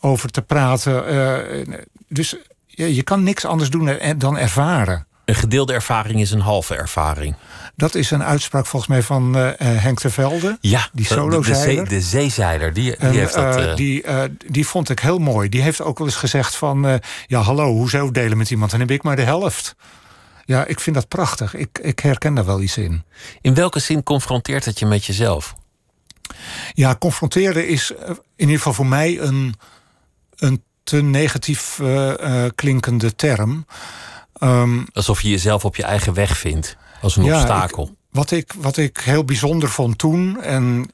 over 0.01 0.31
te 0.31 0.43
praten. 0.43 1.07
Eh, 1.07 1.75
dus 2.09 2.37
je, 2.67 2.95
je 2.95 3.03
kan 3.03 3.23
niks 3.23 3.45
anders 3.45 3.71
doen 3.71 3.99
dan 4.17 4.39
ervaren. 4.39 5.08
Een 5.29 5.35
gedeelde 5.35 5.73
ervaring 5.73 6.21
is 6.21 6.31
een 6.31 6.41
halve 6.41 6.75
ervaring. 6.75 7.35
Dat 7.77 7.95
is 7.95 8.11
een 8.11 8.23
uitspraak 8.23 8.67
volgens 8.67 8.91
mij 8.91 9.03
van 9.03 9.39
uh, 9.39 9.51
Henk 9.59 10.01
de 10.01 10.11
Velde. 10.11 10.59
Ja, 10.61 10.89
die 10.93 11.07
solo 11.07 11.41
de, 11.41 11.49
de, 11.49 11.55
zee, 11.55 11.83
de 11.83 12.01
zeezeiler. 12.01 12.73
Die, 12.73 12.97
die, 12.99 13.19
heeft 13.19 13.35
dat, 13.35 13.59
uh, 13.59 13.77
die, 13.77 14.05
uh, 14.05 14.23
die 14.47 14.67
vond 14.67 14.89
ik 14.89 14.99
heel 14.99 15.19
mooi. 15.19 15.49
Die 15.49 15.63
heeft 15.63 15.81
ook 15.81 15.99
wel 15.99 16.07
eens 16.07 16.17
gezegd 16.17 16.57
van... 16.57 17.01
ja, 17.27 17.41
hallo, 17.41 17.73
hoezo 17.73 18.11
delen 18.11 18.39
met 18.39 18.51
iemand? 18.51 18.71
Dan 18.71 18.81
heb 18.81 18.91
ik 18.91 19.03
maar 19.03 19.17
de 19.17 19.23
helft. 19.23 19.75
Ja, 20.45 20.65
ik 20.65 20.81
vind 20.81 20.97
dat 20.97 21.09
prachtig. 21.09 21.55
Ik, 21.55 21.79
ik 21.83 21.99
herken 21.99 22.35
daar 22.35 22.47
wel 22.47 22.61
iets 22.61 22.77
in. 22.77 23.05
In 23.41 23.55
welke 23.55 23.79
zin 23.81 24.03
confronteert 24.03 24.65
het 24.65 24.79
je 24.79 24.87
met 24.87 25.05
jezelf? 25.05 25.55
Ja, 26.73 26.97
confronteren 26.97 27.69
is 27.69 27.93
in 28.17 28.17
ieder 28.37 28.57
geval 28.57 28.73
voor 28.73 28.87
mij 28.87 29.21
een, 29.21 29.55
een 30.37 30.63
te 30.83 31.03
negatief 31.03 31.81
klinkende 32.55 33.15
term. 33.15 33.67
Um, 34.41 34.87
Alsof 34.93 35.21
je 35.21 35.29
jezelf 35.29 35.65
op 35.65 35.77
je 35.77 35.83
eigen 35.83 36.15
weg 36.15 36.39
vindt, 36.39 36.77
als 37.03 37.17
een 37.17 37.25
ja, 37.25 37.35
obstakel. 37.35 37.85
Ik, 37.85 37.91
wat, 38.11 38.31
ik, 38.31 38.53
wat 38.57 38.77
ik 38.77 38.99
heel 38.99 39.25
bijzonder 39.25 39.69
vond 39.69 39.99
toen, 39.99 40.43
en 40.43 40.91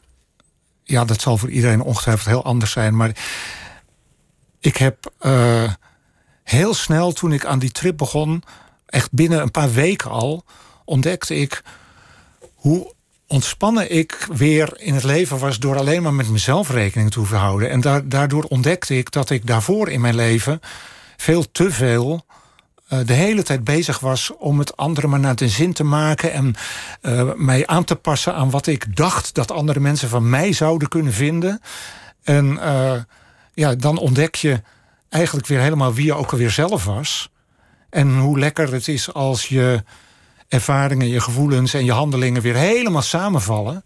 ja, 0.85 1.05
dat 1.05 1.21
zal 1.21 1.37
voor 1.39 1.51
iedereen 1.51 1.83
ongetwijfeld 1.83 2.29
heel 2.29 2.45
anders 2.45 2.73
zijn, 2.73 2.97
maar 2.97 3.17
ik 4.61 4.77
heb 4.77 5.13
uh, 5.21 5.73
heel 6.43 6.75
snel 6.75 7.13
toen 7.13 7.33
ik 7.33 7.45
aan 7.45 7.59
die 7.59 7.73
trip 7.73 7.97
begon, 7.97 8.43
echt 8.87 9.13
binnen 9.13 9.41
een 9.41 9.51
paar 9.51 9.73
weken 9.73 10.11
al, 10.11 10.45
ontdekte 10.85 11.35
ik 11.37 11.63
hoe 12.55 12.93
ontspannen 13.27 13.93
ik 13.93 14.27
weer 14.33 14.73
in 14.81 14.95
het 14.95 15.05
leven 15.05 15.39
was 15.39 15.59
door 15.59 15.79
alleen 15.79 16.03
maar 16.03 16.15
met 16.15 16.29
mezelf 16.29 16.71
rekening 16.71 17.11
te 17.11 17.19
hoeven 17.19 17.39
houden. 17.39 17.71
En 17.71 18.09
daardoor 18.09 18.45
ontdekte 18.45 18.97
ik 18.97 19.11
dat 19.11 19.31
ik 19.31 19.47
daarvoor 19.47 19.89
in 19.89 20.01
mijn 20.01 20.15
leven 20.15 20.61
veel 21.17 21.51
te 21.53 21.71
veel 21.71 22.25
de 23.05 23.13
hele 23.13 23.43
tijd 23.43 23.65
bezig 23.65 23.99
was 23.99 24.33
om 24.39 24.59
het 24.59 24.77
andere 24.77 25.07
maar 25.07 25.21
naar 25.21 25.37
de 25.37 25.49
zin 25.49 25.73
te 25.73 25.85
maken 25.85 26.33
en 26.33 26.55
uh, 27.03 27.33
mij 27.37 27.67
aan 27.67 27.85
te 27.85 27.97
passen 27.97 28.35
aan 28.35 28.51
wat 28.51 28.67
ik 28.67 28.97
dacht 28.97 29.35
dat 29.35 29.51
andere 29.51 29.81
mensen 29.81 30.09
van 30.09 30.31
mij 30.31 30.53
zouden 30.53 30.89
kunnen 30.89 31.13
vinden. 31.13 31.61
En 32.23 32.47
uh, 32.47 32.93
ja, 33.55 33.75
dan 33.75 33.99
ontdek 33.99 34.35
je 34.35 34.63
eigenlijk 35.09 35.47
weer 35.47 35.61
helemaal 35.61 35.95
wie 35.95 36.05
je 36.05 36.15
ook 36.15 36.33
alweer 36.33 36.51
zelf 36.51 36.85
was. 36.85 37.31
En 37.91 38.19
hoe 38.19 38.39
lekker 38.39 38.73
het 38.73 38.89
is 38.89 39.13
als 39.13 39.49
je 39.49 39.83
ervaringen, 40.49 41.09
je 41.09 41.21
gevoelens 41.21 41.75
en 41.75 41.85
je 41.85 41.93
handelingen 41.93 42.43
weer 42.43 42.57
helemaal 42.57 43.03
samenvallen. 43.03 43.85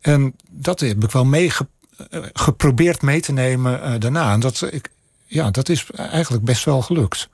En 0.00 0.34
dat 0.50 0.80
heb 0.80 1.04
ik 1.04 1.10
wel 1.10 1.24
mee 1.24 1.52
geprobeerd 2.32 3.02
mee 3.02 3.20
te 3.20 3.32
nemen 3.32 4.00
daarna. 4.00 4.32
En 4.32 4.40
dat, 4.40 4.68
ik, 4.70 4.90
ja, 5.26 5.50
dat 5.50 5.68
is 5.68 5.86
eigenlijk 5.90 6.44
best 6.44 6.64
wel 6.64 6.82
gelukt. 6.82 7.28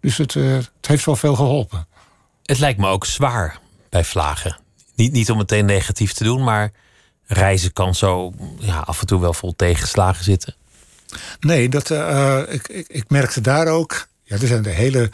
Dus 0.00 0.16
het, 0.16 0.34
uh, 0.34 0.54
het 0.54 0.86
heeft 0.86 1.04
wel 1.04 1.16
veel 1.16 1.34
geholpen. 1.34 1.86
Het 2.42 2.58
lijkt 2.58 2.78
me 2.78 2.88
ook 2.88 3.06
zwaar 3.06 3.58
bij 3.90 4.04
vlagen. 4.04 4.56
Niet, 4.94 5.12
niet 5.12 5.30
om 5.30 5.36
meteen 5.36 5.64
negatief 5.64 6.12
te 6.12 6.24
doen, 6.24 6.44
maar 6.44 6.72
reizen 7.26 7.72
kan 7.72 7.94
zo 7.94 8.32
ja, 8.58 8.78
af 8.78 9.00
en 9.00 9.06
toe 9.06 9.20
wel 9.20 9.32
vol 9.32 9.56
tegenslagen 9.56 10.24
zitten. 10.24 10.54
Nee, 11.40 11.68
dat, 11.68 11.90
uh, 11.90 12.40
ik, 12.48 12.68
ik, 12.68 12.88
ik 12.88 13.10
merkte 13.10 13.40
daar 13.40 13.66
ook. 13.66 14.06
Ja, 14.22 14.36
er 14.36 14.46
zijn 14.46 14.62
de 14.62 14.70
hele 14.70 15.10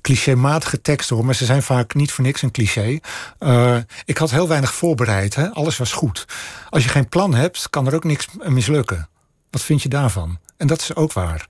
clichématige 0.00 0.80
teksten 0.80 1.16
hoor, 1.16 1.24
maar 1.24 1.34
ze 1.34 1.44
zijn 1.44 1.62
vaak 1.62 1.94
niet 1.94 2.12
voor 2.12 2.24
niks 2.24 2.42
een 2.42 2.50
cliché. 2.50 2.98
Uh, 3.40 3.76
ik 4.04 4.18
had 4.18 4.30
heel 4.30 4.48
weinig 4.48 4.74
voorbereid, 4.74 5.34
hè? 5.34 5.50
alles 5.50 5.76
was 5.76 5.92
goed. 5.92 6.26
Als 6.70 6.82
je 6.82 6.88
geen 6.88 7.08
plan 7.08 7.34
hebt, 7.34 7.70
kan 7.70 7.86
er 7.86 7.94
ook 7.94 8.04
niks 8.04 8.26
mislukken. 8.42 9.08
Wat 9.50 9.62
vind 9.62 9.82
je 9.82 9.88
daarvan? 9.88 10.38
En 10.56 10.66
dat 10.66 10.80
is 10.80 10.94
ook 10.94 11.12
waar. 11.12 11.48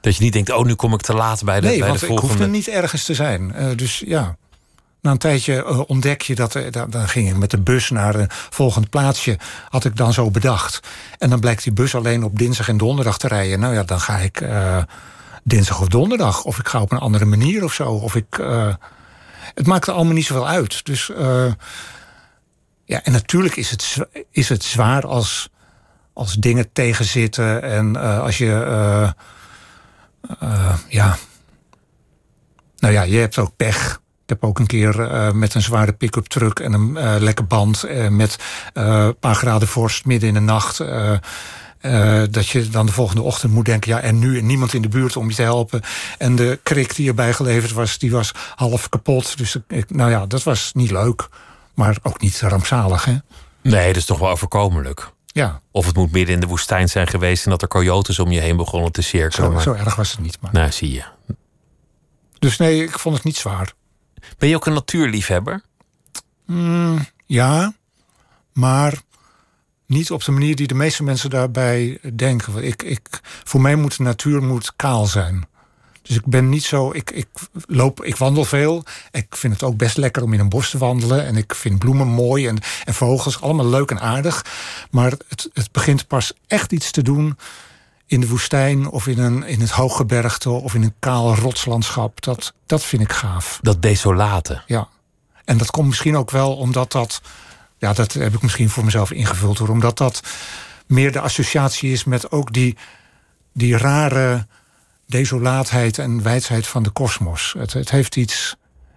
Dat 0.00 0.16
je 0.16 0.22
niet 0.22 0.32
denkt, 0.32 0.52
oh, 0.52 0.64
nu 0.64 0.74
kom 0.74 0.94
ik 0.94 1.00
te 1.00 1.14
laat 1.14 1.44
bij 1.44 1.60
de, 1.60 1.66
nee, 1.66 1.78
bij 1.78 1.88
want 1.88 2.00
de 2.00 2.06
volgende. 2.06 2.32
ik 2.32 2.38
hoefde 2.38 2.52
niet 2.52 2.68
ergens 2.68 3.04
te 3.04 3.14
zijn. 3.14 3.52
Uh, 3.56 3.76
dus 3.76 4.02
ja, 4.06 4.36
na 5.00 5.10
een 5.10 5.18
tijdje 5.18 5.54
uh, 5.54 5.80
ontdek 5.86 6.22
je 6.22 6.34
dat... 6.34 6.54
Uh, 6.54 6.64
dan 6.88 7.08
ging 7.08 7.28
ik 7.28 7.36
met 7.36 7.50
de 7.50 7.60
bus 7.60 7.90
naar 7.90 8.14
een 8.14 8.28
volgend 8.30 8.90
plaatsje. 8.90 9.38
Had 9.68 9.84
ik 9.84 9.96
dan 9.96 10.12
zo 10.12 10.30
bedacht. 10.30 10.80
En 11.18 11.30
dan 11.30 11.40
blijkt 11.40 11.62
die 11.62 11.72
bus 11.72 11.94
alleen 11.94 12.24
op 12.24 12.38
dinsdag 12.38 12.68
en 12.68 12.76
donderdag 12.76 13.18
te 13.18 13.28
rijden. 13.28 13.60
Nou 13.60 13.74
ja, 13.74 13.82
dan 13.82 14.00
ga 14.00 14.16
ik 14.16 14.44
dinsdag 15.44 15.80
of 15.80 15.88
donderdag. 15.88 16.44
Of 16.44 16.58
ik 16.58 16.68
ga 16.68 16.80
op 16.80 16.92
een 16.92 16.98
andere 16.98 17.24
manier 17.24 17.64
of 17.64 17.72
zo. 17.72 17.88
Of 17.88 18.14
ik... 18.14 18.42
het 19.54 19.66
maakt 19.66 19.86
er 19.86 19.92
allemaal 19.92 20.14
niet 20.14 20.26
zoveel 20.26 20.48
uit. 20.48 20.84
Dus 20.84 21.10
ja, 22.84 23.02
en 23.02 23.12
natuurlijk 23.12 23.56
is 23.56 23.70
het, 23.70 23.96
is 24.30 24.48
het 24.48 24.64
zwaar 24.64 25.06
als, 25.06 25.48
als 26.12 26.34
dingen 26.34 26.72
tegenzitten. 26.72 27.62
En 27.62 27.96
als 28.22 28.38
je 28.38 29.14
uh, 30.42 30.74
ja. 30.88 31.18
Nou 32.76 32.94
ja, 32.94 33.02
je 33.02 33.18
hebt 33.18 33.38
ook 33.38 33.56
pech. 33.56 34.00
Ik 34.22 34.28
heb 34.34 34.44
ook 34.44 34.58
een 34.58 34.66
keer 34.66 35.00
uh, 35.00 35.32
met 35.32 35.54
een 35.54 35.62
zware 35.62 35.92
pick-up 35.92 36.26
truck 36.26 36.60
en 36.60 36.72
een 36.72 36.90
uh, 36.90 37.14
lekke 37.18 37.42
band 37.42 37.84
met 38.10 38.38
een 38.72 39.18
paar 39.18 39.34
graden 39.34 39.68
vorst 39.68 40.04
midden 40.04 40.28
in 40.28 40.34
de 40.34 40.40
nacht. 40.40 40.78
dat 42.32 42.48
je 42.48 42.68
dan 42.68 42.86
de 42.86 42.92
volgende 42.92 43.22
ochtend 43.22 43.52
moet 43.52 43.64
denken, 43.64 43.90
ja, 43.90 44.00
en 44.00 44.18
nu 44.18 44.38
en 44.38 44.46
niemand 44.46 44.74
in 44.74 44.82
de 44.82 44.88
buurt 44.88 45.16
om 45.16 45.28
je 45.28 45.34
te 45.34 45.42
helpen. 45.42 45.80
En 46.18 46.36
de 46.36 46.60
krik 46.62 46.96
die 46.96 47.08
erbij 47.08 47.32
geleverd 47.32 47.72
was, 47.72 47.98
die 47.98 48.10
was 48.10 48.32
half 48.54 48.88
kapot. 48.88 49.38
Dus 49.38 49.56
nou 49.88 50.10
ja, 50.10 50.26
dat 50.26 50.42
was 50.42 50.70
niet 50.74 50.90
leuk, 50.90 51.28
maar 51.74 51.98
ook 52.02 52.20
niet 52.20 52.40
rampzalig, 52.40 53.04
hè? 53.04 53.16
Nee, 53.62 53.86
dat 53.86 53.96
is 53.96 54.04
toch 54.04 54.18
wel 54.18 54.30
overkomelijk. 54.30 55.12
Ja. 55.38 55.60
Of 55.70 55.86
het 55.86 55.96
moet 55.96 56.12
midden 56.12 56.34
in 56.34 56.40
de 56.40 56.46
woestijn 56.46 56.88
zijn 56.88 57.06
geweest 57.06 57.44
en 57.44 57.50
dat 57.50 57.62
er 57.62 57.68
coyotes 57.68 58.18
om 58.18 58.30
je 58.30 58.40
heen 58.40 58.56
begonnen 58.56 58.92
te 58.92 59.02
cirkelen. 59.02 59.46
Zo, 59.46 59.52
maar... 59.52 59.62
zo 59.62 59.72
erg 59.72 59.94
was 59.94 60.10
het 60.10 60.20
niet. 60.20 60.40
Maar... 60.40 60.52
Nou, 60.52 60.72
zie 60.72 60.92
je. 60.92 61.04
Dus 62.38 62.56
nee, 62.56 62.82
ik 62.82 62.98
vond 62.98 63.14
het 63.14 63.24
niet 63.24 63.36
zwaar. 63.36 63.72
Ben 64.38 64.48
je 64.48 64.54
ook 64.54 64.66
een 64.66 64.72
natuurliefhebber? 64.72 65.62
Mm, 66.46 67.06
ja, 67.26 67.74
maar 68.52 69.00
niet 69.86 70.10
op 70.10 70.24
de 70.24 70.32
manier 70.32 70.56
die 70.56 70.66
de 70.66 70.74
meeste 70.74 71.02
mensen 71.02 71.30
daarbij 71.30 71.98
denken. 72.14 72.64
Ik, 72.64 72.82
ik, 72.82 73.20
voor 73.44 73.60
mij 73.60 73.74
moet 73.74 73.96
de 73.96 74.02
natuur 74.02 74.42
moet 74.42 74.72
kaal 74.76 75.06
zijn. 75.06 75.47
Dus 76.08 76.16
ik 76.16 76.26
ben 76.26 76.48
niet 76.48 76.64
zo. 76.64 76.92
Ik, 76.92 77.10
ik, 77.10 77.28
loop, 77.66 78.04
ik 78.04 78.16
wandel 78.16 78.44
veel. 78.44 78.84
Ik 79.10 79.36
vind 79.36 79.52
het 79.52 79.62
ook 79.62 79.76
best 79.76 79.96
lekker 79.96 80.22
om 80.22 80.32
in 80.32 80.40
een 80.40 80.48
bos 80.48 80.70
te 80.70 80.78
wandelen. 80.78 81.26
En 81.26 81.36
ik 81.36 81.54
vind 81.54 81.78
bloemen 81.78 82.06
mooi 82.06 82.46
en, 82.46 82.58
en 82.84 82.94
vogels 82.94 83.40
allemaal 83.40 83.66
leuk 83.68 83.90
en 83.90 84.00
aardig. 84.00 84.44
Maar 84.90 85.10
het, 85.10 85.50
het 85.52 85.72
begint 85.72 86.06
pas 86.06 86.32
echt 86.46 86.72
iets 86.72 86.90
te 86.90 87.02
doen 87.02 87.38
in 88.06 88.20
de 88.20 88.28
woestijn 88.28 88.90
of 88.90 89.06
in, 89.06 89.18
een, 89.18 89.42
in 89.42 89.60
het 89.60 89.70
hooggebergte 89.70 90.50
of 90.50 90.74
in 90.74 90.82
een 90.82 90.94
kaal 90.98 91.34
rotslandschap. 91.34 92.22
Dat, 92.22 92.52
dat 92.66 92.84
vind 92.84 93.02
ik 93.02 93.12
gaaf. 93.12 93.58
Dat 93.62 93.82
desolate. 93.82 94.62
Ja. 94.66 94.88
En 95.44 95.58
dat 95.58 95.70
komt 95.70 95.88
misschien 95.88 96.16
ook 96.16 96.30
wel 96.30 96.56
omdat 96.56 96.92
dat. 96.92 97.20
Ja, 97.78 97.92
dat 97.92 98.12
heb 98.12 98.34
ik 98.34 98.42
misschien 98.42 98.70
voor 98.70 98.84
mezelf 98.84 99.10
ingevuld 99.10 99.58
hoor. 99.58 99.68
Omdat 99.68 99.98
dat 99.98 100.20
meer 100.86 101.12
de 101.12 101.20
associatie 101.20 101.92
is 101.92 102.04
met 102.04 102.30
ook 102.30 102.52
die, 102.52 102.76
die 103.52 103.76
rare 103.76 104.46
desolaatheid 105.08 105.98
en 105.98 106.22
wijsheid 106.22 106.66
van 106.66 106.82
de 106.82 106.90
kosmos. 106.90 107.54
Het, 107.58 107.72
het, 107.72 107.90
heeft 107.90 108.16
iets, 108.16 108.56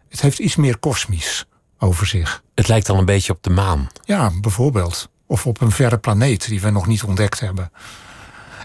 het 0.09 0.21
heeft 0.21 0.39
iets 0.39 0.55
meer 0.55 0.77
kosmisch 0.77 1.45
over 1.79 2.07
zich. 2.07 2.43
Het 2.55 2.67
lijkt 2.67 2.85
dan 2.85 2.97
een 2.97 3.05
beetje 3.05 3.33
op 3.33 3.43
de 3.43 3.49
maan. 3.49 3.89
Ja, 4.03 4.31
bijvoorbeeld. 4.41 5.09
Of 5.25 5.45
op 5.47 5.61
een 5.61 5.71
verre 5.71 5.97
planeet 5.97 6.47
die 6.47 6.61
we 6.61 6.69
nog 6.69 6.87
niet 6.87 7.03
ontdekt 7.03 7.39
hebben. 7.39 7.71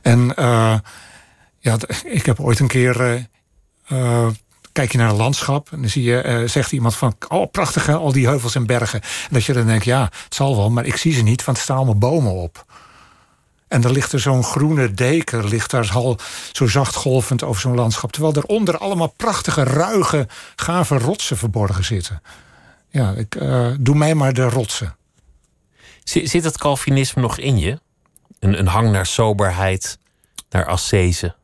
En 0.03 0.32
uh, 0.38 0.78
ja, 1.59 1.78
ik 2.05 2.26
heb 2.26 2.40
ooit 2.40 2.59
een 2.59 2.66
keer. 2.66 3.26
Uh, 3.88 4.26
kijk 4.72 4.92
je 4.92 4.99
naar 4.99 5.11
een 5.11 5.16
landschap 5.16 5.72
en 5.72 5.80
dan 5.80 5.90
zie 5.90 6.03
je, 6.03 6.20
eh, 6.20 6.49
zegt 6.49 6.72
iemand 6.72 6.97
van, 6.97 7.14
oh 7.28 7.51
prachtig 7.51 7.86
hè, 7.86 7.94
al 7.94 8.12
die 8.12 8.26
heuvels 8.26 8.55
en 8.55 8.66
bergen. 8.66 9.01
En 9.01 9.28
dat 9.30 9.44
je 9.44 9.53
dan 9.53 9.66
denkt, 9.66 9.84
ja, 9.84 10.03
het 10.03 10.34
zal 10.34 10.57
wel, 10.57 10.70
maar 10.70 10.86
ik 10.86 10.97
zie 10.97 11.12
ze 11.12 11.22
niet, 11.22 11.44
want 11.44 11.57
er 11.57 11.62
staan 11.62 11.76
allemaal 11.76 11.99
bomen 11.99 12.32
op. 12.32 12.64
En 13.68 13.80
dan 13.80 13.92
ligt 13.92 14.12
er 14.12 14.20
zo'n 14.20 14.44
groene 14.44 14.92
deken, 14.92 15.48
ligt 15.48 15.70
daar 15.70 15.90
al 15.94 16.18
zo 16.52 16.66
zacht 16.66 16.94
golvend 16.94 17.42
over 17.42 17.60
zo'n 17.60 17.74
landschap. 17.74 18.12
Terwijl 18.12 18.36
eronder 18.36 18.78
allemaal 18.78 19.12
prachtige, 19.16 19.62
ruige, 19.62 20.28
gave 20.56 20.98
rotsen 20.98 21.36
verborgen 21.36 21.84
zitten. 21.84 22.22
Ja, 22.90 23.12
ik, 23.12 23.34
eh, 23.34 23.70
doe 23.80 23.94
mij 23.94 24.14
maar 24.14 24.32
de 24.32 24.48
rotsen. 24.48 24.96
Zit, 26.04 26.44
het 26.44 26.58
Calvinisme 26.58 27.22
nog 27.22 27.38
in 27.38 27.58
je? 27.58 27.80
Een, 28.38 28.58
een 28.58 28.66
hang 28.66 28.90
naar 28.90 29.06
soberheid, 29.06 29.98
naar 30.50 30.66
ascese? 30.66 31.34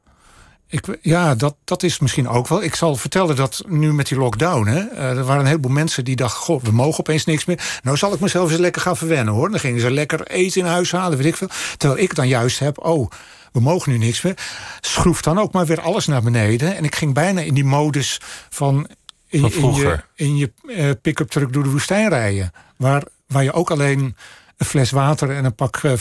Ik, 0.72 0.98
ja, 1.02 1.34
dat, 1.34 1.56
dat 1.64 1.82
is 1.82 1.98
misschien 1.98 2.28
ook 2.28 2.48
wel. 2.48 2.62
Ik 2.62 2.74
zal 2.74 2.96
vertellen 2.96 3.36
dat 3.36 3.62
nu 3.66 3.92
met 3.92 4.08
die 4.08 4.18
lockdown... 4.18 4.66
Hè, 4.66 4.78
eh, 4.78 5.16
er 5.16 5.24
waren 5.24 5.40
een 5.40 5.46
heleboel 5.46 5.70
mensen 5.70 6.04
die 6.04 6.16
dachten... 6.16 6.40
goh, 6.40 6.62
we 6.62 6.72
mogen 6.72 7.00
opeens 7.00 7.24
niks 7.24 7.44
meer. 7.44 7.80
Nou 7.82 7.96
zal 7.96 8.12
ik 8.12 8.20
mezelf 8.20 8.50
eens 8.50 8.60
lekker 8.60 8.82
gaan 8.82 8.96
verwennen, 8.96 9.34
hoor. 9.34 9.50
Dan 9.50 9.60
gingen 9.60 9.80
ze 9.80 9.90
lekker 9.90 10.26
eten 10.26 10.60
in 10.60 10.66
huis 10.66 10.92
halen, 10.92 11.18
weet 11.18 11.26
ik 11.26 11.36
veel. 11.36 11.48
Terwijl 11.76 12.00
ik 12.00 12.14
dan 12.14 12.28
juist 12.28 12.58
heb... 12.58 12.84
oh, 12.84 13.10
we 13.52 13.60
mogen 13.60 13.92
nu 13.92 13.98
niks 13.98 14.22
meer. 14.22 14.34
Schroef 14.80 15.22
dan 15.22 15.38
ook 15.38 15.52
maar 15.52 15.66
weer 15.66 15.80
alles 15.80 16.06
naar 16.06 16.22
beneden. 16.22 16.76
En 16.76 16.84
ik 16.84 16.94
ging 16.94 17.14
bijna 17.14 17.40
in 17.40 17.54
die 17.54 17.64
modus 17.64 18.20
van... 18.50 18.88
In, 19.28 19.50
Van 19.50 19.50
in 19.50 19.74
je, 19.74 20.02
in 20.14 20.36
je 20.36 20.52
eh, 20.66 20.90
pick-up 21.02 21.30
truck 21.30 21.52
door 21.52 21.62
de 21.62 21.70
woestijn 21.70 22.08
rijden. 22.08 22.52
Waar, 22.76 23.02
waar 23.26 23.42
je 23.42 23.52
ook 23.52 23.70
alleen 23.70 24.16
een 24.56 24.66
fles 24.66 24.90
water 24.90 25.30
en 25.30 25.44
een 25.44 25.54
pak 25.54 25.76
eh, 25.76 25.92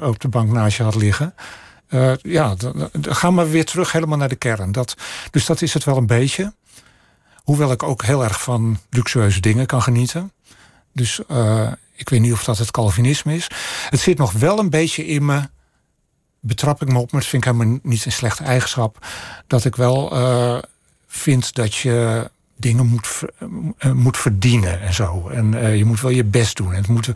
op 0.00 0.20
de 0.20 0.28
bank 0.28 0.52
naast 0.52 0.76
je 0.76 0.82
had 0.82 0.94
liggen. 0.94 1.34
Eh, 1.90 2.12
ja, 2.22 2.54
dan, 2.54 2.90
gaan 3.02 3.36
we 3.36 3.48
weer 3.48 3.64
terug 3.64 3.92
helemaal 3.92 4.18
naar 4.18 4.28
de 4.28 4.36
kern. 4.36 4.72
Dat, 4.72 4.94
dus 5.30 5.46
dat 5.46 5.62
is 5.62 5.74
het 5.74 5.84
wel 5.84 5.96
een 5.96 6.06
beetje. 6.06 6.52
Hoewel 7.34 7.72
ik 7.72 7.82
ook 7.82 8.04
heel 8.04 8.24
erg 8.24 8.42
van 8.42 8.78
luxueuze 8.90 9.40
dingen 9.40 9.66
kan 9.66 9.82
genieten. 9.82 10.32
Dus 10.92 11.20
eh, 11.28 11.72
ik 11.94 12.08
weet 12.08 12.20
niet 12.20 12.32
of 12.32 12.44
dat 12.44 12.58
het 12.58 12.70
Calvinisme 12.70 13.34
is. 13.34 13.46
Het 13.88 14.00
zit 14.00 14.18
nog 14.18 14.32
wel 14.32 14.58
een 14.58 14.70
beetje 14.70 15.06
in 15.06 15.24
me. 15.24 15.42
Betrap 16.40 16.82
ik 16.82 16.88
me 16.88 16.98
op, 16.98 17.12
maar 17.12 17.20
dat 17.20 17.30
vind 17.30 17.44
ik 17.44 17.52
helemaal 17.52 17.78
niet 17.82 18.04
een 18.04 18.12
slechte 18.12 18.44
eigenschap. 18.44 19.06
Dat 19.46 19.64
ik 19.64 19.76
wel 19.76 20.12
eh, 20.12 20.58
vind 21.06 21.54
dat 21.54 21.74
je 21.74 22.30
dingen 22.60 22.86
moet, 22.86 23.06
ver- 23.06 23.30
eh, 23.78 23.92
moet 23.92 24.16
verdienen 24.16 24.80
en 24.80 24.94
zo. 24.94 25.28
En 25.28 25.54
eh, 25.62 25.76
je 25.76 25.84
moet 25.84 26.00
wel 26.00 26.10
je 26.10 26.24
best 26.24 26.56
doen. 26.56 26.72
En 26.72 26.78
het 26.78 26.88
moet, 26.88 27.10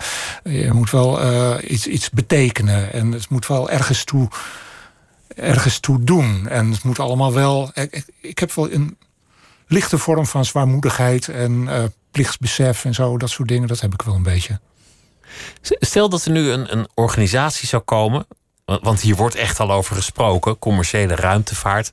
je 0.44 0.70
moet 0.72 0.90
wel 0.90 1.20
eh, 1.20 1.70
iets, 1.70 1.86
iets 1.86 2.10
betekenen. 2.10 2.92
En 2.92 3.12
het 3.12 3.28
moet 3.28 3.46
wel 3.46 3.70
ergens 3.70 4.04
toe, 4.04 4.28
ergens 5.36 5.78
toe 5.80 6.04
doen. 6.04 6.48
En 6.48 6.70
het 6.70 6.82
moet 6.82 6.98
allemaal 6.98 7.32
wel. 7.32 7.70
Ik, 7.74 8.04
ik, 8.20 8.38
heb 8.38 8.52
wel 8.52 8.72
een 8.72 8.96
lichte 9.66 9.98
vorm 9.98 10.26
van 10.26 10.44
zwaarmoedigheid 10.44 11.28
en 11.28 11.68
eh, 11.68 11.84
plichtsbesef 12.10 12.84
en 12.84 12.94
zo. 12.94 13.18
Dat 13.18 13.30
soort 13.30 13.48
dingen, 13.48 13.68
dat 13.68 13.80
heb 13.80 13.92
ik 13.92 14.02
wel 14.02 14.14
een 14.14 14.22
beetje. 14.22 14.60
Stel 15.62 16.08
dat 16.08 16.24
er 16.24 16.30
nu 16.30 16.50
een, 16.50 16.72
een 16.78 16.88
organisatie 16.94 17.68
zou 17.68 17.82
komen. 17.82 18.26
wa- 18.64 18.78
Want 18.82 19.00
hier 19.00 19.16
wordt 19.16 19.34
echt 19.34 19.60
al 19.60 19.72
over 19.72 19.96
gesproken, 19.96 20.58
commerciële 20.58 21.14
ruimtevaart. 21.14 21.92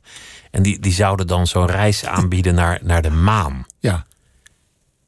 En 0.52 0.64
die, 0.64 0.80
die 0.80 0.93
zouden 0.93 1.28
dan 1.28 1.47
zo'n 1.47 1.66
reis 1.66 2.06
aanbieden 2.06 2.56
naar, 2.56 2.80
naar 2.84 3.02
de 3.02 3.10
maan. 3.10 3.66
Ja, 3.80 4.06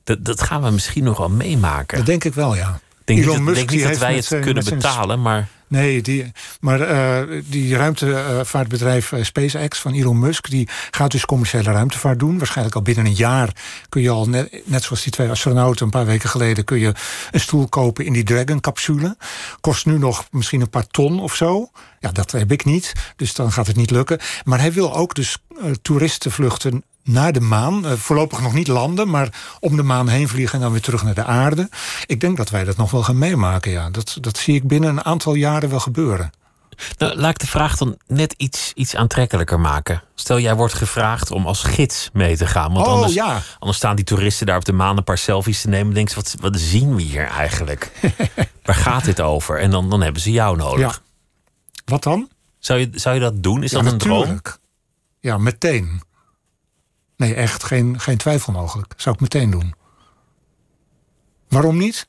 Dat, 0.03 0.25
dat 0.25 0.41
gaan 0.41 0.63
we 0.63 0.69
misschien 0.69 1.03
nog 1.03 1.17
wel 1.17 1.29
meemaken. 1.29 1.97
dat 1.97 2.05
denk 2.05 2.23
ik 2.23 2.33
wel, 2.33 2.55
ja. 2.55 2.79
Ik 2.99 3.07
denk 3.15 3.19
Elon 3.19 3.35
niet, 3.37 3.45
dat, 3.45 3.45
Musk, 3.45 3.55
denk 3.55 3.69
die 3.69 3.77
niet 3.77 3.87
dat 3.87 3.89
heeft 3.97 3.99
wij 4.05 4.15
het 4.15 4.25
zijn- 4.25 4.41
kunnen 4.43 4.63
betalen, 4.63 5.21
maar 5.21 5.47
Nee, 5.73 6.01
die, 6.01 6.31
maar 6.59 6.81
eh, 6.81 7.41
die 7.45 7.75
ruimtevaartbedrijf 7.75 9.11
eh, 9.11 9.23
SpaceX 9.23 9.79
van 9.79 9.93
Elon 9.93 10.19
Musk... 10.19 10.49
die 10.49 10.67
gaat 10.91 11.11
dus 11.11 11.25
commerciële 11.25 11.71
ruimtevaart 11.71 12.19
doen. 12.19 12.37
Waarschijnlijk 12.37 12.75
al 12.75 12.81
binnen 12.81 13.05
een 13.05 13.13
jaar 13.13 13.55
kun 13.89 14.01
je 14.01 14.09
al, 14.09 14.29
net, 14.29 14.83
zoals 14.83 15.03
die 15.03 15.11
twee 15.11 15.29
astronauten... 15.29 15.85
een 15.85 15.91
paar 15.91 16.05
weken 16.05 16.29
geleden 16.29 16.63
kun 16.63 16.79
je 16.79 16.93
een 17.31 17.39
stoel 17.39 17.67
kopen 17.67 18.05
in 18.05 18.13
die 18.13 18.23
Dragon-capsule. 18.23 19.17
Kost 19.61 19.85
nu 19.85 19.97
nog 19.97 20.27
misschien 20.31 20.61
een 20.61 20.69
paar 20.69 20.87
ton 20.87 21.19
of 21.19 21.35
zo. 21.35 21.69
Ja, 21.99 22.11
dat 22.11 22.31
heb 22.31 22.51
ik 22.51 22.65
niet, 22.65 22.93
dus 23.15 23.33
dan 23.33 23.51
gaat 23.51 23.67
het 23.67 23.75
niet 23.75 23.91
lukken. 23.91 24.19
Maar 24.43 24.59
hij 24.59 24.73
wil 24.73 24.95
ook 24.95 25.15
dus 25.15 25.37
eh, 25.61 25.71
toeristenvluchten 25.81 26.83
naar 27.03 27.31
de 27.33 27.39
maan. 27.41 27.85
Eh, 27.85 27.91
voorlopig 27.91 28.41
nog 28.41 28.53
niet 28.53 28.67
landen, 28.67 29.09
maar 29.09 29.29
om 29.59 29.75
de 29.75 29.83
maan 29.83 30.07
heen 30.07 30.27
vliegen... 30.27 30.55
en 30.55 30.61
dan 30.61 30.71
weer 30.71 30.81
terug 30.81 31.03
naar 31.03 31.13
de 31.13 31.23
aarde. 31.23 31.69
Ik 32.05 32.19
denk 32.21 32.37
dat 32.37 32.49
wij 32.49 32.63
dat 32.63 32.77
nog 32.77 32.91
wel 32.91 33.03
gaan 33.03 33.17
meemaken, 33.17 33.71
ja. 33.71 33.89
Dat, 33.89 34.17
dat 34.21 34.37
zie 34.37 34.55
ik 34.55 34.67
binnen 34.67 34.89
een 34.89 35.05
aantal 35.05 35.33
jaren 35.33 35.69
wel 35.69 35.79
gebeuren. 35.79 36.31
nou, 36.97 37.15
laat 37.15 37.29
ik 37.31 37.39
de 37.39 37.47
vraag 37.47 37.77
dan 37.77 37.97
net 38.07 38.33
iets, 38.37 38.71
iets 38.75 38.95
aantrekkelijker 38.95 39.59
maken. 39.59 40.03
Stel, 40.15 40.39
jij 40.39 40.55
wordt 40.55 40.73
gevraagd 40.73 41.31
om 41.31 41.45
als 41.45 41.63
gids 41.63 42.09
mee 42.13 42.37
te 42.37 42.47
gaan. 42.47 42.73
Want 42.73 42.87
Oh, 42.87 42.93
anders, 42.93 43.13
ja. 43.13 43.41
anders 43.59 43.77
staan 43.77 43.95
die 43.95 44.05
toeristen 44.05 44.45
daar 44.45 44.57
op 44.57 44.65
de 44.65 44.73
maan 44.73 44.97
een 44.97 45.03
paar 45.03 45.17
selfies 45.17 45.61
te 45.61 45.67
nemen. 45.69 45.87
En 45.87 45.93
denken 45.93 46.13
ze, 46.13 46.19
wat, 46.19 46.51
wat 46.51 46.61
zien 46.61 46.95
we 46.95 47.01
hier 47.01 47.25
eigenlijk? 47.27 47.91
Waar 48.63 48.75
gaat 48.75 49.05
dit 49.05 49.21
over? 49.21 49.59
En 49.59 49.69
dan, 49.71 49.89
dan 49.89 50.01
hebben 50.01 50.21
ze 50.21 50.31
jou 50.31 50.57
nodig. 50.57 50.79
Ja. 50.79 51.11
Wat 51.85 52.03
dan? 52.03 52.29
Zou, 52.59 52.79
je, 52.79 52.89
zou 52.93 53.15
je 53.15 53.21
dat 53.21 53.43
doen? 53.43 53.63
Is 53.63 53.71
ja, 53.71 53.81
dat 53.81 53.91
een 53.91 53.97
droom? 53.97 54.41
Ja, 55.19 55.37
meteen. 55.37 56.01
Nee, 57.23 57.33
echt 57.33 57.63
geen, 57.63 57.99
geen 57.99 58.17
twijfel 58.17 58.53
mogelijk. 58.53 58.93
Zou 58.97 59.15
ik 59.15 59.21
meteen 59.21 59.49
doen. 59.49 59.73
Waarom 61.49 61.77
niet? 61.77 62.07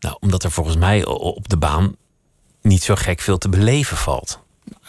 Nou, 0.00 0.16
omdat 0.20 0.44
er 0.44 0.50
volgens 0.50 0.76
mij 0.76 1.04
op 1.04 1.48
de 1.48 1.56
baan 1.56 1.96
niet 2.62 2.82
zo 2.82 2.94
gek 2.94 3.20
veel 3.20 3.38
te 3.38 3.48
beleven 3.48 3.96
valt. 3.96 4.38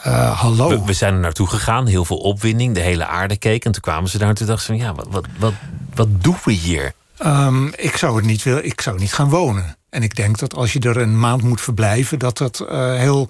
Eh, 0.01 0.39
hallo. 0.41 0.69
We, 0.69 0.85
we 0.85 0.93
zijn 0.93 1.13
er 1.13 1.19
naartoe 1.19 1.47
gegaan, 1.47 1.85
heel 1.87 2.05
veel 2.05 2.17
opwinding, 2.17 2.73
de 2.73 2.79
hele 2.81 3.05
aarde 3.05 3.37
keek. 3.37 3.65
En 3.65 3.71
toen 3.71 3.81
kwamen 3.81 4.09
ze 4.09 4.17
daar 4.17 4.29
en 4.29 4.35
toen 4.35 4.47
dachten 4.47 4.65
ze 4.65 4.71
van, 4.71 4.81
ja, 4.81 4.93
wat, 4.95 5.07
wat, 5.09 5.25
wat, 5.39 5.53
wat 5.93 6.23
doen 6.23 6.37
we 6.43 6.51
hier? 6.51 6.93
Ehm, 7.17 7.67
ik, 7.67 7.97
zou 7.97 8.15
het 8.15 8.25
niet 8.25 8.43
willen, 8.43 8.65
ik 8.65 8.81
zou 8.81 8.99
niet 8.99 9.13
gaan 9.13 9.29
wonen. 9.29 9.77
En 9.89 10.03
ik 10.03 10.15
denk 10.15 10.39
dat 10.39 10.55
als 10.55 10.73
je 10.73 10.79
er 10.79 10.97
een 10.97 11.19
maand 11.19 11.41
moet 11.41 11.61
verblijven, 11.61 12.19
dat 12.19 12.37
dat 12.37 12.59
eh, 12.59 12.93
heel, 12.93 13.29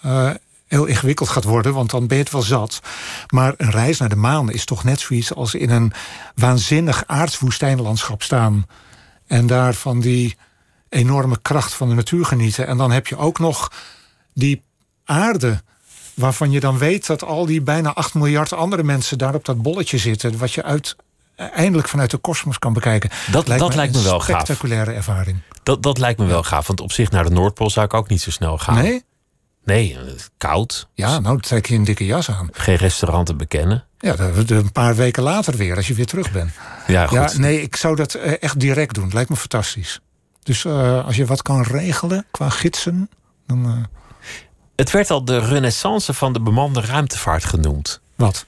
eh, 0.00 0.30
heel 0.66 0.84
ingewikkeld 0.84 1.28
gaat 1.28 1.44
worden, 1.44 1.74
want 1.74 1.90
dan 1.90 2.06
ben 2.06 2.16
je 2.16 2.22
het 2.22 2.32
wel 2.32 2.42
zat. 2.42 2.80
Maar 3.28 3.54
een 3.56 3.70
reis 3.70 3.98
naar 3.98 4.08
de 4.08 4.16
maan 4.16 4.50
is 4.50 4.64
toch 4.64 4.84
net 4.84 5.00
zoiets 5.00 5.34
als 5.34 5.54
in 5.54 5.70
een 5.70 5.92
waanzinnig 6.34 7.02
aards 7.06 7.38
woestijnlandschap 7.38 8.22
staan. 8.22 8.66
En 9.26 9.46
daar 9.46 9.74
van 9.74 10.00
die 10.00 10.36
enorme 10.88 11.38
kracht 11.42 11.74
van 11.74 11.88
de 11.88 11.94
natuur 11.94 12.24
genieten. 12.24 12.66
En 12.66 12.76
dan 12.76 12.90
heb 12.90 13.06
je 13.06 13.16
ook 13.16 13.38
nog 13.38 13.72
die 14.34 14.62
aarde. 15.04 15.62
Waarvan 16.14 16.50
je 16.50 16.60
dan 16.60 16.78
weet 16.78 17.06
dat 17.06 17.22
al 17.24 17.46
die 17.46 17.60
bijna 17.62 17.94
8 17.94 18.14
miljard 18.14 18.52
andere 18.52 18.82
mensen 18.82 19.18
daar 19.18 19.34
op 19.34 19.44
dat 19.44 19.62
bolletje 19.62 19.98
zitten. 19.98 20.38
Wat 20.38 20.52
je 20.52 20.62
uit, 20.62 20.96
eindelijk 21.36 21.88
vanuit 21.88 22.10
de 22.10 22.16
kosmos 22.16 22.58
kan 22.58 22.72
bekijken. 22.72 23.10
Dat- 23.30 23.46
dat 23.46 23.74
lijkt 23.74 23.94
me 23.94 24.02
wel 24.02 24.20
gaaf. 24.20 24.24
spectaculaire 24.42 24.92
ervaring. 24.92 25.38
Dat, 25.62 25.82
dat 25.82 25.98
lijkt 25.98 26.18
me 26.18 26.26
wel 26.26 26.42
gaaf, 26.42 26.66
want 26.66 26.80
op 26.80 26.92
zich 26.92 27.10
naar 27.10 27.24
de 27.24 27.30
Noordpool 27.30 27.70
zou 27.70 27.86
ik 27.86 27.94
ook 27.94 28.08
niet 28.08 28.20
zo 28.22 28.30
snel 28.30 28.58
gaan. 28.58 28.74
Nee? 28.74 29.04
Nee, 29.66 29.94
eh, 29.98 30.12
koud, 30.38 30.88
Ja, 30.94 31.18
nou 31.18 31.40
trek 31.40 31.66
je 31.66 31.74
een 31.74 31.84
dikke 31.84 32.06
jas 32.06 32.30
aan. 32.30 32.48
geen 32.52 32.76
restaurant 32.76 33.26
te 33.26 33.34
bekennen. 33.34 33.84
Ja, 33.98 34.16
dat- 34.16 34.50
een 34.50 34.72
paar 34.72 34.94
weken 34.96 35.22
later 35.22 35.56
weer, 35.56 35.76
als 35.76 35.86
je 35.86 35.94
weer 35.94 36.06
terug 36.06 36.32
bent. 36.32 36.50
Ja, 36.86 37.06
goed. 37.06 37.16
Ja, 37.32 37.38
nee, 37.38 37.62
ik 37.62 37.76
zou 37.76 37.96
dat 37.96 38.14
eh, 38.14 38.32
echt 38.42 38.60
direct 38.60 38.94
doen. 38.94 39.10
Lijkt 39.12 39.30
me 39.30 39.36
fantastisch. 39.36 40.00
Dus 40.42 40.64
eh, 40.64 41.04
als 41.06 41.16
je 41.16 41.26
wat 41.26 41.42
kan 41.42 41.62
regelen 41.62 42.26
qua 42.30 42.48
gidsen, 42.48 43.10
dan... 43.46 43.86
Het 44.76 44.90
werd 44.90 45.10
al 45.10 45.24
de 45.24 45.38
renaissance 45.38 46.12
van 46.14 46.32
de 46.32 46.40
bemande 46.40 46.80
ruimtevaart 46.80 47.44
genoemd. 47.44 48.00
wat? 48.14 48.46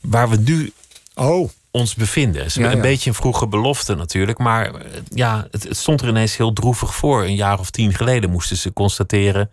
Waar 0.00 0.28
we 0.30 0.36
nu 0.36 0.72
Oh, 1.14 1.50
ons 1.70 1.94
bevinden. 1.94 2.44
Ja, 2.48 2.70
een 2.70 2.76
ja. 2.76 2.82
beetje 2.82 3.10
een 3.10 3.16
vroege 3.16 3.46
belofte 3.46 3.94
natuurlijk. 3.94 4.38
Maar 4.38 4.72
ja, 5.08 5.46
het, 5.50 5.62
het 5.62 5.76
stond 5.76 6.00
er 6.00 6.08
ineens 6.08 6.36
heel 6.36 6.52
droevig 6.52 6.94
voor. 6.94 7.24
Een 7.24 7.34
jaar 7.34 7.58
of 7.58 7.70
tien 7.70 7.94
geleden 7.94 8.30
moesten 8.30 8.56
ze 8.56 8.72
constateren... 8.72 9.50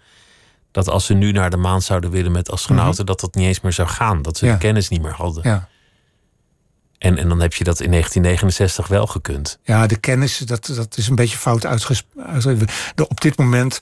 dat 0.78 0.90
als 0.90 1.06
ze 1.06 1.14
nu 1.14 1.32
naar 1.32 1.50
de 1.50 1.58
maan 1.58 1.82
zouden 1.82 2.10
willen 2.10 2.32
met 2.32 2.52
astronauten... 2.52 3.06
dat 3.06 3.20
dat 3.20 3.36
niet 3.36 3.46
eens 3.48 3.62
meer 3.62 3.74
zou 3.74 3.88
gaan. 3.88 4.22
Dat 4.22 4.38
ze 4.38 4.44
Mhm. 4.46 4.54
Ja. 4.54 4.60
de 4.60 4.66
kennis 4.66 4.90
niet 4.90 5.02
meer 5.02 5.14
hadden. 5.14 5.44
ja. 5.50 5.68
En, 6.98 7.18
en 7.18 7.30
dan 7.30 7.40
heb 7.40 7.54
je 7.54 7.64
dat 7.64 7.80
in 7.80 7.92
1969 7.92 8.88
wel 8.88 9.08
gekund. 9.08 9.60
Ja, 9.64 9.88
de 9.88 9.96
kennis, 9.98 10.38
dat, 10.38 10.72
dat 10.76 10.98
is 10.98 11.08
een 11.08 11.16
beetje 11.16 11.38
fout 11.38 11.66
uitgesproken. 11.66 12.68
Op 13.08 13.22
dit 13.22 13.38
moment 13.38 13.80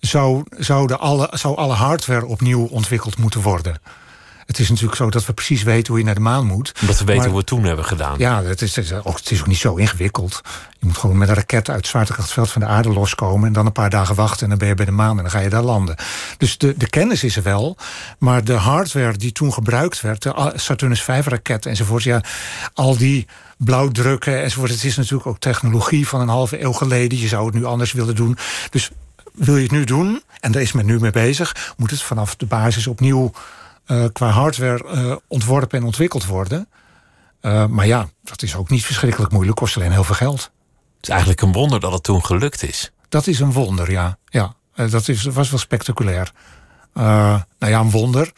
zou, 0.00 0.44
zou, 0.50 0.86
de 0.86 0.96
alle, 0.96 1.30
zou 1.32 1.56
alle 1.56 1.74
hardware 1.74 2.26
opnieuw 2.26 2.66
ontwikkeld 2.66 3.18
moeten 3.18 3.40
worden. 3.40 3.80
Het 4.48 4.58
is 4.58 4.68
natuurlijk 4.68 4.96
zo 4.96 5.10
dat 5.10 5.26
we 5.26 5.32
precies 5.32 5.62
weten 5.62 5.88
hoe 5.88 5.98
je 5.98 6.04
naar 6.04 6.14
de 6.14 6.20
maan 6.20 6.46
moet. 6.46 6.72
Omdat 6.80 6.98
we 6.98 7.04
weten 7.04 7.16
Maar- 7.16 7.24
hoe 7.24 7.32
we 7.32 7.38
het 7.38 7.46
toen 7.46 7.64
hebben 7.64 7.84
gedaan. 7.84 8.18
Ja, 8.18 8.42
het 8.42 8.62
is, 8.62 8.76
het 8.76 8.92
ook, 9.04 9.16
het 9.16 9.30
is 9.30 9.40
ook 9.40 9.46
niet 9.46 9.58
zo 9.58 9.74
ingewikkeld. 9.74 10.40
Je 10.78 10.86
moet 10.86 10.96
gewoon 10.96 11.18
met 11.18 11.28
een 11.28 11.34
raket 11.34 11.68
uit 11.68 11.76
het 11.76 11.86
zwaartekrachtveld 11.86 12.50
van 12.50 12.60
de 12.60 12.66
aarde 12.66 12.88
loskomen... 12.88 13.46
en 13.46 13.52
dan 13.52 13.66
een 13.66 13.72
paar 13.72 13.90
dagen 13.90 14.14
wachten 14.14 14.42
en 14.42 14.48
dan 14.48 14.58
ben 14.58 14.68
je 14.68 14.74
bij 14.74 14.84
de 14.84 14.90
maan 14.90 15.16
en 15.16 15.22
dan 15.22 15.30
ga 15.30 15.38
je 15.38 15.48
daar 15.48 15.62
landen. 15.62 15.96
Dus 16.38 16.58
de, 16.58 16.74
de 16.76 16.88
kennis 16.90 17.24
is 17.24 17.36
er 17.36 17.42
wel, 17.42 17.76
maar 18.18 18.44
de 18.44 18.52
hardware 18.52 19.16
die 19.16 19.32
toen 19.32 19.52
gebruikt 19.52 20.00
werd... 20.00 20.22
de 20.22 20.52
Saturnus 20.54 21.02
V-raket 21.02 21.66
enzovoort, 21.66 22.02
ja, 22.02 22.20
al 22.74 22.96
die 22.96 23.26
blauwdrukken 23.56 24.42
enzovoort... 24.42 24.70
het 24.70 24.84
is 24.84 24.96
natuurlijk 24.96 25.26
ook 25.26 25.38
technologie 25.38 26.08
van 26.08 26.20
een 26.20 26.28
halve 26.28 26.62
eeuw 26.62 26.72
geleden. 26.72 27.18
Je 27.18 27.28
zou 27.28 27.46
het 27.46 27.54
nu 27.54 27.64
anders 27.64 27.92
willen 27.92 28.14
doen. 28.16 28.36
Dus 28.70 28.90
wil 29.32 29.56
je 29.56 29.62
het 29.62 29.72
nu 29.72 29.84
doen, 29.84 30.22
en 30.40 30.52
daar 30.52 30.62
is 30.62 30.72
men 30.72 30.86
nu 30.86 31.00
mee 31.00 31.10
bezig... 31.10 31.74
moet 31.76 31.90
het 31.90 32.02
vanaf 32.02 32.36
de 32.36 32.46
basis 32.46 32.86
opnieuw 32.86 33.32
qua 34.12 34.28
hardware 34.28 34.84
eh, 34.88 35.16
ontworpen 35.28 35.78
en 35.78 35.84
ontwikkeld 35.84 36.26
worden... 36.26 36.68
Eh, 37.40 37.66
maar 37.66 37.86
ja, 37.86 38.08
dat 38.22 38.42
is 38.42 38.56
ook 38.56 38.70
niet 38.70 38.84
verschrikkelijk 38.84 39.32
moeilijk, 39.32 39.56
kost 39.56 39.76
alleen 39.76 39.92
heel 39.92 40.04
veel 40.04 40.14
geld. 40.14 40.40
Het 40.96 41.02
is 41.02 41.08
eigenlijk 41.08 41.40
een 41.40 41.52
wonder 41.52 41.80
dat 41.80 41.92
het 41.92 42.02
toen 42.02 42.24
gelukt 42.24 42.62
is. 42.62 42.92
Dat 43.08 43.26
is 43.26 43.40
een 43.40 43.52
wonder, 43.52 43.90
ja. 43.90 44.18
ja 44.24 44.54
eh, 44.74 44.90
dat 44.90 45.08
is, 45.08 45.24
was 45.24 45.50
wel 45.50 45.58
spectaculair. 45.58 46.32
Nou 46.92 47.42
ja, 47.58 47.80
een 47.80 47.90
wonder. 47.90 48.32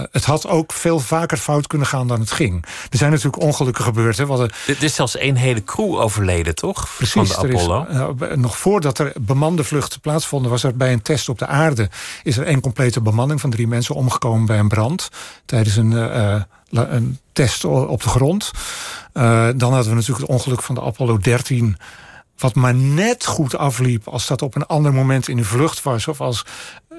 Uh, 0.00 0.06
het 0.10 0.24
had 0.24 0.46
ook 0.46 0.72
veel 0.72 0.98
vaker 0.98 1.36
fout 1.38 1.66
kunnen 1.66 1.86
gaan 1.86 2.08
dan 2.08 2.20
het 2.20 2.30
ging. 2.30 2.64
Er 2.90 2.98
zijn 2.98 3.10
natuurlijk 3.10 3.42
ongelukken 3.42 3.84
gebeurd. 3.84 4.16
Hè. 4.16 4.42
Er 4.42 4.82
is 4.84 4.94
zelfs 4.94 5.16
één 5.16 5.36
hele 5.36 5.64
crew 5.64 5.94
overleden, 5.94 6.54
toch? 6.54 6.88
Precies. 6.96 7.32
Van 7.32 7.48
de 7.48 7.56
Apollo. 7.56 7.86
Is, 7.88 8.28
uh, 8.28 8.36
nog 8.36 8.58
voordat 8.58 8.98
er 8.98 9.12
bemande 9.20 9.64
vluchten 9.64 10.00
plaatsvonden... 10.00 10.50
was 10.50 10.62
er 10.62 10.76
bij 10.76 10.92
een 10.92 11.02
test 11.02 11.28
op 11.28 11.38
de 11.38 11.46
aarde... 11.46 11.88
is 12.22 12.36
er 12.36 12.46
één 12.46 12.60
complete 12.60 13.00
bemanning 13.00 13.40
van 13.40 13.50
drie 13.50 13.68
mensen 13.68 13.94
omgekomen 13.94 14.46
bij 14.46 14.58
een 14.58 14.68
brand... 14.68 15.08
tijdens 15.44 15.76
een, 15.76 15.92
uh, 15.92 16.42
een 16.70 17.18
test 17.32 17.64
op 17.64 18.02
de 18.02 18.08
grond. 18.08 18.50
dan 19.12 19.72
hadden 19.72 19.88
we 19.88 19.94
natuurlijk 19.94 20.20
het 20.20 20.28
ongeluk 20.28 20.62
van 20.62 20.74
de 20.74 20.80
Apollo 20.80 21.18
13 21.18 21.76
wat 22.40 22.54
maar 22.54 22.74
net 22.74 23.26
goed 23.26 23.56
afliep 23.56 24.08
als 24.08 24.26
dat 24.26 24.42
op 24.42 24.54
een 24.54 24.66
ander 24.66 24.92
moment 24.92 25.28
in 25.28 25.36
de 25.36 25.44
vlucht 25.44 25.82
was. 25.82 26.08
Of 26.08 26.20
als 26.20 26.44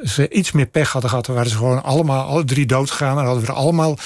ze 0.03 0.29
iets 0.29 0.51
meer 0.51 0.65
pech 0.65 0.91
hadden 0.91 1.09
gehad, 1.09 1.25
dan 1.25 1.35
waren 1.35 1.51
ze 1.51 1.57
gewoon 1.57 1.83
allemaal, 1.83 2.27
alle 2.27 2.43
drie 2.43 2.65
dood 2.65 2.91
gegaan. 2.91 3.17
En 3.17 3.25
hadden 3.25 3.43
we 3.43 3.49
er 3.49 3.57
allemaal 3.57 3.97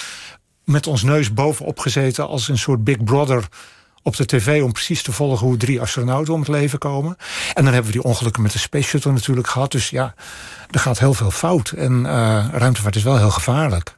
met 0.64 0.88
ons 0.88 1.04
neus 1.04 1.34
bovenop 1.34 1.80
gezeten 1.80 2.28
als 2.28 2.48
een 2.48 2.58
soort 2.58 2.84
Big 2.84 3.04
Brother 3.04 3.48
op 4.02 4.16
de 4.16 4.26
tv 4.26 4.64
om 4.64 4.72
precies 4.72 5.04
te 5.04 5.12
volgen 5.12 5.48
hoe 5.48 5.58
drie 5.58 5.82
astronauten 5.82 6.34
om 6.34 6.40
het 6.40 6.50
leven 6.50 6.80
komen. 6.80 7.18
En 7.54 7.64
dan 7.64 7.74
hebben 7.74 7.92
we 7.92 7.98
die 7.98 8.08
ongelukken 8.08 8.42
met 8.42 8.52
de 8.52 8.60
Space 8.60 8.88
Shuttle 8.88 9.12
natuurlijk 9.12 9.48
gehad. 9.48 9.72
Dus 9.72 9.90
ja, 9.90 10.14
er 10.72 10.80
gaat 10.80 11.00
heel 11.00 11.14
veel 11.14 11.32
fout. 11.32 11.70
En 11.70 12.04
uh, 12.06 12.46
ruimtevaart 12.52 12.96
is 12.96 13.04
wel 13.04 13.18
heel 13.18 13.32
gevaarlijk. 13.32 13.98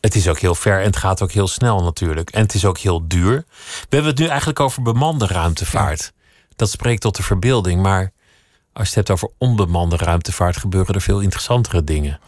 Het 0.00 0.14
is 0.14 0.28
ook 0.28 0.38
heel 0.38 0.54
ver 0.54 0.78
en 0.78 0.86
het 0.86 0.96
gaat 0.96 1.22
ook 1.22 1.32
heel 1.32 1.48
snel 1.48 1.82
natuurlijk. 1.82 2.30
En 2.30 2.42
het 2.42 2.54
is 2.54 2.64
ook 2.64 2.78
heel 2.78 3.08
duur. 3.08 3.44
We 3.80 3.86
hebben 3.88 4.10
het 4.10 4.18
nu 4.18 4.26
eigenlijk 4.26 4.60
over 4.60 4.82
bemande 4.82 5.26
ruimtevaart. 5.26 6.12
Ja. 6.14 6.24
Dat 6.56 6.70
spreekt 6.70 7.00
tot 7.00 7.16
de 7.16 7.22
verbeelding. 7.22 7.82
Maar 7.82 8.12
als 8.78 8.88
je 8.88 8.98
het 8.98 9.08
hebt 9.08 9.10
over 9.10 9.30
onbemande 9.38 9.96
ruimtevaart, 9.96 10.56
gebeuren 10.56 10.94
er 10.94 11.00
veel 11.00 11.20
interessantere 11.20 11.84
dingen. 11.84 12.20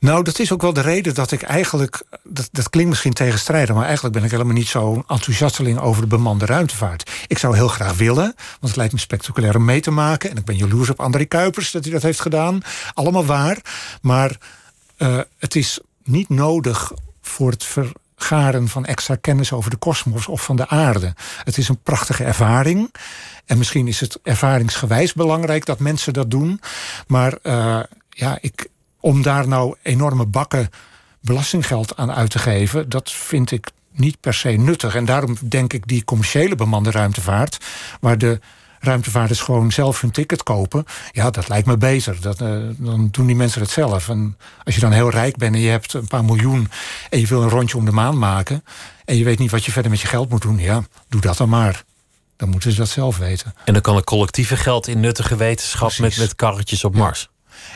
Nou, 0.00 0.24
dat 0.24 0.38
is 0.38 0.52
ook 0.52 0.62
wel 0.62 0.72
de 0.72 0.80
reden 0.80 1.14
dat 1.14 1.32
ik 1.32 1.42
eigenlijk. 1.42 2.02
Dat, 2.22 2.48
dat 2.52 2.70
klinkt 2.70 2.90
misschien 2.90 3.12
tegenstrijdig, 3.12 3.74
maar 3.74 3.84
eigenlijk 3.84 4.14
ben 4.14 4.24
ik 4.24 4.30
helemaal 4.30 4.52
niet 4.52 4.68
zo 4.68 5.04
enthousiasteling 5.06 5.78
over 5.78 6.02
de 6.02 6.08
bemande 6.08 6.46
ruimtevaart. 6.46 7.10
Ik 7.26 7.38
zou 7.38 7.56
heel 7.56 7.68
graag 7.68 7.96
willen, 7.96 8.34
want 8.34 8.58
het 8.60 8.76
lijkt 8.76 8.92
me 8.92 8.98
spectaculair 8.98 9.56
om 9.56 9.64
mee 9.64 9.80
te 9.80 9.90
maken. 9.90 10.30
En 10.30 10.36
ik 10.36 10.44
ben 10.44 10.56
jaloers 10.56 10.90
op 10.90 11.00
André 11.00 11.24
Kuipers 11.24 11.70
dat 11.70 11.84
hij 11.84 11.92
dat 11.92 12.02
heeft 12.02 12.20
gedaan. 12.20 12.60
Allemaal 12.94 13.24
waar. 13.24 13.58
Maar 14.02 14.36
uh, 14.98 15.20
het 15.38 15.56
is 15.56 15.80
niet 16.04 16.28
nodig 16.28 16.92
voor 17.22 17.50
het 17.50 17.64
vergaren 17.64 18.68
van 18.68 18.84
extra 18.84 19.16
kennis 19.16 19.52
over 19.52 19.70
de 19.70 19.76
kosmos 19.76 20.26
of 20.26 20.42
van 20.42 20.56
de 20.56 20.68
aarde. 20.68 21.14
Het 21.44 21.58
is 21.58 21.68
een 21.68 21.82
prachtige 21.82 22.24
ervaring. 22.24 22.90
En 23.48 23.58
misschien 23.58 23.88
is 23.88 24.00
het 24.00 24.18
ervaringsgewijs 24.22 25.12
belangrijk 25.12 25.64
dat 25.66 25.78
mensen 25.78 26.12
dat 26.12 26.30
doen. 26.30 26.60
Maar 27.06 27.38
uh, 27.42 27.80
ja, 28.10 28.38
ik, 28.40 28.68
om 29.00 29.22
daar 29.22 29.48
nou 29.48 29.74
enorme 29.82 30.26
bakken 30.26 30.68
belastinggeld 31.20 31.96
aan 31.96 32.12
uit 32.12 32.30
te 32.30 32.38
geven, 32.38 32.88
dat 32.88 33.12
vind 33.12 33.50
ik 33.50 33.70
niet 33.92 34.20
per 34.20 34.34
se 34.34 34.48
nuttig. 34.48 34.94
En 34.94 35.04
daarom 35.04 35.36
denk 35.42 35.72
ik 35.72 35.86
die 35.86 36.04
commerciële 36.04 36.54
bemande 36.54 36.90
ruimtevaart, 36.90 37.58
waar 38.00 38.18
de 38.18 38.40
ruimtevaarders 38.80 39.40
gewoon 39.40 39.72
zelf 39.72 40.00
hun 40.00 40.10
ticket 40.10 40.42
kopen. 40.42 40.84
Ja, 41.12 41.30
dat 41.30 41.48
lijkt 41.48 41.66
me 41.66 41.76
beter. 41.76 42.20
Dat, 42.20 42.40
uh, 42.40 42.58
dan 42.76 43.08
doen 43.10 43.26
die 43.26 43.36
mensen 43.36 43.60
het 43.60 43.70
zelf. 43.70 44.08
En 44.08 44.36
als 44.64 44.74
je 44.74 44.80
dan 44.80 44.92
heel 44.92 45.10
rijk 45.10 45.36
bent 45.36 45.54
en 45.54 45.60
je 45.60 45.70
hebt 45.70 45.92
een 45.92 46.06
paar 46.06 46.24
miljoen... 46.24 46.68
en 47.10 47.20
je 47.20 47.26
wil 47.26 47.42
een 47.42 47.48
rondje 47.48 47.76
om 47.76 47.84
de 47.84 47.92
maan 47.92 48.18
maken... 48.18 48.64
en 49.04 49.16
je 49.16 49.24
weet 49.24 49.38
niet 49.38 49.50
wat 49.50 49.64
je 49.64 49.72
verder 49.72 49.90
met 49.90 50.00
je 50.00 50.06
geld 50.06 50.30
moet 50.30 50.42
doen... 50.42 50.58
ja, 50.58 50.82
doe 51.08 51.20
dat 51.20 51.36
dan 51.36 51.48
maar. 51.48 51.84
Dan 52.38 52.48
moeten 52.48 52.70
ze 52.70 52.76
dat 52.76 52.88
zelf 52.88 53.18
weten. 53.18 53.54
En 53.64 53.72
dan 53.72 53.82
kan 53.82 53.96
er 53.96 54.04
collectieve 54.04 54.56
geld 54.56 54.86
in 54.86 55.00
nuttige 55.00 55.36
wetenschap... 55.36 55.98
met, 55.98 56.16
met 56.16 56.34
karretjes 56.34 56.84
op 56.84 56.94
Mars. 56.94 57.28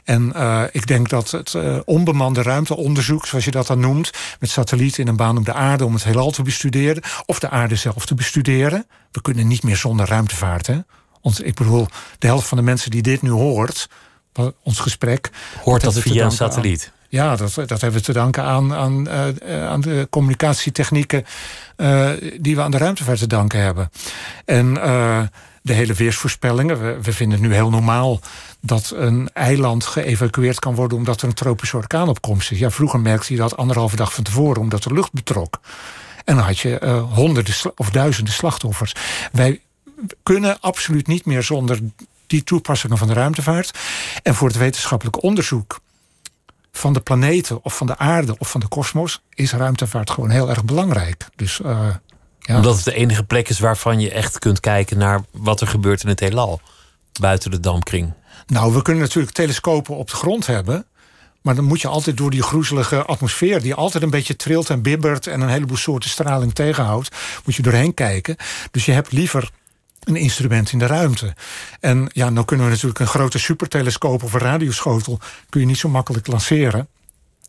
En 0.04 0.32
uh, 0.36 0.62
ik 0.72 0.86
denk 0.86 1.08
dat 1.08 1.30
het 1.30 1.52
uh, 1.52 1.78
onbemande 1.84 2.42
ruimteonderzoek, 2.42 3.26
zoals 3.26 3.44
je 3.44 3.50
dat 3.50 3.66
dan 3.66 3.80
noemt, 3.80 4.10
met 4.40 4.50
satellieten 4.50 5.02
in 5.02 5.08
een 5.08 5.16
baan 5.16 5.36
om 5.36 5.44
de 5.44 5.52
aarde 5.52 5.84
om 5.84 5.94
het 5.94 6.04
heelal 6.04 6.30
te 6.30 6.42
bestuderen, 6.42 7.02
of 7.26 7.38
de 7.38 7.50
aarde 7.50 7.76
zelf 7.76 8.06
te 8.06 8.14
bestuderen. 8.14 8.86
We 9.10 9.22
kunnen 9.22 9.46
niet 9.46 9.62
meer 9.62 9.76
zonder 9.76 10.06
ruimtevaart. 10.06 10.66
Hè? 10.66 10.78
Ons, 11.20 11.40
ik 11.40 11.54
bedoel, 11.54 11.86
de 12.18 12.26
helft 12.26 12.48
van 12.48 12.58
de 12.58 12.64
mensen 12.64 12.90
die 12.90 13.02
dit 13.02 13.22
nu 13.22 13.30
hoort, 13.30 13.88
ons 14.62 14.78
gesprek. 14.78 15.30
Hoort 15.62 15.82
dat, 15.82 15.94
dat 15.94 16.02
via 16.02 16.24
een 16.24 16.30
satelliet? 16.30 16.92
Aan, 16.94 17.01
ja, 17.12 17.36
dat, 17.36 17.54
dat 17.54 17.80
hebben 17.80 17.92
we 17.92 18.00
te 18.00 18.12
danken 18.12 18.42
aan, 18.42 18.74
aan, 18.74 19.08
uh, 19.08 19.68
aan 19.68 19.80
de 19.80 20.06
communicatietechnieken 20.10 21.24
die 22.40 22.56
we 22.56 22.62
aan 22.62 22.70
de 22.70 22.78
ruimtevaart 22.78 23.18
te 23.18 23.26
danken 23.26 23.60
hebben. 23.60 23.90
En 24.44 24.74
de 25.62 25.72
hele 25.72 25.94
weersvoorspellingen. 25.94 27.02
We, 27.02 27.12
vinden 27.12 27.38
het 27.38 27.48
nu 27.48 27.54
heel 27.54 27.70
normaal 27.70 28.20
dat 28.60 28.92
een 28.96 29.30
eiland 29.32 29.84
geëvacueerd 29.84 30.58
kan 30.58 30.74
worden 30.74 30.98
omdat 30.98 31.22
er 31.22 31.28
een 31.28 31.34
tropische 31.34 31.76
orkaan 31.76 32.08
op 32.08 32.20
komst 32.20 32.50
is. 32.50 32.58
Ja, 32.58 32.70
vroeger 32.70 33.00
merkte 33.00 33.32
je 33.32 33.38
dat 33.38 33.56
anderhalve 33.56 33.96
dag 33.96 34.14
van 34.14 34.24
tevoren 34.24 34.60
omdat 34.60 34.82
de 34.82 34.92
lucht 34.92 35.12
betrok. 35.12 35.60
En 36.24 36.36
dan 36.36 36.44
had 36.44 36.58
je 36.58 37.04
honderden 37.12 37.54
of 37.76 37.90
duizenden 37.90 38.32
slachtoffers. 38.32 38.94
Wij 39.32 39.60
kunnen 40.22 40.60
absoluut 40.60 41.06
niet 41.06 41.24
meer 41.24 41.42
zonder 41.42 41.78
die 42.26 42.44
toepassingen 42.44 42.98
van 42.98 43.08
de 43.08 43.14
ruimtevaart. 43.14 43.78
En 44.22 44.34
voor 44.34 44.48
het 44.48 44.56
wetenschappelijk 44.56 45.22
onderzoek 45.22 45.80
van 46.72 46.92
de 46.92 47.00
planeten 47.00 47.64
of 47.64 47.76
van 47.76 47.86
de 47.86 47.98
aarde 47.98 48.34
of 48.38 48.50
van 48.50 48.60
de 48.60 48.68
kosmos 48.68 49.22
is 49.34 49.52
ruimtevaart 49.52 50.10
gewoon 50.10 50.30
heel 50.30 50.48
erg 50.48 50.64
belangrijk. 50.64 51.26
Dus 51.36 51.60
uh, 51.64 51.88
ja. 52.38 52.56
Omdat 52.56 52.74
het 52.76 52.84
de 52.84 52.94
enige 52.94 53.24
plek 53.24 53.48
is 53.48 53.58
waarvan 53.58 54.00
je 54.00 54.10
echt 54.10 54.38
kunt 54.38 54.60
kijken 54.60 54.98
naar 54.98 55.20
wat 55.30 55.60
er 55.60 55.66
gebeurt 55.66 56.02
in 56.02 56.08
het 56.08 56.20
heelal. 56.20 56.60
Buiten 57.20 57.50
de 57.50 57.60
dampkring. 57.60 58.12
Nou, 58.46 58.74
we 58.74 58.82
kunnen 58.82 59.02
natuurlijk 59.02 59.32
telescopen 59.32 59.96
op 59.96 60.10
de 60.10 60.16
grond 60.16 60.46
hebben. 60.46 60.86
Maar 61.42 61.54
dan 61.54 61.64
moet 61.64 61.80
je 61.80 61.88
altijd 61.88 62.16
door 62.16 62.30
die 62.30 62.42
groezelige 62.42 63.04
atmosfeer, 63.04 63.62
die 63.62 63.74
altijd 63.74 64.02
een 64.02 64.10
beetje 64.10 64.36
trilt 64.36 64.70
en 64.70 64.82
bibbert 64.82 65.26
en 65.26 65.40
een 65.40 65.48
heleboel 65.48 65.76
soorten 65.76 66.10
straling 66.10 66.54
tegenhoudt, 66.54 67.16
moet 67.44 67.54
je 67.54 67.62
doorheen 67.62 67.94
kijken. 67.94 68.36
Dus 68.70 68.84
je 68.84 68.92
hebt 68.92 69.12
liever 69.12 69.50
een 70.04 70.16
instrument 70.16 70.72
in 70.72 70.78
de 70.78 70.86
ruimte. 70.86 71.34
En 71.80 72.10
ja, 72.12 72.30
nou 72.30 72.46
kunnen 72.46 72.66
we 72.66 72.72
natuurlijk 72.72 73.00
een 73.00 73.06
grote 73.06 73.38
supertelescoop 73.38 74.22
of 74.22 74.32
een 74.32 74.40
radioschotel 74.40 75.18
kun 75.48 75.60
je 75.60 75.66
niet 75.66 75.78
zo 75.78 75.88
makkelijk 75.88 76.26
lanceren. 76.26 76.88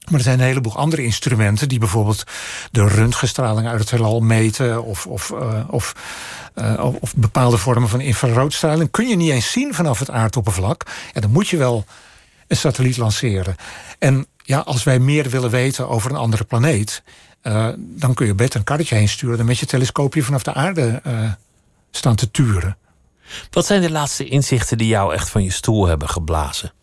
Maar 0.04 0.14
er 0.14 0.26
zijn 0.26 0.40
een 0.40 0.46
heleboel 0.46 0.76
andere 0.76 1.04
instrumenten 1.04 1.70
die 1.70 1.80
bijvoorbeeld 1.80 2.24
de 2.72 2.88
röntgenstraling 2.88 3.68
uit 3.68 3.80
het 3.80 3.90
heelal 3.90 4.20
meten 4.20 4.84
of, 4.84 5.06
of, 5.08 5.30
uh, 5.30 5.60
of, 5.68 5.96
uh, 6.56 6.96
of 7.00 7.16
bepaalde 7.16 7.58
vormen 7.58 7.90
van 7.90 8.02
infraroodstraling. 8.02 8.92
Kun 8.92 9.08
je 9.08 9.16
niet 9.16 9.32
eens 9.32 9.52
zien 9.52 9.74
vanaf 9.74 10.00
het 10.00 10.10
aardoppervlak. 10.10 10.84
Ja, 11.14 11.22
dan 11.22 11.32
moet 11.32 11.48
je 11.48 11.58
wel 11.58 11.86
een 12.48 12.58
satelliet 12.58 12.98
lanceren. 12.98 13.56
En 14.00 14.26
ja, 14.44 14.60
als 14.60 14.84
wij 14.84 15.00
meer 15.00 15.30
willen 15.30 15.50
weten 15.50 15.90
over 15.90 16.12
een 16.12 16.18
andere 16.18 16.44
planeet, 16.44 17.04
uh, 17.44 17.68
dan 17.78 18.14
kun 18.14 18.26
je 18.26 18.36
beter 18.36 18.60
een 18.60 18.66
karretje 18.66 18.96
heen 18.96 19.10
sturen 19.10 19.38
dan 19.38 19.46
met 19.46 19.58
je 19.58 19.66
telescoopje 19.66 20.24
vanaf 20.24 20.44
de 20.44 20.54
aarde 20.54 21.02
staan 21.98 22.16
te 22.16 22.32
turen. 22.32 22.78
Wat 23.52 23.66
zijn 23.66 23.82
de 23.82 23.92
laatste 23.92 24.26
inzichten 24.26 24.78
die 24.78 24.88
jou 24.88 25.14
echt 25.14 25.30
van 25.30 25.44
je 25.44 25.52
stoel 25.52 25.88
hebben 25.88 26.10
geblazen? 26.10 26.74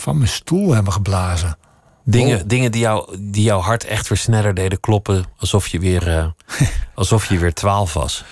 van 0.00 0.16
mijn 0.16 0.28
stoel 0.28 0.74
hebben 0.74 0.92
geblazen. 0.92 1.58
Dingen, 2.04 2.38
oh. 2.38 2.44
dingen 2.46 2.72
die, 2.72 2.80
jou, 2.80 3.16
die 3.20 3.42
jouw 3.42 3.60
hart 3.60 3.84
echt 3.84 4.08
weer 4.08 4.18
sneller 4.18 4.54
deden 4.54 4.80
kloppen. 4.80 5.24
Alsof 5.38 5.68
je 5.68 5.78
weer, 5.78 6.08
uh, 6.08 6.26
alsof 6.94 7.28
je 7.28 7.38
weer 7.38 7.54
twaalf 7.54 7.92
was. 7.92 8.24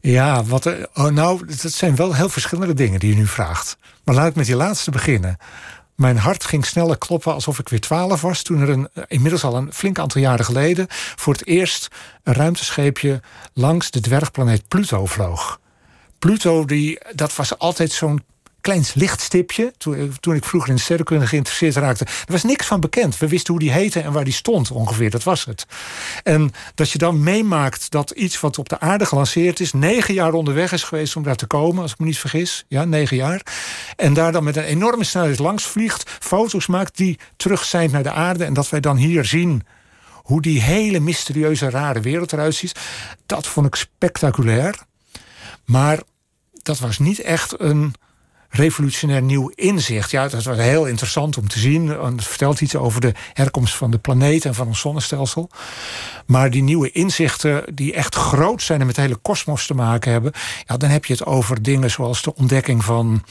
Ja, 0.00 0.44
wat, 0.44 0.66
oh, 0.94 1.04
nou, 1.04 1.46
dat 1.46 1.72
zijn 1.72 1.96
wel 1.96 2.14
heel 2.14 2.28
verschillende 2.28 2.74
dingen 2.74 3.00
die 3.00 3.10
je 3.10 3.16
nu 3.16 3.26
vraagt. 3.26 3.76
Maar 4.04 4.14
laat 4.14 4.28
ik 4.28 4.34
met 4.34 4.46
die 4.46 4.56
laatste 4.56 4.90
beginnen. 4.90 5.36
Mijn 5.94 6.16
hart 6.16 6.44
ging 6.44 6.66
sneller 6.66 6.98
kloppen 6.98 7.32
alsof 7.32 7.58
ik 7.58 7.68
weer 7.68 7.80
twaalf 7.80 8.20
was... 8.20 8.42
toen 8.42 8.60
er 8.60 8.68
een, 8.68 8.88
inmiddels 9.08 9.44
al 9.44 9.56
een 9.56 9.72
flink 9.72 9.98
aantal 9.98 10.20
jaren 10.20 10.44
geleden... 10.44 10.86
voor 10.90 11.32
het 11.32 11.46
eerst 11.46 11.88
een 12.22 12.34
ruimtescheepje 12.34 13.20
langs 13.52 13.90
de 13.90 14.00
dwergplaneet 14.00 14.68
Pluto 14.68 15.06
vloog. 15.06 15.60
Pluto, 16.18 16.64
die, 16.64 16.98
dat 17.14 17.36
was 17.36 17.58
altijd 17.58 17.92
zo'n 17.92 18.24
klein 18.64 18.84
lichtstipje. 18.94 19.72
Toen, 19.78 20.16
toen 20.20 20.34
ik 20.34 20.44
vroeger 20.44 20.70
in 20.70 20.78
sterrenkunde 20.78 21.26
geïnteresseerd 21.26 21.76
raakte. 21.76 22.04
Er 22.04 22.32
was 22.32 22.42
niks 22.42 22.66
van 22.66 22.80
bekend. 22.80 23.18
We 23.18 23.28
wisten 23.28 23.52
hoe 23.52 23.62
die 23.62 23.72
heette 23.72 24.00
en 24.00 24.12
waar 24.12 24.24
die 24.24 24.32
stond 24.32 24.70
ongeveer. 24.70 25.10
Dat 25.10 25.22
was 25.22 25.44
het. 25.44 25.66
En 26.22 26.52
dat 26.74 26.90
je 26.90 26.98
dan 26.98 27.22
meemaakt 27.22 27.90
dat 27.90 28.10
iets 28.10 28.40
wat 28.40 28.58
op 28.58 28.68
de 28.68 28.80
aarde 28.80 29.06
gelanceerd 29.06 29.60
is... 29.60 29.72
negen 29.72 30.14
jaar 30.14 30.32
onderweg 30.32 30.72
is 30.72 30.82
geweest 30.82 31.16
om 31.16 31.22
daar 31.22 31.36
te 31.36 31.46
komen, 31.46 31.82
als 31.82 31.92
ik 31.92 31.98
me 31.98 32.06
niet 32.06 32.18
vergis. 32.18 32.64
Ja, 32.68 32.84
negen 32.84 33.16
jaar. 33.16 33.42
En 33.96 34.14
daar 34.14 34.32
dan 34.32 34.44
met 34.44 34.56
een 34.56 34.64
enorme 34.64 35.04
snelheid 35.04 35.38
langs 35.38 35.64
vliegt... 35.64 36.10
foto's 36.20 36.66
maakt 36.66 36.96
die 36.96 37.18
terug 37.36 37.64
zijn 37.64 37.90
naar 37.90 38.02
de 38.02 38.12
aarde... 38.12 38.44
en 38.44 38.54
dat 38.54 38.68
wij 38.68 38.80
dan 38.80 38.96
hier 38.96 39.24
zien 39.24 39.62
hoe 40.12 40.42
die 40.42 40.62
hele 40.62 41.00
mysterieuze, 41.00 41.70
rare 41.70 42.00
wereld 42.00 42.32
eruit 42.32 42.54
ziet. 42.54 42.78
Dat 43.26 43.46
vond 43.46 43.66
ik 43.66 43.74
spectaculair. 43.74 44.78
Maar 45.64 46.00
dat 46.52 46.78
was 46.78 46.98
niet 46.98 47.20
echt 47.20 47.60
een 47.60 47.94
revolutionair 48.56 49.22
nieuw 49.22 49.52
inzicht. 49.54 50.10
Ja, 50.10 50.28
dat 50.28 50.44
was 50.44 50.56
heel 50.56 50.84
interessant 50.84 51.38
om 51.38 51.48
te 51.48 51.58
zien. 51.58 51.88
Het 51.88 52.24
vertelt 52.24 52.60
iets 52.60 52.76
over 52.76 53.00
de 53.00 53.12
herkomst 53.32 53.76
van 53.76 53.90
de 53.90 53.98
planeet 53.98 54.44
en 54.44 54.54
van 54.54 54.66
ons 54.66 54.80
zonnestelsel. 54.80 55.50
Maar 56.26 56.50
die 56.50 56.62
nieuwe 56.62 56.90
inzichten, 56.90 57.74
die 57.74 57.94
echt 57.94 58.14
groot 58.14 58.62
zijn 58.62 58.80
en 58.80 58.86
met 58.86 58.94
de 58.94 59.00
hele 59.00 59.16
kosmos 59.16 59.66
te 59.66 59.74
maken 59.74 60.12
hebben, 60.12 60.32
ja, 60.66 60.76
dan 60.76 60.90
heb 60.90 61.04
je 61.04 61.12
het 61.12 61.24
over 61.24 61.62
dingen 61.62 61.90
zoals 61.90 62.22
de 62.22 62.34
ontdekking 62.34 62.84
van 62.84 63.24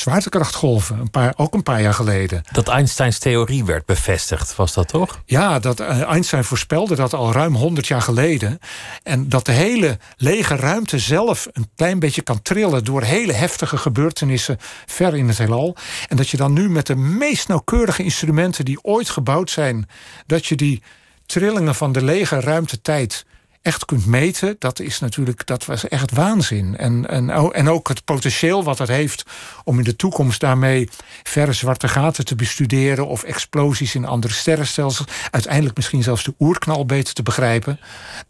zwaartekrachtgolven, 0.00 0.98
een 0.98 1.10
paar, 1.10 1.32
ook 1.36 1.54
een 1.54 1.62
paar 1.62 1.82
jaar 1.82 1.94
geleden. 1.94 2.42
Dat 2.52 2.68
Einsteins 2.68 3.18
theorie 3.18 3.64
werd 3.64 3.86
bevestigd, 3.86 4.56
was 4.56 4.74
dat 4.74 4.88
toch? 4.88 5.22
Ja, 5.24 5.58
dat 5.58 5.80
eh, 5.80 6.02
Einstein 6.02 6.44
voorspelde 6.44 6.94
dat 6.94 7.14
al 7.14 7.32
ruim 7.32 7.54
100 7.54 7.86
jaar 7.86 8.02
geleden. 8.02 8.58
En 9.02 9.28
dat 9.28 9.46
de 9.46 9.52
hele 9.52 9.98
lege 10.16 10.56
ruimte 10.56 10.98
zelf 10.98 11.48
een 11.52 11.70
klein 11.76 11.98
beetje 11.98 12.22
kan 12.22 12.42
trillen 12.42 12.84
door 12.84 13.02
hele 13.02 13.32
heftige 13.32 13.76
gebeurtenissen 13.76 14.56
ver 14.86 15.16
in 15.16 15.28
het 15.28 15.38
heelal. 15.38 15.76
En 16.08 16.16
dat 16.16 16.28
je 16.28 16.36
dan 16.36 16.52
nu 16.52 16.70
met 16.70 16.86
de 16.86 16.96
meest 16.96 17.48
nauwkeurige 17.48 18.02
instrumenten 18.02 18.64
die 18.64 18.84
ooit 18.84 19.10
gebouwd 19.10 19.50
zijn, 19.50 19.88
dat 20.26 20.46
je 20.46 20.56
die 20.56 20.82
trillingen 21.26 21.74
van 21.74 21.92
de 21.92 22.04
lege 22.04 22.40
ruimtetijd 22.40 23.24
echt 23.62 23.84
kunt 23.84 24.06
meten, 24.06 24.56
dat 24.58 24.80
is 24.80 24.98
natuurlijk, 24.98 25.46
dat 25.46 25.64
was 25.64 25.88
echt 25.88 26.12
waanzin. 26.12 26.76
En, 26.76 27.08
en, 27.08 27.52
en 27.52 27.68
ook 27.68 27.88
het 27.88 28.04
potentieel 28.04 28.64
wat 28.64 28.78
het 28.78 28.88
heeft 28.88 29.24
om 29.64 29.78
in 29.78 29.84
de 29.84 29.96
toekomst 29.96 30.40
daarmee 30.40 30.88
verre 31.22 31.52
zwarte 31.52 31.88
gaten 31.88 32.24
te 32.24 32.34
bestuderen 32.34 33.06
of 33.06 33.22
explosies 33.22 33.94
in 33.94 34.04
andere 34.04 34.34
sterrenstelsels, 34.34 35.06
uiteindelijk 35.30 35.76
misschien 35.76 36.02
zelfs 36.02 36.24
de 36.24 36.34
oerknal 36.38 36.86
beter 36.86 37.14
te 37.14 37.22
begrijpen. 37.22 37.80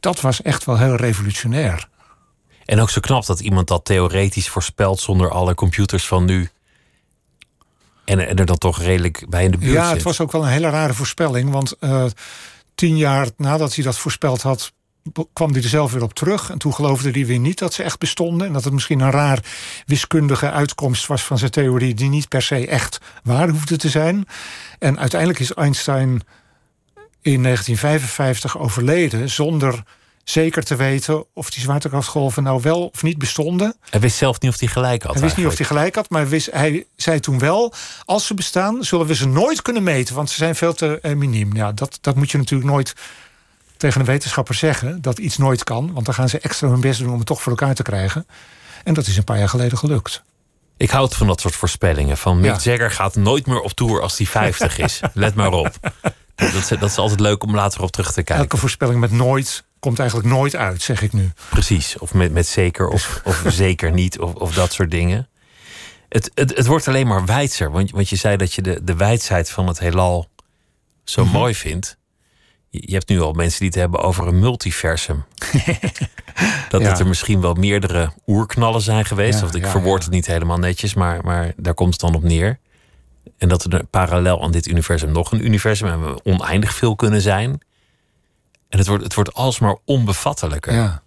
Dat 0.00 0.20
was 0.20 0.42
echt 0.42 0.64
wel 0.64 0.78
heel 0.78 0.94
revolutionair. 0.94 1.88
En 2.64 2.80
ook 2.80 2.90
zo 2.90 3.00
knap 3.00 3.26
dat 3.26 3.40
iemand 3.40 3.68
dat 3.68 3.84
theoretisch 3.84 4.48
voorspelt 4.48 5.00
zonder 5.00 5.30
alle 5.30 5.54
computers 5.54 6.06
van 6.06 6.24
nu. 6.24 6.48
En, 8.04 8.28
en 8.28 8.36
er 8.36 8.46
dan 8.46 8.58
toch 8.58 8.82
redelijk 8.82 9.24
bij 9.28 9.44
in 9.44 9.50
de 9.50 9.58
buurt 9.58 9.72
Ja, 9.72 9.92
het 9.92 10.02
was 10.02 10.20
ook 10.20 10.32
wel 10.32 10.42
een 10.42 10.48
hele 10.48 10.70
rare 10.70 10.94
voorspelling. 10.94 11.50
Want 11.50 11.74
uh, 11.80 12.04
tien 12.74 12.96
jaar 12.96 13.28
nadat 13.36 13.74
hij 13.74 13.84
dat 13.84 13.98
voorspeld 13.98 14.42
had, 14.42 14.72
kwam 15.32 15.52
hij 15.52 15.62
er 15.62 15.68
zelf 15.68 15.92
weer 15.92 16.02
op 16.02 16.14
terug. 16.14 16.50
En 16.50 16.58
toen 16.58 16.74
geloofde 16.74 17.10
hij 17.10 17.26
weer 17.26 17.38
niet 17.38 17.58
dat 17.58 17.72
ze 17.72 17.82
echt 17.82 17.98
bestonden. 17.98 18.46
En 18.46 18.52
dat 18.52 18.64
het 18.64 18.72
misschien 18.72 19.00
een 19.00 19.10
raar 19.10 19.44
wiskundige 19.86 20.50
uitkomst 20.50 21.06
was 21.06 21.24
van 21.24 21.38
zijn 21.38 21.50
theorie... 21.50 21.94
die 21.94 22.08
niet 22.08 22.28
per 22.28 22.42
se 22.42 22.66
echt 22.66 22.98
waar 23.22 23.48
hoefde 23.48 23.76
te 23.76 23.88
zijn. 23.88 24.26
En 24.78 24.98
uiteindelijk 24.98 25.40
is 25.40 25.54
Einstein 25.54 26.22
in 27.22 27.42
1955 27.42 28.58
overleden... 28.58 29.30
zonder 29.30 29.82
zeker 30.24 30.64
te 30.64 30.76
weten 30.76 31.24
of 31.34 31.50
die 31.50 31.62
zwaartekrachtgolven 31.62 32.42
nou 32.42 32.60
wel 32.62 32.86
of 32.86 33.02
niet 33.02 33.18
bestonden. 33.18 33.76
Hij 33.90 34.00
wist 34.00 34.16
zelf 34.16 34.40
niet 34.40 34.52
of 34.52 34.60
hij 34.60 34.68
gelijk 34.68 35.02
had. 35.02 35.12
Hij 35.12 35.22
wist 35.22 35.36
niet 35.36 35.46
of 35.46 35.56
hij 35.56 35.66
gelijk 35.66 35.94
had, 35.94 36.10
maar 36.10 36.28
wist, 36.28 36.50
hij 36.50 36.86
zei 36.96 37.20
toen 37.20 37.38
wel... 37.38 37.72
als 38.04 38.26
ze 38.26 38.34
bestaan, 38.34 38.84
zullen 38.84 39.06
we 39.06 39.14
ze 39.14 39.28
nooit 39.28 39.62
kunnen 39.62 39.82
meten... 39.82 40.14
want 40.14 40.30
ze 40.30 40.36
zijn 40.36 40.54
veel 40.54 40.72
te 40.72 40.98
uh, 41.02 41.16
miniem. 41.16 41.56
Ja, 41.56 41.72
dat, 41.72 41.98
dat 42.00 42.16
moet 42.16 42.30
je 42.30 42.38
natuurlijk 42.38 42.70
nooit 42.70 42.94
tegen 43.80 44.00
een 44.00 44.06
wetenschapper 44.06 44.54
zeggen 44.54 45.02
dat 45.02 45.18
iets 45.18 45.36
nooit 45.36 45.64
kan. 45.64 45.92
Want 45.92 46.06
dan 46.06 46.14
gaan 46.14 46.28
ze 46.28 46.38
extra 46.38 46.68
hun 46.68 46.80
best 46.80 46.98
doen 46.98 47.10
om 47.10 47.18
het 47.18 47.26
toch 47.26 47.42
voor 47.42 47.52
elkaar 47.52 47.74
te 47.74 47.82
krijgen. 47.82 48.26
En 48.84 48.94
dat 48.94 49.06
is 49.06 49.16
een 49.16 49.24
paar 49.24 49.38
jaar 49.38 49.48
geleden 49.48 49.78
gelukt. 49.78 50.22
Ik 50.76 50.90
houd 50.90 51.14
van 51.16 51.26
dat 51.26 51.40
soort 51.40 51.54
voorspellingen. 51.54 52.16
Van 52.16 52.40
Mick 52.40 52.60
ja. 52.60 52.70
Jagger 52.70 52.90
gaat 52.90 53.14
nooit 53.14 53.46
meer 53.46 53.60
op 53.60 53.72
tour 53.72 54.00
als 54.00 54.18
hij 54.18 54.26
50 54.26 54.78
is. 54.78 55.00
Let 55.12 55.34
maar 55.34 55.52
op. 55.52 55.74
Dat 56.34 56.54
is, 56.54 56.68
dat 56.68 56.82
is 56.82 56.98
altijd 56.98 57.20
leuk 57.20 57.42
om 57.42 57.54
later 57.54 57.82
op 57.82 57.90
terug 57.90 58.12
te 58.12 58.22
kijken. 58.22 58.36
Elke 58.36 58.56
voorspelling 58.56 59.00
met 59.00 59.10
nooit 59.10 59.64
komt 59.78 59.98
eigenlijk 59.98 60.28
nooit 60.28 60.56
uit, 60.56 60.82
zeg 60.82 61.02
ik 61.02 61.12
nu. 61.12 61.32
Precies. 61.50 61.98
Of 61.98 62.14
met, 62.14 62.32
met 62.32 62.46
zeker 62.46 62.88
of, 62.88 63.20
of 63.24 63.42
zeker 63.46 63.92
niet. 63.92 64.18
Of, 64.18 64.34
of 64.34 64.54
dat 64.54 64.72
soort 64.72 64.90
dingen. 64.90 65.28
Het, 66.08 66.30
het, 66.34 66.56
het 66.56 66.66
wordt 66.66 66.88
alleen 66.88 67.06
maar 67.06 67.24
wijdser. 67.24 67.70
Want, 67.70 67.90
want 67.90 68.08
je 68.08 68.16
zei 68.16 68.36
dat 68.36 68.54
je 68.54 68.62
de, 68.62 68.84
de 68.84 68.94
wijdheid 68.94 69.50
van 69.50 69.66
het 69.66 69.78
heelal 69.78 70.28
zo 71.04 71.22
mm 71.22 71.28
-hmm. 71.28 71.38
mooi 71.38 71.54
vindt 71.54 71.98
je 72.70 72.92
hebt 72.92 73.08
nu 73.08 73.20
al 73.20 73.32
mensen 73.32 73.58
die 73.58 73.68
het 73.68 73.78
hebben 73.78 74.00
over 74.00 74.26
een 74.26 74.38
multiversum. 74.38 75.24
dat 76.68 76.80
ja. 76.80 76.98
er 76.98 77.06
misschien 77.06 77.40
wel 77.40 77.54
meerdere 77.54 78.12
oerknallen 78.26 78.80
zijn 78.80 79.04
geweest. 79.04 79.40
Ja, 79.40 79.46
of 79.46 79.54
ik 79.54 79.64
ja, 79.64 79.70
verwoord 79.70 80.02
het 80.02 80.12
niet 80.12 80.26
helemaal 80.26 80.58
netjes, 80.58 80.94
maar, 80.94 81.24
maar 81.24 81.52
daar 81.56 81.74
komt 81.74 81.92
het 81.92 82.00
dan 82.00 82.14
op 82.14 82.22
neer. 82.22 82.58
En 83.38 83.48
dat 83.48 83.72
er 83.72 83.84
parallel 83.84 84.42
aan 84.42 84.50
dit 84.50 84.66
universum 84.66 85.12
nog 85.12 85.32
een 85.32 85.44
universum 85.44 85.88
en 85.88 86.04
we 86.04 86.24
oneindig 86.24 86.74
veel 86.74 86.96
kunnen 86.96 87.20
zijn. 87.20 87.50
En 88.68 88.78
het 88.78 88.86
wordt, 88.86 89.04
het 89.04 89.14
wordt 89.14 89.34
alsmaar 89.34 89.76
onbevattelijker. 89.84 90.74
Ja, 90.74 91.02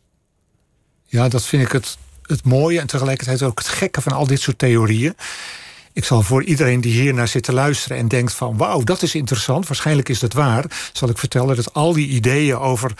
ja 1.05 1.29
dat 1.29 1.45
vind 1.45 1.63
ik 1.63 1.71
het, 1.71 1.97
het 2.21 2.43
mooie 2.45 2.79
en 2.79 2.87
tegelijkertijd 2.87 3.43
ook 3.43 3.57
het 3.57 3.67
gekke 3.67 4.01
van 4.01 4.11
al 4.11 4.27
dit 4.27 4.41
soort 4.41 4.57
theorieën. 4.57 5.15
Ik 5.93 6.05
zal 6.05 6.21
voor 6.21 6.43
iedereen 6.43 6.81
die 6.81 7.01
hier 7.01 7.13
naar 7.13 7.27
zit 7.27 7.43
te 7.43 7.53
luisteren 7.53 7.97
en 7.97 8.07
denkt 8.07 8.33
van 8.33 8.57
wauw, 8.57 8.83
dat 8.83 9.01
is 9.01 9.15
interessant, 9.15 9.67
waarschijnlijk 9.67 10.09
is 10.09 10.19
dat 10.19 10.33
waar, 10.33 10.65
zal 10.93 11.09
ik 11.09 11.17
vertellen 11.17 11.55
dat 11.55 11.73
al 11.73 11.93
die 11.93 12.07
ideeën 12.07 12.57
over 12.57 12.91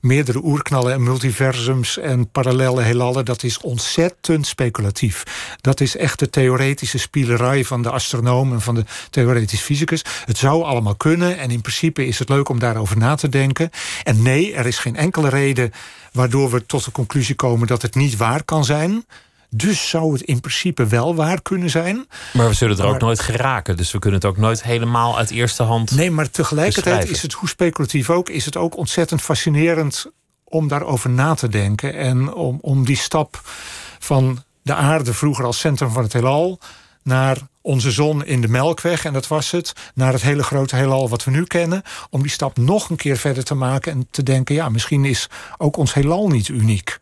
meerdere 0.00 0.40
oerknallen 0.44 0.92
en 0.92 1.02
multiversums 1.02 1.98
en 1.98 2.30
parallele 2.30 2.82
heelallen, 2.82 3.24
dat 3.24 3.42
is 3.42 3.60
ontzettend 3.60 4.46
speculatief. 4.46 5.22
Dat 5.60 5.80
is 5.80 5.96
echt 5.96 6.18
de 6.18 6.30
theoretische 6.30 6.98
spielerij 6.98 7.64
van 7.64 7.82
de 7.82 7.90
astronoom 7.90 8.52
en 8.52 8.60
van 8.60 8.74
de 8.74 8.84
theoretisch 9.10 9.60
fysicus. 9.60 10.04
Het 10.24 10.38
zou 10.38 10.62
allemaal 10.62 10.96
kunnen 10.96 11.38
en 11.38 11.50
in 11.50 11.60
principe 11.60 12.06
is 12.06 12.18
het 12.18 12.28
leuk 12.28 12.48
om 12.48 12.58
daarover 12.58 12.96
na 12.98 13.14
te 13.14 13.28
denken. 13.28 13.70
En 14.02 14.22
nee, 14.22 14.54
er 14.54 14.66
is 14.66 14.78
geen 14.78 14.96
enkele 14.96 15.28
reden 15.28 15.72
waardoor 16.12 16.50
we 16.50 16.66
tot 16.66 16.84
de 16.84 16.92
conclusie 16.92 17.34
komen 17.34 17.66
dat 17.66 17.82
het 17.82 17.94
niet 17.94 18.16
waar 18.16 18.44
kan 18.44 18.64
zijn. 18.64 19.04
Dus 19.54 19.88
zou 19.88 20.12
het 20.12 20.22
in 20.22 20.40
principe 20.40 20.86
wel 20.86 21.14
waar 21.14 21.42
kunnen 21.42 21.70
zijn. 21.70 22.06
Maar 22.32 22.48
we 22.48 22.54
zullen 22.54 22.76
er 22.76 22.84
maar, 22.84 22.92
ook 22.94 23.00
nooit 23.00 23.20
geraken. 23.20 23.76
Dus 23.76 23.92
we 23.92 23.98
kunnen 23.98 24.20
het 24.20 24.28
ook 24.28 24.36
nooit 24.36 24.62
helemaal 24.62 25.18
uit 25.18 25.30
eerste 25.30 25.62
hand. 25.62 25.90
Nee, 25.90 26.10
maar 26.10 26.30
tegelijkertijd 26.30 27.08
is 27.08 27.22
het, 27.22 27.32
hoe 27.32 27.48
speculatief 27.48 28.10
ook, 28.10 28.28
is 28.28 28.44
het 28.44 28.56
ook 28.56 28.76
ontzettend 28.76 29.22
fascinerend 29.22 30.06
om 30.44 30.68
daarover 30.68 31.10
na 31.10 31.34
te 31.34 31.48
denken. 31.48 31.94
En 31.94 32.34
om, 32.34 32.58
om 32.60 32.84
die 32.84 32.96
stap 32.96 33.40
van 33.98 34.42
de 34.62 34.74
aarde 34.74 35.14
vroeger 35.14 35.44
als 35.44 35.58
centrum 35.58 35.90
van 35.90 36.02
het 36.02 36.12
heelal. 36.12 36.58
naar 37.02 37.38
onze 37.60 37.90
zon 37.90 38.24
in 38.24 38.40
de 38.40 38.48
Melkweg, 38.48 39.04
en 39.04 39.12
dat 39.12 39.28
was 39.28 39.50
het. 39.50 39.72
Naar 39.94 40.12
het 40.12 40.22
hele 40.22 40.42
grote 40.42 40.76
heelal 40.76 41.08
wat 41.08 41.24
we 41.24 41.30
nu 41.30 41.44
kennen. 41.44 41.82
Om 42.10 42.22
die 42.22 42.30
stap 42.30 42.56
nog 42.56 42.90
een 42.90 42.96
keer 42.96 43.16
verder 43.16 43.44
te 43.44 43.54
maken 43.54 43.92
en 43.92 44.06
te 44.10 44.22
denken: 44.22 44.54
ja, 44.54 44.68
misschien 44.68 45.04
is 45.04 45.28
ook 45.58 45.76
ons 45.76 45.94
heelal 45.94 46.28
niet 46.28 46.48
uniek 46.48 47.00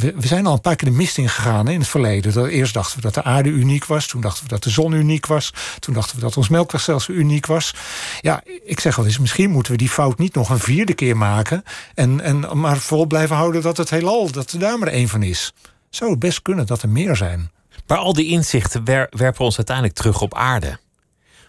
we, 0.00 0.26
zijn 0.26 0.46
al 0.46 0.52
een 0.52 0.60
paar 0.60 0.76
keer 0.76 0.88
de 0.88 0.96
mist 0.96 1.18
ingegaan 1.18 1.68
in 1.68 1.78
het 1.78 1.88
verleden. 1.88 2.46
Eerst 2.46 2.74
dachten 2.74 2.96
we 2.96 3.02
dat 3.02 3.14
de 3.14 3.22
aarde 3.22 3.48
uniek 3.48 3.84
was. 3.84 4.06
Toen 4.06 4.20
dachten 4.20 4.42
we 4.42 4.48
dat 4.48 4.62
de 4.62 4.70
zon 4.70 4.92
uniek 4.92 5.26
was. 5.26 5.52
Toen 5.78 5.94
dachten 5.94 6.16
we 6.16 6.22
dat 6.22 6.36
ons 6.36 6.48
melkwegstelsel 6.48 7.14
uniek 7.14 7.46
was. 7.46 7.74
Ja, 8.20 8.42
ik 8.64 8.80
zeg 8.80 8.96
wel 8.96 9.06
eens, 9.06 9.18
misschien 9.18 9.50
moeten 9.50 9.72
we 9.72 9.78
die 9.78 9.88
fout 9.88 10.18
niet 10.18 10.34
nog 10.34 10.50
een 10.50 10.58
vierde 10.58 10.94
keer 10.94 11.16
maken. 11.16 11.62
En, 11.94 12.20
en 12.20 12.58
maar 12.58 12.78
vol 12.78 13.06
blijven 13.06 13.36
houden 13.36 13.62
dat 13.62 13.76
het 13.76 13.90
heelal, 13.90 14.30
dat 14.30 14.52
er 14.52 14.58
daar 14.58 14.78
maar 14.78 14.88
één 14.88 15.08
van 15.08 15.22
is. 15.22 15.52
Zou 15.90 16.10
het 16.10 16.18
best 16.18 16.42
kunnen 16.42 16.66
dat 16.66 16.82
er 16.82 16.88
meer 16.88 17.16
zijn. 17.16 17.50
Maar 17.86 17.98
al 17.98 18.12
die 18.12 18.26
inzichten 18.26 18.84
wer, 18.84 19.06
werpen 19.10 19.44
ons 19.44 19.56
uiteindelijk 19.56 19.96
terug 19.96 20.20
op 20.20 20.34
aarde. 20.34 20.78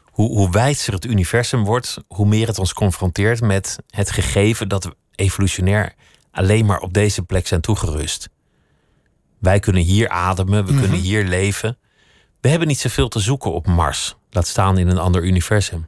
Hoe, 0.04 0.30
hoe 0.30 0.76
het 0.86 1.06
universum 1.06 1.64
wordt, 1.64 1.98
hoe 2.08 2.26
meer 2.26 2.48
het 2.48 2.60
ons 2.60 2.74
confronteert 2.74 3.42
met 3.42 3.78
het 3.90 4.12
gegeven 4.12 4.68
dat 4.68 4.84
we 4.84 4.96
evolutionair 5.16 5.94
alleen 6.32 6.66
maar 6.66 6.80
op 6.80 6.94
deze 6.94 7.22
plek 7.24 7.48
zijn 7.48 7.62
toegerust. 7.62 8.30
Wij 9.42 9.60
kunnen 9.60 9.82
hier 9.82 10.10
ademen, 10.10 10.66
we 10.66 10.72
kunnen 10.72 10.90
Mhm. 10.98 11.00
hier 11.02 11.24
leven. 11.24 11.78
We 12.42 12.50
hebben 12.50 12.68
niet 12.68 12.80
zoveel 12.80 13.08
te 13.08 13.20
zoeken 13.20 13.54
op 13.54 13.68
Mars. 13.68 14.16
Laat 14.30 14.48
staan 14.48 14.78
in 14.78 14.88
een 14.88 14.98
ander 14.98 15.24
universum. 15.24 15.88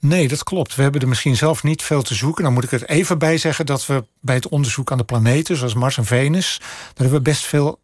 Nee, 0.00 0.28
dat 0.28 0.42
klopt. 0.44 0.74
We 0.74 0.82
hebben 0.82 1.00
er 1.00 1.08
misschien 1.08 1.36
zelf 1.36 1.62
niet 1.62 1.82
veel 1.82 2.02
te 2.02 2.14
zoeken. 2.14 2.44
Dan 2.44 2.52
moet 2.52 2.64
ik 2.64 2.72
er 2.72 2.84
even 2.84 3.18
bij 3.18 3.38
zeggen 3.38 3.66
dat 3.66 3.86
we 3.86 4.04
bij 4.20 4.34
het 4.34 4.48
onderzoek 4.48 4.90
aan 4.92 4.98
de 4.98 5.04
planeten, 5.04 5.56
zoals 5.56 5.74
Mars 5.74 5.96
en 5.98 6.04
Venus, 6.04 6.56
daar 6.58 6.68
hebben 6.96 7.12
we 7.16 7.20
best 7.22 7.44
veel 7.44 7.80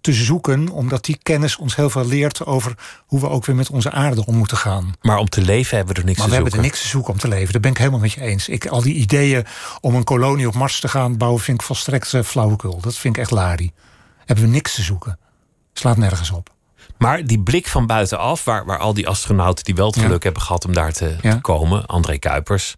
te 0.00 0.12
zoeken, 0.12 0.68
omdat 0.68 1.04
die 1.04 1.18
kennis 1.22 1.56
ons 1.56 1.76
heel 1.76 1.90
veel 1.90 2.06
leert 2.06 2.46
over 2.46 2.74
hoe 3.06 3.20
we 3.20 3.28
ook 3.28 3.44
weer 3.46 3.56
met 3.56 3.70
onze 3.70 3.90
aarde 3.90 4.26
om 4.26 4.34
moeten 4.36 4.56
gaan. 4.56 4.92
Maar 5.00 5.18
om 5.18 5.28
te 5.28 5.40
leven 5.42 5.76
hebben 5.76 5.94
we 5.94 6.00
er 6.00 6.06
niks 6.06 6.18
Maar 6.18 6.26
te 6.28 6.32
we 6.34 6.42
hebben 6.42 6.52
zoeken. 6.52 6.58
er 6.58 6.74
niks 6.76 6.80
te 6.82 6.88
zoeken 6.96 7.12
om 7.12 7.18
te 7.18 7.28
leven. 7.28 7.52
Daar 7.52 7.60
ben 7.60 7.70
ik 7.70 7.78
helemaal 7.78 7.98
met 8.00 8.12
je 8.12 8.20
eens. 8.20 8.48
Ik, 8.48 8.66
al 8.66 8.82
die 8.82 8.94
ideeën 8.94 9.46
om 9.80 9.94
een 9.94 10.04
kolonie 10.04 10.48
op 10.48 10.54
Mars 10.54 10.80
te 10.80 10.88
gaan 10.88 11.16
bouwen, 11.16 11.40
vind 11.42 11.60
ik 11.60 11.66
volstrekt 11.66 12.14
eh, 12.14 12.22
flauwekul. 12.22 12.80
Dat 12.80 12.96
vind 12.96 13.16
ik 13.16 13.22
echt 13.22 13.30
lari. 13.30 13.72
Hebben 14.24 14.44
we 14.44 14.50
niks 14.50 14.74
te 14.74 14.82
zoeken. 14.82 15.18
Slaat 15.72 15.96
nergens 15.96 16.30
op. 16.30 16.52
Maar 16.98 17.24
die 17.26 17.40
blik 17.40 17.66
van 17.66 17.86
buitenaf, 17.86 18.44
waar, 18.44 18.64
waar 18.64 18.78
al 18.78 18.94
die 18.94 19.08
astronauten 19.08 19.64
die 19.64 19.74
wel 19.74 19.86
het 19.86 19.94
Ja. 19.96 20.02
geluk 20.02 20.22
hebben 20.22 20.42
gehad 20.42 20.64
om 20.64 20.72
daar 20.74 20.92
te, 20.92 21.16
Ja. 21.22 21.32
te 21.34 21.40
komen, 21.40 21.86
André 21.86 22.18
Kuipers, 22.18 22.74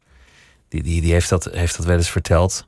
die, 0.68 0.82
die, 0.82 1.00
die 1.00 1.12
heeft, 1.12 1.28
dat, 1.28 1.44
heeft 1.52 1.76
dat 1.76 1.86
wel 1.86 1.96
eens 1.96 2.10
verteld. 2.10 2.66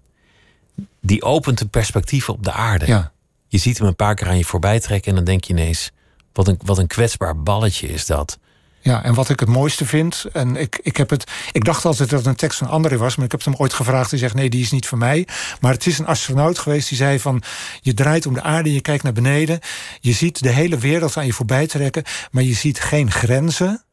Die 1.00 1.22
opent 1.22 1.60
een 1.60 1.68
perspectief 1.70 2.28
op 2.28 2.44
de 2.44 2.52
aarde. 2.52 2.86
Ja. 2.86 3.12
Je 3.48 3.58
ziet 3.58 3.78
hem 3.78 3.86
een 3.86 3.96
paar 3.96 4.14
keer 4.14 4.28
aan 4.28 4.36
je 4.38 4.44
voorbij 4.44 4.80
trekken 4.80 5.08
en 5.10 5.16
dan 5.16 5.24
denk 5.24 5.44
je 5.44 5.52
ineens: 5.52 5.90
wat 6.32 6.48
een, 6.48 6.60
wat 6.64 6.78
een 6.78 6.86
kwetsbaar 6.86 7.42
balletje 7.42 7.88
is 7.88 8.06
dat. 8.06 8.38
Ja, 8.80 9.02
en 9.02 9.14
wat 9.14 9.28
ik 9.28 9.40
het 9.40 9.48
mooiste 9.48 9.86
vind, 9.86 10.24
en 10.32 10.56
ik, 10.56 10.80
ik, 10.82 10.96
heb 10.96 11.10
het, 11.10 11.30
ik 11.52 11.64
dacht 11.64 11.84
altijd 11.84 12.10
dat 12.10 12.18
het 12.18 12.28
een 12.28 12.34
tekst 12.34 12.58
van 12.58 12.68
André 12.68 12.96
was, 12.96 13.16
maar 13.16 13.24
ik 13.24 13.32
heb 13.32 13.44
hem 13.44 13.54
ooit 13.56 13.72
gevraagd. 13.72 14.10
Hij 14.10 14.18
zegt: 14.18 14.34
nee, 14.34 14.50
die 14.50 14.62
is 14.62 14.70
niet 14.70 14.86
van 14.86 14.98
mij. 14.98 15.26
Maar 15.60 15.72
het 15.72 15.86
is 15.86 15.98
een 15.98 16.06
astronaut 16.06 16.58
geweest 16.58 16.88
die 16.88 16.98
zei: 16.98 17.20
van 17.20 17.42
je 17.80 17.94
draait 17.94 18.26
om 18.26 18.34
de 18.34 18.42
aarde, 18.42 18.72
je 18.72 18.80
kijkt 18.80 19.02
naar 19.02 19.12
beneden, 19.12 19.60
je 20.00 20.12
ziet 20.12 20.42
de 20.42 20.48
hele 20.48 20.78
wereld 20.78 21.16
aan 21.16 21.26
je 21.26 21.32
voorbij 21.32 21.66
trekken, 21.66 22.04
maar 22.30 22.42
je 22.42 22.54
ziet 22.54 22.80
geen 22.80 23.10
grenzen. 23.10 23.84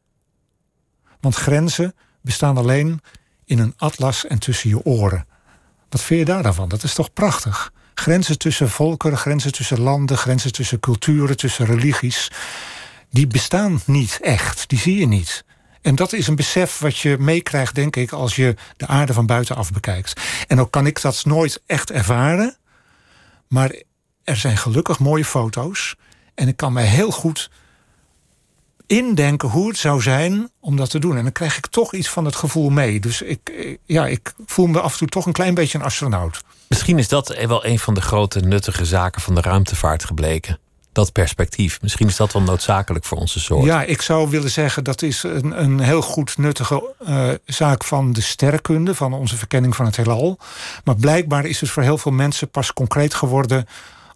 Want 1.20 1.34
grenzen 1.34 1.94
bestaan 2.22 2.56
alleen 2.56 3.00
in 3.44 3.58
een 3.58 3.74
atlas 3.76 4.26
en 4.26 4.38
tussen 4.38 4.68
je 4.68 4.84
oren. 4.84 5.26
Wat 5.88 6.02
vind 6.02 6.20
je 6.20 6.26
daar 6.26 6.42
dan 6.42 6.54
van? 6.54 6.68
Dat 6.68 6.82
is 6.82 6.94
toch 6.94 7.12
prachtig? 7.12 7.72
Grenzen 7.94 8.38
tussen 8.38 8.70
volkeren, 8.70 9.18
grenzen 9.18 9.52
tussen 9.52 9.80
landen, 9.80 10.18
grenzen 10.18 10.52
tussen 10.52 10.80
culturen, 10.80 11.36
tussen 11.36 11.66
religies 11.66 12.30
die 13.16 13.26
bestaan 13.26 13.80
niet 13.86 14.18
echt. 14.22 14.68
Die 14.68 14.78
zie 14.78 14.98
je 14.98 15.06
niet. 15.06 15.44
En 15.82 15.94
dat 15.94 16.12
is 16.12 16.26
een 16.26 16.36
besef 16.36 16.78
wat 16.78 16.98
je 16.98 17.16
meekrijgt, 17.18 17.74
denk 17.74 17.96
ik, 17.96 18.12
als 18.12 18.36
je 18.36 18.54
de 18.76 18.86
aarde 18.86 19.12
van 19.12 19.26
buitenaf 19.26 19.72
bekijkt. 19.72 20.20
En 20.46 20.60
ook 20.60 20.70
kan 20.70 20.86
ik 20.86 21.00
dat 21.00 21.24
nooit 21.24 21.62
echt 21.66 21.90
ervaren. 21.90 22.56
Maar 23.48 23.82
er 24.24 24.36
zijn 24.36 24.56
gelukkig 24.56 24.98
mooie 24.98 25.24
foto's. 25.24 25.96
En 26.34 26.48
ik 26.48 26.56
kan 26.56 26.72
mij 26.72 26.84
heel 26.84 27.10
goed 27.10 27.50
indenken 28.86 29.48
hoe 29.48 29.68
het 29.68 29.78
zou 29.78 30.02
zijn 30.02 30.50
om 30.60 30.76
dat 30.76 30.90
te 30.90 30.98
doen. 30.98 31.16
En 31.16 31.22
dan 31.22 31.32
krijg 31.32 31.56
ik 31.56 31.66
toch 31.66 31.94
iets 31.94 32.08
van 32.08 32.24
het 32.24 32.36
gevoel 32.36 32.70
mee. 32.70 33.00
Dus 33.00 33.22
ik, 33.22 33.76
ja, 33.84 34.06
ik 34.06 34.34
voel 34.46 34.66
me 34.66 34.80
af 34.80 34.92
en 34.92 34.98
toe 34.98 35.08
toch 35.08 35.26
een 35.26 35.32
klein 35.32 35.54
beetje 35.54 35.78
een 35.78 35.84
astronaut. 35.84 36.40
Misschien 36.68 36.98
is 36.98 37.08
dat 37.08 37.28
wel 37.46 37.66
een 37.66 37.78
van 37.78 37.94
de 37.94 38.00
grote 38.02 38.40
nuttige 38.40 38.84
zaken 38.84 39.20
van 39.20 39.34
de 39.34 39.40
ruimtevaart 39.40 40.04
gebleken 40.04 40.58
dat 40.96 41.12
perspectief. 41.12 41.82
Misschien 41.82 42.06
is 42.06 42.16
dat 42.16 42.32
wel 42.32 42.42
noodzakelijk 42.42 43.04
voor 43.04 43.18
onze 43.18 43.40
soort. 43.40 43.64
Ja, 43.64 43.82
ik 43.82 44.02
zou 44.02 44.30
willen 44.30 44.50
zeggen 44.50 44.84
dat 44.84 45.02
is 45.02 45.22
een, 45.22 45.62
een 45.62 45.80
heel 45.80 46.02
goed 46.02 46.38
nuttige 46.38 46.94
uh, 47.08 47.28
zaak 47.44 47.84
van 47.84 48.12
de 48.12 48.20
sterrenkunde, 48.20 48.94
van 48.94 49.12
onze 49.12 49.36
verkenning 49.36 49.76
van 49.76 49.86
het 49.86 49.96
heelal. 49.96 50.38
Maar 50.84 50.96
blijkbaar 50.96 51.44
is 51.44 51.60
het 51.60 51.70
voor 51.70 51.82
heel 51.82 51.98
veel 51.98 52.12
mensen 52.12 52.50
pas 52.50 52.72
concreet 52.72 53.14
geworden 53.14 53.66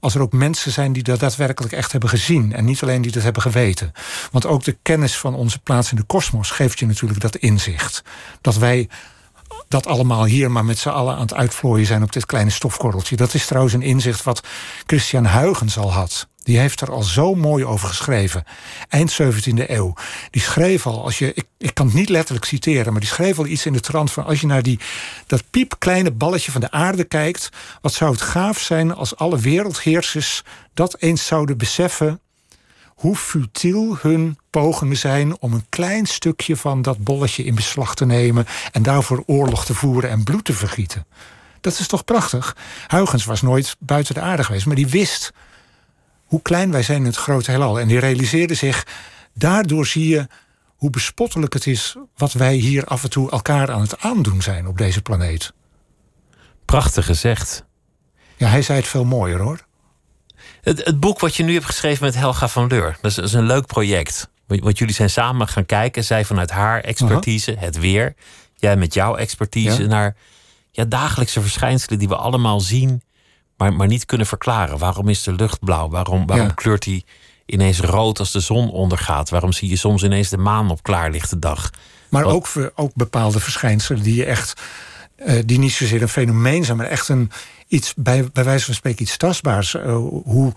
als 0.01 0.14
er 0.14 0.20
ook 0.20 0.33
mensen 0.33 0.72
zijn 0.72 0.93
die 0.93 1.03
dat 1.03 1.20
daadwerkelijk 1.20 1.72
echt 1.72 1.93
hebben 1.93 2.11
gezien. 2.11 2.53
En 2.53 2.64
niet 2.64 2.83
alleen 2.83 3.03
die 3.03 3.12
dat 3.12 3.22
hebben 3.22 3.43
geweten. 3.43 3.93
Want 4.31 4.47
ook 4.47 4.64
de 4.64 4.76
kennis 4.83 5.16
van 5.16 5.35
onze 5.35 5.59
plaats 5.59 5.91
in 5.91 5.97
de 5.97 6.03
kosmos 6.03 6.51
geeft 6.51 6.78
je 6.78 6.87
natuurlijk 6.87 7.20
dat 7.20 7.37
inzicht. 7.37 8.03
Dat 8.41 8.57
wij 8.57 8.89
dat 9.71 9.87
allemaal 9.87 10.25
hier 10.25 10.51
maar 10.51 10.64
met 10.64 10.79
z'n 10.79 10.89
allen 10.89 11.14
aan 11.14 11.21
het 11.21 11.35
uitvlooien 11.35 11.87
zijn 11.87 12.03
op 12.03 12.12
dit 12.12 12.27
kleine 12.27 12.51
stofkorreltje. 12.51 13.16
Dat 13.16 13.35
is 13.35 13.47
trouwens 13.47 13.75
een 13.75 13.83
inzicht 13.83 14.23
wat 14.23 14.47
Christian 14.87 15.27
Huygens 15.27 15.79
al 15.79 15.93
had. 15.93 16.29
Die 16.43 16.59
heeft 16.59 16.81
er 16.81 16.91
al 16.91 17.03
zo 17.03 17.35
mooi 17.35 17.64
over 17.64 17.89
geschreven. 17.89 18.45
Eind 18.89 19.23
17e 19.23 19.71
eeuw. 19.71 19.95
Die 20.31 20.43
schreef 20.43 20.87
al, 20.87 21.05
als 21.05 21.18
je, 21.18 21.35
ik, 21.35 21.45
ik 21.59 21.75
kan 21.75 21.87
het 21.87 21.95
niet 21.95 22.09
letterlijk 22.09 22.45
citeren, 22.45 22.93
maar 22.93 23.01
die 23.01 23.11
schreef 23.11 23.39
al 23.39 23.47
iets 23.47 23.66
in 23.66 23.73
de 23.73 23.81
trant 23.81 24.12
van: 24.12 24.25
als 24.25 24.41
je 24.41 24.47
naar 24.47 24.62
die, 24.62 24.79
dat 25.27 25.51
piepkleine 25.51 26.11
balletje 26.11 26.51
van 26.51 26.61
de 26.61 26.71
aarde 26.71 27.05
kijkt, 27.05 27.49
wat 27.81 27.93
zou 27.93 28.12
het 28.12 28.21
gaaf 28.21 28.59
zijn 28.59 28.95
als 28.95 29.16
alle 29.16 29.39
wereldheersers 29.39 30.43
dat 30.75 30.97
eens 30.99 31.27
zouden 31.27 31.59
beseffen. 31.59 32.21
Hoe 33.01 33.17
futiel 33.17 33.97
hun 34.01 34.39
pogingen 34.51 34.97
zijn 34.97 35.41
om 35.41 35.53
een 35.53 35.67
klein 35.69 36.07
stukje 36.07 36.57
van 36.57 36.83
dat 36.83 37.05
bolletje 37.05 37.45
in 37.45 37.55
beslag 37.55 37.95
te 37.95 38.07
nemen 38.07 38.47
en 38.73 38.83
daarvoor 38.83 39.23
oorlog 39.27 39.65
te 39.65 39.75
voeren 39.75 40.11
en 40.11 40.25
bloed 40.25 40.45
te 40.45 40.53
vergieten. 40.53 41.07
Dat 41.61 41.79
is 41.79 41.87
toch 41.87 42.05
prachtig? 42.05 42.57
Huygens 42.87 43.25
was 43.25 43.43
nooit 43.43 43.77
buiten 43.79 44.15
de 44.15 44.21
aarde 44.21 44.45
geweest, 44.45 44.67
maar 44.67 44.77
die 44.77 44.89
wist 44.89 45.33
hoe 46.25 46.43
klein 46.43 46.71
wij 46.71 46.83
zijn 46.83 46.99
in 46.99 47.07
het 47.07 47.17
grote 47.17 47.51
heelal. 47.51 47.81
En 47.81 47.89
die 47.89 47.99
realiseerde 47.99 48.55
zich, 48.55 48.87
daardoor 49.35 49.87
zie 49.87 50.09
je 50.09 50.27
hoe 50.77 50.91
bespottelijk 50.91 51.53
het 51.53 51.67
is 51.67 51.97
wat 52.17 52.33
wij 52.33 52.55
hier 52.55 52.85
af 52.85 53.03
en 53.03 53.11
toe 53.11 53.31
elkaar 53.31 53.71
aan 53.71 53.81
het 53.81 54.01
aandoen 54.01 54.43
zijn 54.43 54.67
op 54.67 54.79
deze 54.79 55.03
planeet. 55.03 55.53
Prachtig 56.65 57.07
gezegd. 57.07 57.65
Ja, 58.37 58.49
hij 58.49 58.63
zei 58.63 58.79
het 58.79 58.89
veel 58.89 59.05
mooier 59.05 59.41
hoor. 59.41 59.69
Het, 60.61 60.85
het 60.85 61.01
boek 61.01 61.21
wat 61.21 61.37
je 61.37 61.43
nu 61.43 61.53
hebt 61.53 61.65
geschreven 61.65 62.05
met 62.05 62.15
Helga 62.15 62.49
van 62.49 62.67
Leur, 62.67 62.99
dat 63.01 63.19
is, 63.19 63.33
een 63.33 63.47
leuk 63.47 63.67
project. 63.67 64.29
Want 64.47 64.79
jullie 64.79 64.95
zijn 64.95 65.11
samen 65.11 65.49
gaan 65.49 65.67
kijken, 65.67 66.05
zij 66.05 66.25
vanuit 66.25 66.51
haar 66.51 66.81
expertise, 66.81 67.57
het 67.59 67.79
weer, 67.79 68.15
jij 68.57 68.77
met 68.77 68.95
jouw 68.95 69.17
expertise, 69.17 69.87
naar 69.87 70.17
ja, 70.71 70.85
dagelijkse 70.85 71.41
verschijnselen 71.41 71.99
die 71.99 72.09
we 72.09 72.17
allemaal 72.17 72.61
zien 72.61 73.03
maar, 73.61 73.73
maar 73.73 73.87
niet 73.87 74.05
kunnen 74.05 74.27
verklaren. 74.27 74.79
Waarom 74.79 75.09
is 75.09 75.23
de 75.23 75.33
lucht 75.33 75.65
blauw? 75.65 75.89
Waarom, 75.89 76.27
waarom 76.27 76.55
kleurt 76.55 76.83
die 76.83 77.05
ineens 77.47 77.81
rood 77.81 78.19
als 78.19 78.33
de 78.33 78.41
zon 78.41 78.71
ondergaat? 78.71 79.31
Waarom 79.31 79.53
zie 79.53 79.69
je 79.69 79.77
soms 79.77 80.03
ineens 80.03 80.29
de 80.29 80.37
maan 80.37 80.71
op 80.71 80.83
klaarlichte 80.83 81.39
dag? 81.39 81.71
Maar 82.09 82.25
ook, 82.25 82.47
ook 82.75 82.91
bepaalde 82.95 83.41
verschijnselen 83.41 84.03
die 84.03 84.15
je 84.15 84.25
echt. 84.25 84.61
Uh, 85.27 85.43
die 85.45 85.59
niet 85.59 85.73
zozeer 85.73 86.03
een 86.03 86.09
fenomeen 86.09 86.65
zijn, 86.65 86.77
maar 86.77 86.87
echt 86.87 87.09
een 87.09 87.31
iets 87.71 87.95
bij, 87.97 88.29
bij 88.33 88.45
wijze 88.45 88.64
van 88.64 88.75
spreken 88.75 89.03
iets 89.03 89.16
tastbaars. 89.16 89.75
Uh, 89.75 89.95
hoe, 90.25 90.53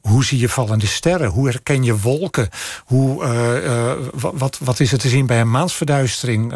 hoe 0.00 0.24
zie 0.24 0.38
je 0.38 0.48
vallende 0.48 0.86
sterren? 0.86 1.30
Hoe 1.30 1.48
herken 1.48 1.84
je 1.84 2.00
wolken? 2.00 2.48
Hoe, 2.84 3.24
uh, 3.24 3.92
wat, 4.32 4.58
wat 4.58 4.80
is 4.80 4.92
er 4.92 4.98
te 4.98 5.08
zien 5.08 5.26
bij 5.26 5.40
een 5.40 5.50
maansverduistering? 5.50 6.54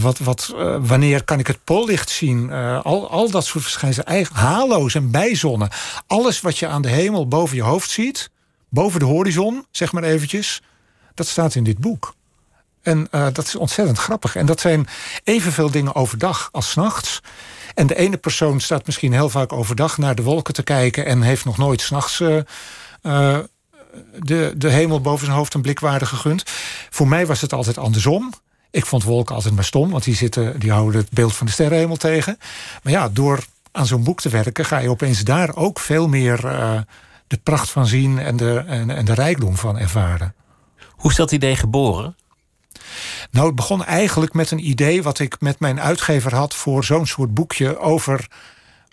Wat, 0.00 0.18
wat, 0.18 0.54
wanneer 0.80 1.24
kan 1.24 1.38
ik 1.38 1.46
het 1.46 1.64
pollicht 1.64 2.10
zien? 2.10 2.52
Al, 2.82 3.10
al 3.10 3.30
dat 3.30 3.46
soort 3.46 3.64
verschijnselen. 3.64 4.26
Halo's 4.32 4.94
en 4.94 5.10
bijzonnen. 5.10 5.68
Alles 6.06 6.40
wat 6.40 6.58
je 6.58 6.66
aan 6.66 6.82
de 6.82 6.88
hemel 6.88 7.28
boven 7.28 7.56
je 7.56 7.62
hoofd 7.62 7.90
ziet. 7.90 8.30
Boven 8.68 9.00
de 9.00 9.06
horizon, 9.06 9.66
zeg 9.70 9.92
maar 9.92 10.02
eventjes. 10.02 10.62
Dat 11.14 11.26
staat 11.26 11.54
in 11.54 11.64
dit 11.64 11.78
boek. 11.78 12.14
En 12.82 13.08
dat 13.10 13.46
is 13.46 13.56
ontzettend 13.56 13.98
grappig. 13.98 14.36
En 14.36 14.46
dat 14.46 14.60
zijn 14.60 14.86
evenveel 15.24 15.70
dingen 15.70 15.94
overdag 15.94 16.48
als 16.52 16.74
nachts. 16.74 17.20
En 17.80 17.86
de 17.86 17.96
ene 17.96 18.16
persoon 18.16 18.60
staat 18.60 18.86
misschien 18.86 19.12
heel 19.12 19.28
vaak 19.30 19.52
overdag 19.52 19.98
naar 19.98 20.14
de 20.14 20.22
wolken 20.22 20.54
te 20.54 20.62
kijken. 20.62 21.06
en 21.06 21.22
heeft 21.22 21.44
nog 21.44 21.58
nooit 21.58 21.80
s'nachts. 21.80 22.18
de, 24.18 24.54
de 24.56 24.70
hemel 24.70 25.00
boven 25.00 25.24
zijn 25.24 25.36
hoofd 25.36 25.54
een 25.54 25.62
blikwaarde 25.62 26.06
gegund. 26.06 26.42
Voor 26.90 27.08
mij 27.08 27.26
was 27.26 27.40
het 27.40 27.52
altijd 27.52 27.78
andersom. 27.78 28.32
Ik 28.70 28.86
vond 28.86 29.04
wolken 29.04 29.34
altijd 29.34 29.54
maar 29.54 29.64
stom, 29.64 29.90
want 29.90 30.04
die, 30.04 30.14
zitten, 30.14 30.60
die 30.60 30.70
houden 30.70 31.00
het 31.00 31.10
beeld 31.10 31.36
van 31.36 31.46
de 31.46 31.52
sterrenhemel 31.52 31.96
tegen. 31.96 32.38
Maar 32.82 32.92
ja, 32.92 33.08
door 33.08 33.44
aan 33.72 33.86
zo'n 33.86 34.04
boek 34.04 34.20
te 34.20 34.28
werken, 34.28 34.64
ga 34.64 34.78
je 34.78 34.90
opeens 34.90 35.24
daar 35.24 35.56
ook 35.56 35.78
veel 35.78 36.08
meer 36.08 36.44
uh, 36.44 36.80
de 37.26 37.36
pracht 37.42 37.70
van 37.70 37.86
zien 37.86 38.18
en 38.18 38.36
de, 38.36 38.58
en 38.66 39.04
de 39.04 39.14
rijkdom 39.14 39.56
van 39.56 39.78
ervaren. 39.78 40.34
Hoe 40.88 41.10
is 41.10 41.16
dat 41.16 41.32
idee 41.32 41.56
geboren? 41.56 42.16
Nou, 43.30 43.46
het 43.46 43.54
begon 43.54 43.84
eigenlijk 43.84 44.32
met 44.32 44.50
een 44.50 44.68
idee 44.68 45.02
wat 45.02 45.18
ik 45.18 45.40
met 45.40 45.60
mijn 45.60 45.80
uitgever 45.80 46.34
had 46.34 46.54
voor 46.54 46.84
zo'n 46.84 47.06
soort 47.06 47.34
boekje 47.34 47.78
over 47.78 48.28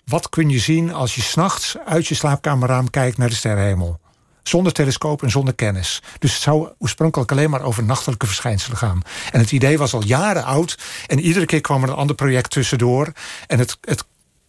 wat 0.04 0.28
kun 0.28 0.48
je 0.48 0.58
zien 0.58 0.92
als 0.92 1.14
je 1.14 1.22
s'nachts 1.22 1.76
uit 1.84 2.06
je 2.06 2.14
slaapkamerraam 2.14 2.90
kijkt 2.90 3.18
naar 3.18 3.28
de 3.28 3.34
sterrenhemel. 3.34 4.00
Zonder 4.42 4.72
telescoop 4.72 5.22
en 5.22 5.30
zonder 5.30 5.54
kennis. 5.54 6.02
Dus 6.18 6.32
het 6.32 6.42
zou 6.42 6.68
oorspronkelijk 6.78 7.30
alleen 7.30 7.50
maar 7.50 7.62
over 7.62 7.84
nachtelijke 7.84 8.26
verschijnselen 8.26 8.78
gaan. 8.78 9.02
En 9.32 9.40
het 9.40 9.52
idee 9.52 9.78
was 9.78 9.94
al 9.94 10.04
jaren 10.04 10.44
oud. 10.44 10.78
En 11.06 11.20
iedere 11.20 11.46
keer 11.46 11.60
kwam 11.60 11.82
er 11.82 11.88
een 11.88 11.94
ander 11.94 12.16
project 12.16 12.50
tussendoor. 12.50 13.12
En 13.46 13.58
het, 13.58 13.78
het 13.80 14.04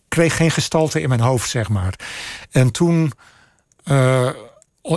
kreeg 0.07 0.35
geen 0.35 0.51
gestalte 0.51 1.01
in 1.01 1.09
mijn 1.09 1.21
hoofd, 1.21 1.49
zeg 1.49 1.69
maar. 1.69 1.93
En 2.51 2.71
toen. 2.71 3.11
Uh, 3.85 4.29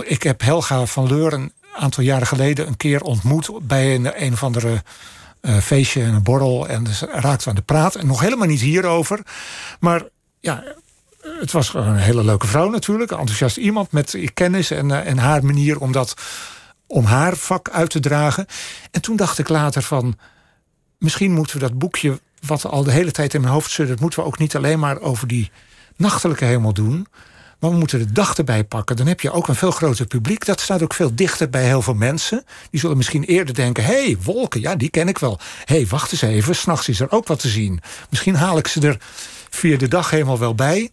ik 0.03 0.23
heb 0.23 0.41
Helga 0.41 0.85
van 0.85 1.07
Leur 1.07 1.33
een 1.33 1.53
aantal 1.75 2.03
jaren 2.03 2.27
geleden 2.27 2.67
een 2.67 2.77
keer 2.77 3.01
ontmoet 3.01 3.67
bij 3.67 3.95
een, 3.95 4.23
een 4.23 4.33
of 4.33 4.43
andere 4.43 4.83
uh, 5.41 5.57
feestje 5.57 6.03
en 6.03 6.13
een 6.13 6.23
borrel. 6.23 6.67
En 6.67 6.83
dus 6.83 7.01
raakte 7.01 7.49
aan 7.49 7.55
de 7.55 7.61
praat. 7.61 7.95
En 7.95 8.07
nog 8.07 8.19
helemaal 8.19 8.47
niet 8.47 8.61
hierover. 8.61 9.19
Maar 9.79 10.03
ja, 10.39 10.63
het 11.39 11.51
was 11.51 11.73
een 11.73 11.95
hele 11.95 12.23
leuke 12.23 12.47
vrouw 12.47 12.69
natuurlijk. 12.69 13.11
Enthousiast 13.11 13.57
iemand 13.57 13.91
met 13.91 14.17
kennis 14.33 14.71
en, 14.71 14.91
eh, 14.91 15.07
en 15.07 15.17
haar 15.17 15.45
manier 15.45 15.79
om, 15.79 15.91
dat, 15.91 16.13
om 16.87 17.05
haar 17.05 17.35
vak 17.35 17.69
uit 17.69 17.89
te 17.89 17.99
dragen. 17.99 18.45
En 18.91 19.01
toen 19.01 19.15
dacht 19.15 19.39
ik 19.39 19.49
later 19.49 19.81
van... 19.81 20.17
misschien 20.97 21.33
moeten 21.33 21.55
we 21.55 21.61
dat 21.61 21.77
boekje 21.77 22.19
wat 22.45 22.65
al 22.65 22.83
de 22.83 22.91
hele 22.91 23.11
tijd 23.11 23.33
in 23.33 23.41
mijn 23.41 23.53
hoofd 23.53 23.71
zit... 23.71 23.87
dat 23.87 23.99
moeten 23.99 24.19
we 24.19 24.25
ook 24.25 24.37
niet 24.37 24.55
alleen 24.55 24.79
maar 24.79 24.99
over 24.99 25.27
die 25.27 25.51
nachtelijke 25.95 26.45
hemel 26.45 26.73
doen... 26.73 27.07
Maar 27.63 27.71
we 27.71 27.77
moeten 27.77 27.99
de 27.99 28.11
dag 28.11 28.37
erbij 28.37 28.63
pakken. 28.63 28.95
Dan 28.95 29.07
heb 29.07 29.21
je 29.21 29.31
ook 29.31 29.47
een 29.47 29.55
veel 29.55 29.71
groter 29.71 30.05
publiek. 30.05 30.45
Dat 30.45 30.61
staat 30.61 30.81
ook 30.81 30.93
veel 30.93 31.15
dichter 31.15 31.49
bij 31.49 31.65
heel 31.65 31.81
veel 31.81 31.93
mensen. 31.93 32.45
Die 32.69 32.79
zullen 32.79 32.97
misschien 32.97 33.23
eerder 33.23 33.53
denken: 33.53 33.83
hé, 33.83 34.03
hey, 34.03 34.17
wolken, 34.23 34.61
ja, 34.61 34.75
die 34.75 34.89
ken 34.89 35.07
ik 35.07 35.17
wel. 35.17 35.39
Hé, 35.65 35.75
hey, 35.75 35.87
wacht 35.87 36.11
eens 36.11 36.21
even, 36.21 36.55
s'nachts 36.55 36.89
is 36.89 36.99
er 36.99 37.11
ook 37.11 37.27
wat 37.27 37.39
te 37.39 37.47
zien. 37.47 37.81
Misschien 38.09 38.35
haal 38.35 38.57
ik 38.57 38.67
ze 38.67 38.87
er 38.87 38.97
via 39.49 39.77
de 39.77 39.87
dag 39.87 40.09
helemaal 40.09 40.39
wel 40.39 40.55
bij. 40.55 40.91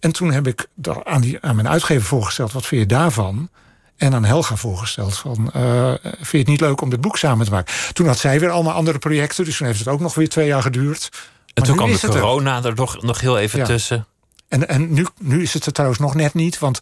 En 0.00 0.12
toen 0.12 0.32
heb 0.32 0.46
ik 0.46 0.66
aan, 1.04 1.20
die, 1.20 1.38
aan 1.40 1.54
mijn 1.54 1.68
uitgever 1.68 2.06
voorgesteld: 2.06 2.52
wat 2.52 2.66
vind 2.66 2.80
je 2.80 2.86
daarvan? 2.86 3.48
En 3.96 4.14
aan 4.14 4.24
Helga 4.24 4.56
voorgesteld 4.56 5.18
van, 5.18 5.50
uh, 5.56 5.94
vind 6.02 6.30
je 6.30 6.38
het 6.38 6.46
niet 6.46 6.60
leuk 6.60 6.80
om 6.80 6.90
dit 6.90 7.00
boek 7.00 7.18
samen 7.18 7.44
te 7.44 7.50
maken? 7.50 7.74
Toen 7.92 8.06
had 8.06 8.18
zij 8.18 8.40
weer 8.40 8.50
allemaal 8.50 8.74
andere 8.74 8.98
projecten, 8.98 9.44
dus 9.44 9.56
toen 9.56 9.66
heeft 9.66 9.78
het 9.78 9.88
ook 9.88 10.00
nog 10.00 10.14
weer 10.14 10.28
twee 10.28 10.46
jaar 10.46 10.62
geduurd. 10.62 11.08
En 11.54 11.62
toen 11.62 11.76
kwam 11.76 11.92
de 11.92 12.08
corona 12.08 12.64
er 12.64 12.74
nog, 12.74 13.02
nog 13.02 13.20
heel 13.20 13.38
even 13.38 13.64
tussen. 13.64 14.06
En, 14.52 14.68
en 14.68 14.92
nu, 14.92 15.06
nu 15.18 15.42
is 15.42 15.54
het 15.54 15.66
er 15.66 15.72
trouwens 15.72 16.00
nog 16.00 16.14
net 16.14 16.34
niet, 16.34 16.58
want 16.58 16.78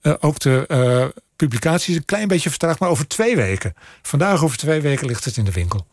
eh, 0.00 0.14
ook 0.20 0.38
de 0.38 0.64
eh, 0.66 1.22
publicatie 1.36 1.90
is 1.90 1.96
een 1.96 2.04
klein 2.04 2.28
beetje 2.28 2.50
vertraagd, 2.50 2.78
maar 2.78 2.88
over 2.88 3.08
twee 3.08 3.36
weken. 3.36 3.74
Vandaag 4.02 4.44
over 4.44 4.56
twee 4.56 4.80
weken 4.80 5.06
ligt 5.06 5.24
het 5.24 5.36
in 5.36 5.44
de 5.44 5.52
winkel. 5.52 5.86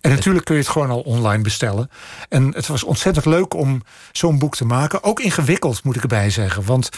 En 0.00 0.10
natuurlijk 0.10 0.44
kun 0.44 0.54
je 0.54 0.60
het 0.60 0.70
gewoon 0.70 0.90
al 0.90 1.00
online 1.00 1.42
bestellen. 1.42 1.90
En 2.28 2.54
het 2.54 2.66
was 2.66 2.84
ontzettend 2.84 3.26
leuk 3.26 3.54
om 3.54 3.82
zo'n 4.12 4.38
boek 4.38 4.56
te 4.56 4.64
maken. 4.64 5.02
Ook 5.02 5.20
ingewikkeld, 5.20 5.84
moet 5.84 5.96
ik 5.96 6.02
erbij 6.02 6.30
zeggen. 6.30 6.64
Want 6.64 6.88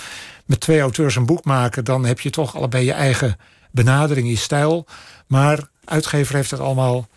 met 0.45 0.61
twee 0.61 0.81
auteurs 0.81 1.17
een 1.17 1.27
boek 1.27 1.45
maken, 1.45 1.85
dan 1.85 2.05
heb 2.05 2.21
je 2.21 2.31
toch 2.31 2.57
allebei 2.57 2.85
je 2.85 2.93
eigen 2.93 3.39
benadering, 3.71 4.29
je 4.29 4.37
stijl. 4.37 4.87
Maar 5.27 5.69
uitgever 5.85 6.35
heeft 6.35 6.51
het 6.51 6.61
allemaal 6.61 7.09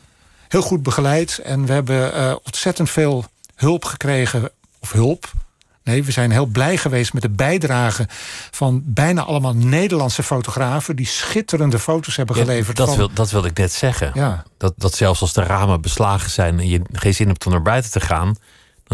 heel 0.48 0.62
goed 0.62 0.84
begeleid. 0.84 1.38
En 1.38 1.66
we 1.66 1.74
hebben 1.74 2.16
uh, 2.16 2.36
ontzettend 2.44 2.90
veel 2.90 3.26
hulp 3.56 3.86
gekregen. 3.86 4.50
Of 4.80 4.92
hulp. 4.92 5.32
Nee, 5.84 6.04
we 6.04 6.12
zijn 6.12 6.32
heel 6.32 6.46
blij 6.46 6.78
geweest 6.78 7.14
met 7.14 7.22
de 7.22 7.30
bijdrage 7.30 8.08
van 8.52 8.82
bijna 8.86 9.24
allemaal 9.24 9.56
Nederlandse 9.56 10.24
fotografen 10.24 10.96
die 10.96 11.06
schitterende 11.06 11.80
foto's 11.80 12.16
hebben 12.16 12.36
geleverd. 12.36 12.78
Ja, 12.78 12.86
dat, 12.86 12.96
wil, 12.96 13.10
dat 13.14 13.32
wilde 13.32 13.48
ik 13.48 13.58
net 13.58 13.72
zeggen. 13.72 14.12
Ja. 14.14 14.44
Dat, 14.58 14.74
dat 14.78 14.96
zelfs 14.96 15.22
als 15.22 15.34
de 15.34 15.44
ramen 15.44 15.82
beslagen 15.82 16.30
zijn 16.30 16.60
en 16.60 16.68
je 16.68 16.82
geen 16.92 17.14
zin 17.14 17.28
hebt 17.28 17.46
om 17.46 17.52
naar 17.52 17.62
buiten 17.62 17.92
te 17.92 18.00
gaan, 18.00 18.36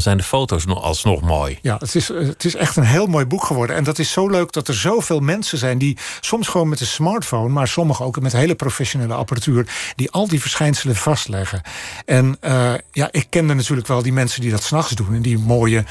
zijn 0.01 0.17
de 0.17 0.23
foto's 0.23 0.65
nog 0.65 0.83
alsnog 0.83 1.21
mooi. 1.21 1.59
Ja, 1.61 1.75
het 1.79 1.95
is, 1.95 2.07
het 2.07 2.45
is 2.45 2.55
echt 2.55 2.75
een 2.75 2.83
heel 2.83 3.05
mooi 3.05 3.25
boek 3.25 3.43
geworden. 3.43 3.75
En 3.75 3.83
dat 3.83 3.99
is 3.99 4.11
zo 4.11 4.29
leuk 4.29 4.51
dat 4.51 4.67
er 4.67 4.73
zoveel 4.73 5.19
mensen 5.19 5.57
zijn 5.57 5.77
die 5.77 5.97
soms 6.19 6.47
gewoon 6.47 6.69
met 6.69 6.79
een 6.79 6.85
smartphone, 6.85 7.49
maar 7.49 7.67
sommigen 7.67 8.05
ook 8.05 8.19
met 8.19 8.31
hele 8.31 8.55
professionele 8.55 9.13
apparatuur, 9.13 9.67
die 9.95 10.11
al 10.11 10.27
die 10.27 10.41
verschijnselen 10.41 10.95
vastleggen. 10.95 11.61
En 12.05 12.37
uh, 12.41 12.73
ja, 12.91 13.07
ik 13.11 13.27
kende 13.29 13.53
natuurlijk 13.53 13.87
wel 13.87 14.01
die 14.01 14.13
mensen 14.13 14.41
die 14.41 14.51
dat 14.51 14.63
s'nachts 14.63 14.91
doen 14.91 15.13
en 15.13 15.21
die 15.21 15.39
mooie 15.39 15.83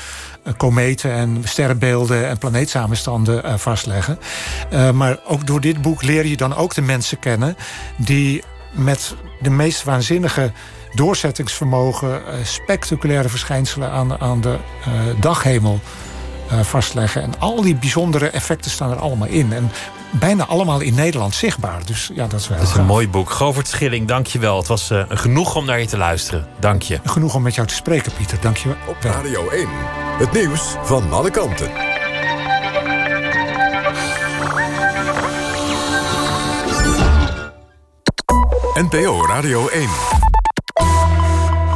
uh, 0.47 0.53
kometen 0.57 1.13
en 1.13 1.43
sterrenbeelden 1.45 2.29
en 2.29 2.39
planeetsamenstanden 2.39 3.59
vastleggen. 3.61 4.19
maar 4.95 5.19
ook 5.27 5.47
door 5.47 5.61
dit 5.61 5.83
boek 5.83 6.03
leer 6.03 6.27
je 6.27 6.37
dan 6.37 6.55
ook 6.55 6.75
de 6.75 6.83
mensen 6.83 7.19
kennen 7.19 7.57
die 7.97 8.43
met 8.73 9.15
de 9.41 9.51
meest 9.51 9.85
waanzinnige 9.85 10.53
doorzettingsvermogen, 10.95 12.09
uh, 12.09 12.45
spectaculaire 12.45 13.29
verschijnselen 13.29 13.91
aan, 13.91 14.21
aan 14.21 14.41
de 14.41 14.57
uh, 14.89 15.21
daghemel 15.21 15.81
uh, 16.53 16.61
vastleggen. 16.61 17.23
En 17.23 17.33
al 17.39 17.63
die 17.63 17.75
bijzondere 17.75 18.29
effecten 18.29 18.71
staan 18.71 18.91
er 18.91 18.99
allemaal 18.99 19.29
in. 19.29 19.53
En 19.53 19.71
bijna 20.11 20.47
allemaal 20.47 20.81
in 20.81 20.95
Nederland 20.95 21.35
zichtbaar. 21.35 21.81
Dus 21.85 22.11
ja, 22.15 22.27
dat 22.27 22.41
is 22.41 22.49
wel. 22.49 22.59
Het 22.59 22.69
is 22.69 22.75
een 22.75 22.87
mooi 22.87 23.09
boek. 23.09 23.31
Govert 23.31 23.69
Schilling, 23.69 24.09
dank 24.09 24.27
je 24.27 24.39
wel. 24.39 24.57
Het 24.57 24.67
was 24.67 24.91
genoeg 25.09 25.55
om 25.55 25.65
naar 25.65 25.81
je 25.81 25.87
te 25.87 25.97
luisteren. 25.97 26.47
Dank 26.61 26.83
je. 26.83 27.01
Genoeg 27.05 27.35
om 27.35 27.43
met 27.43 27.55
jou 27.55 27.67
te 27.67 27.75
spreken, 27.75 28.13
Pieter. 28.13 28.41
Dank 28.41 28.57
je 28.57 28.69
wel. 28.69 28.77
Op 28.87 28.97
Radio 29.01 29.49
1, 29.49 29.69
het 30.19 30.33
nieuws 30.33 30.77
van 30.83 31.13
alle 31.13 31.31
kanten. 31.31 31.71
NPO 38.79 39.27
Radio 39.27 39.69
1. 39.69 40.38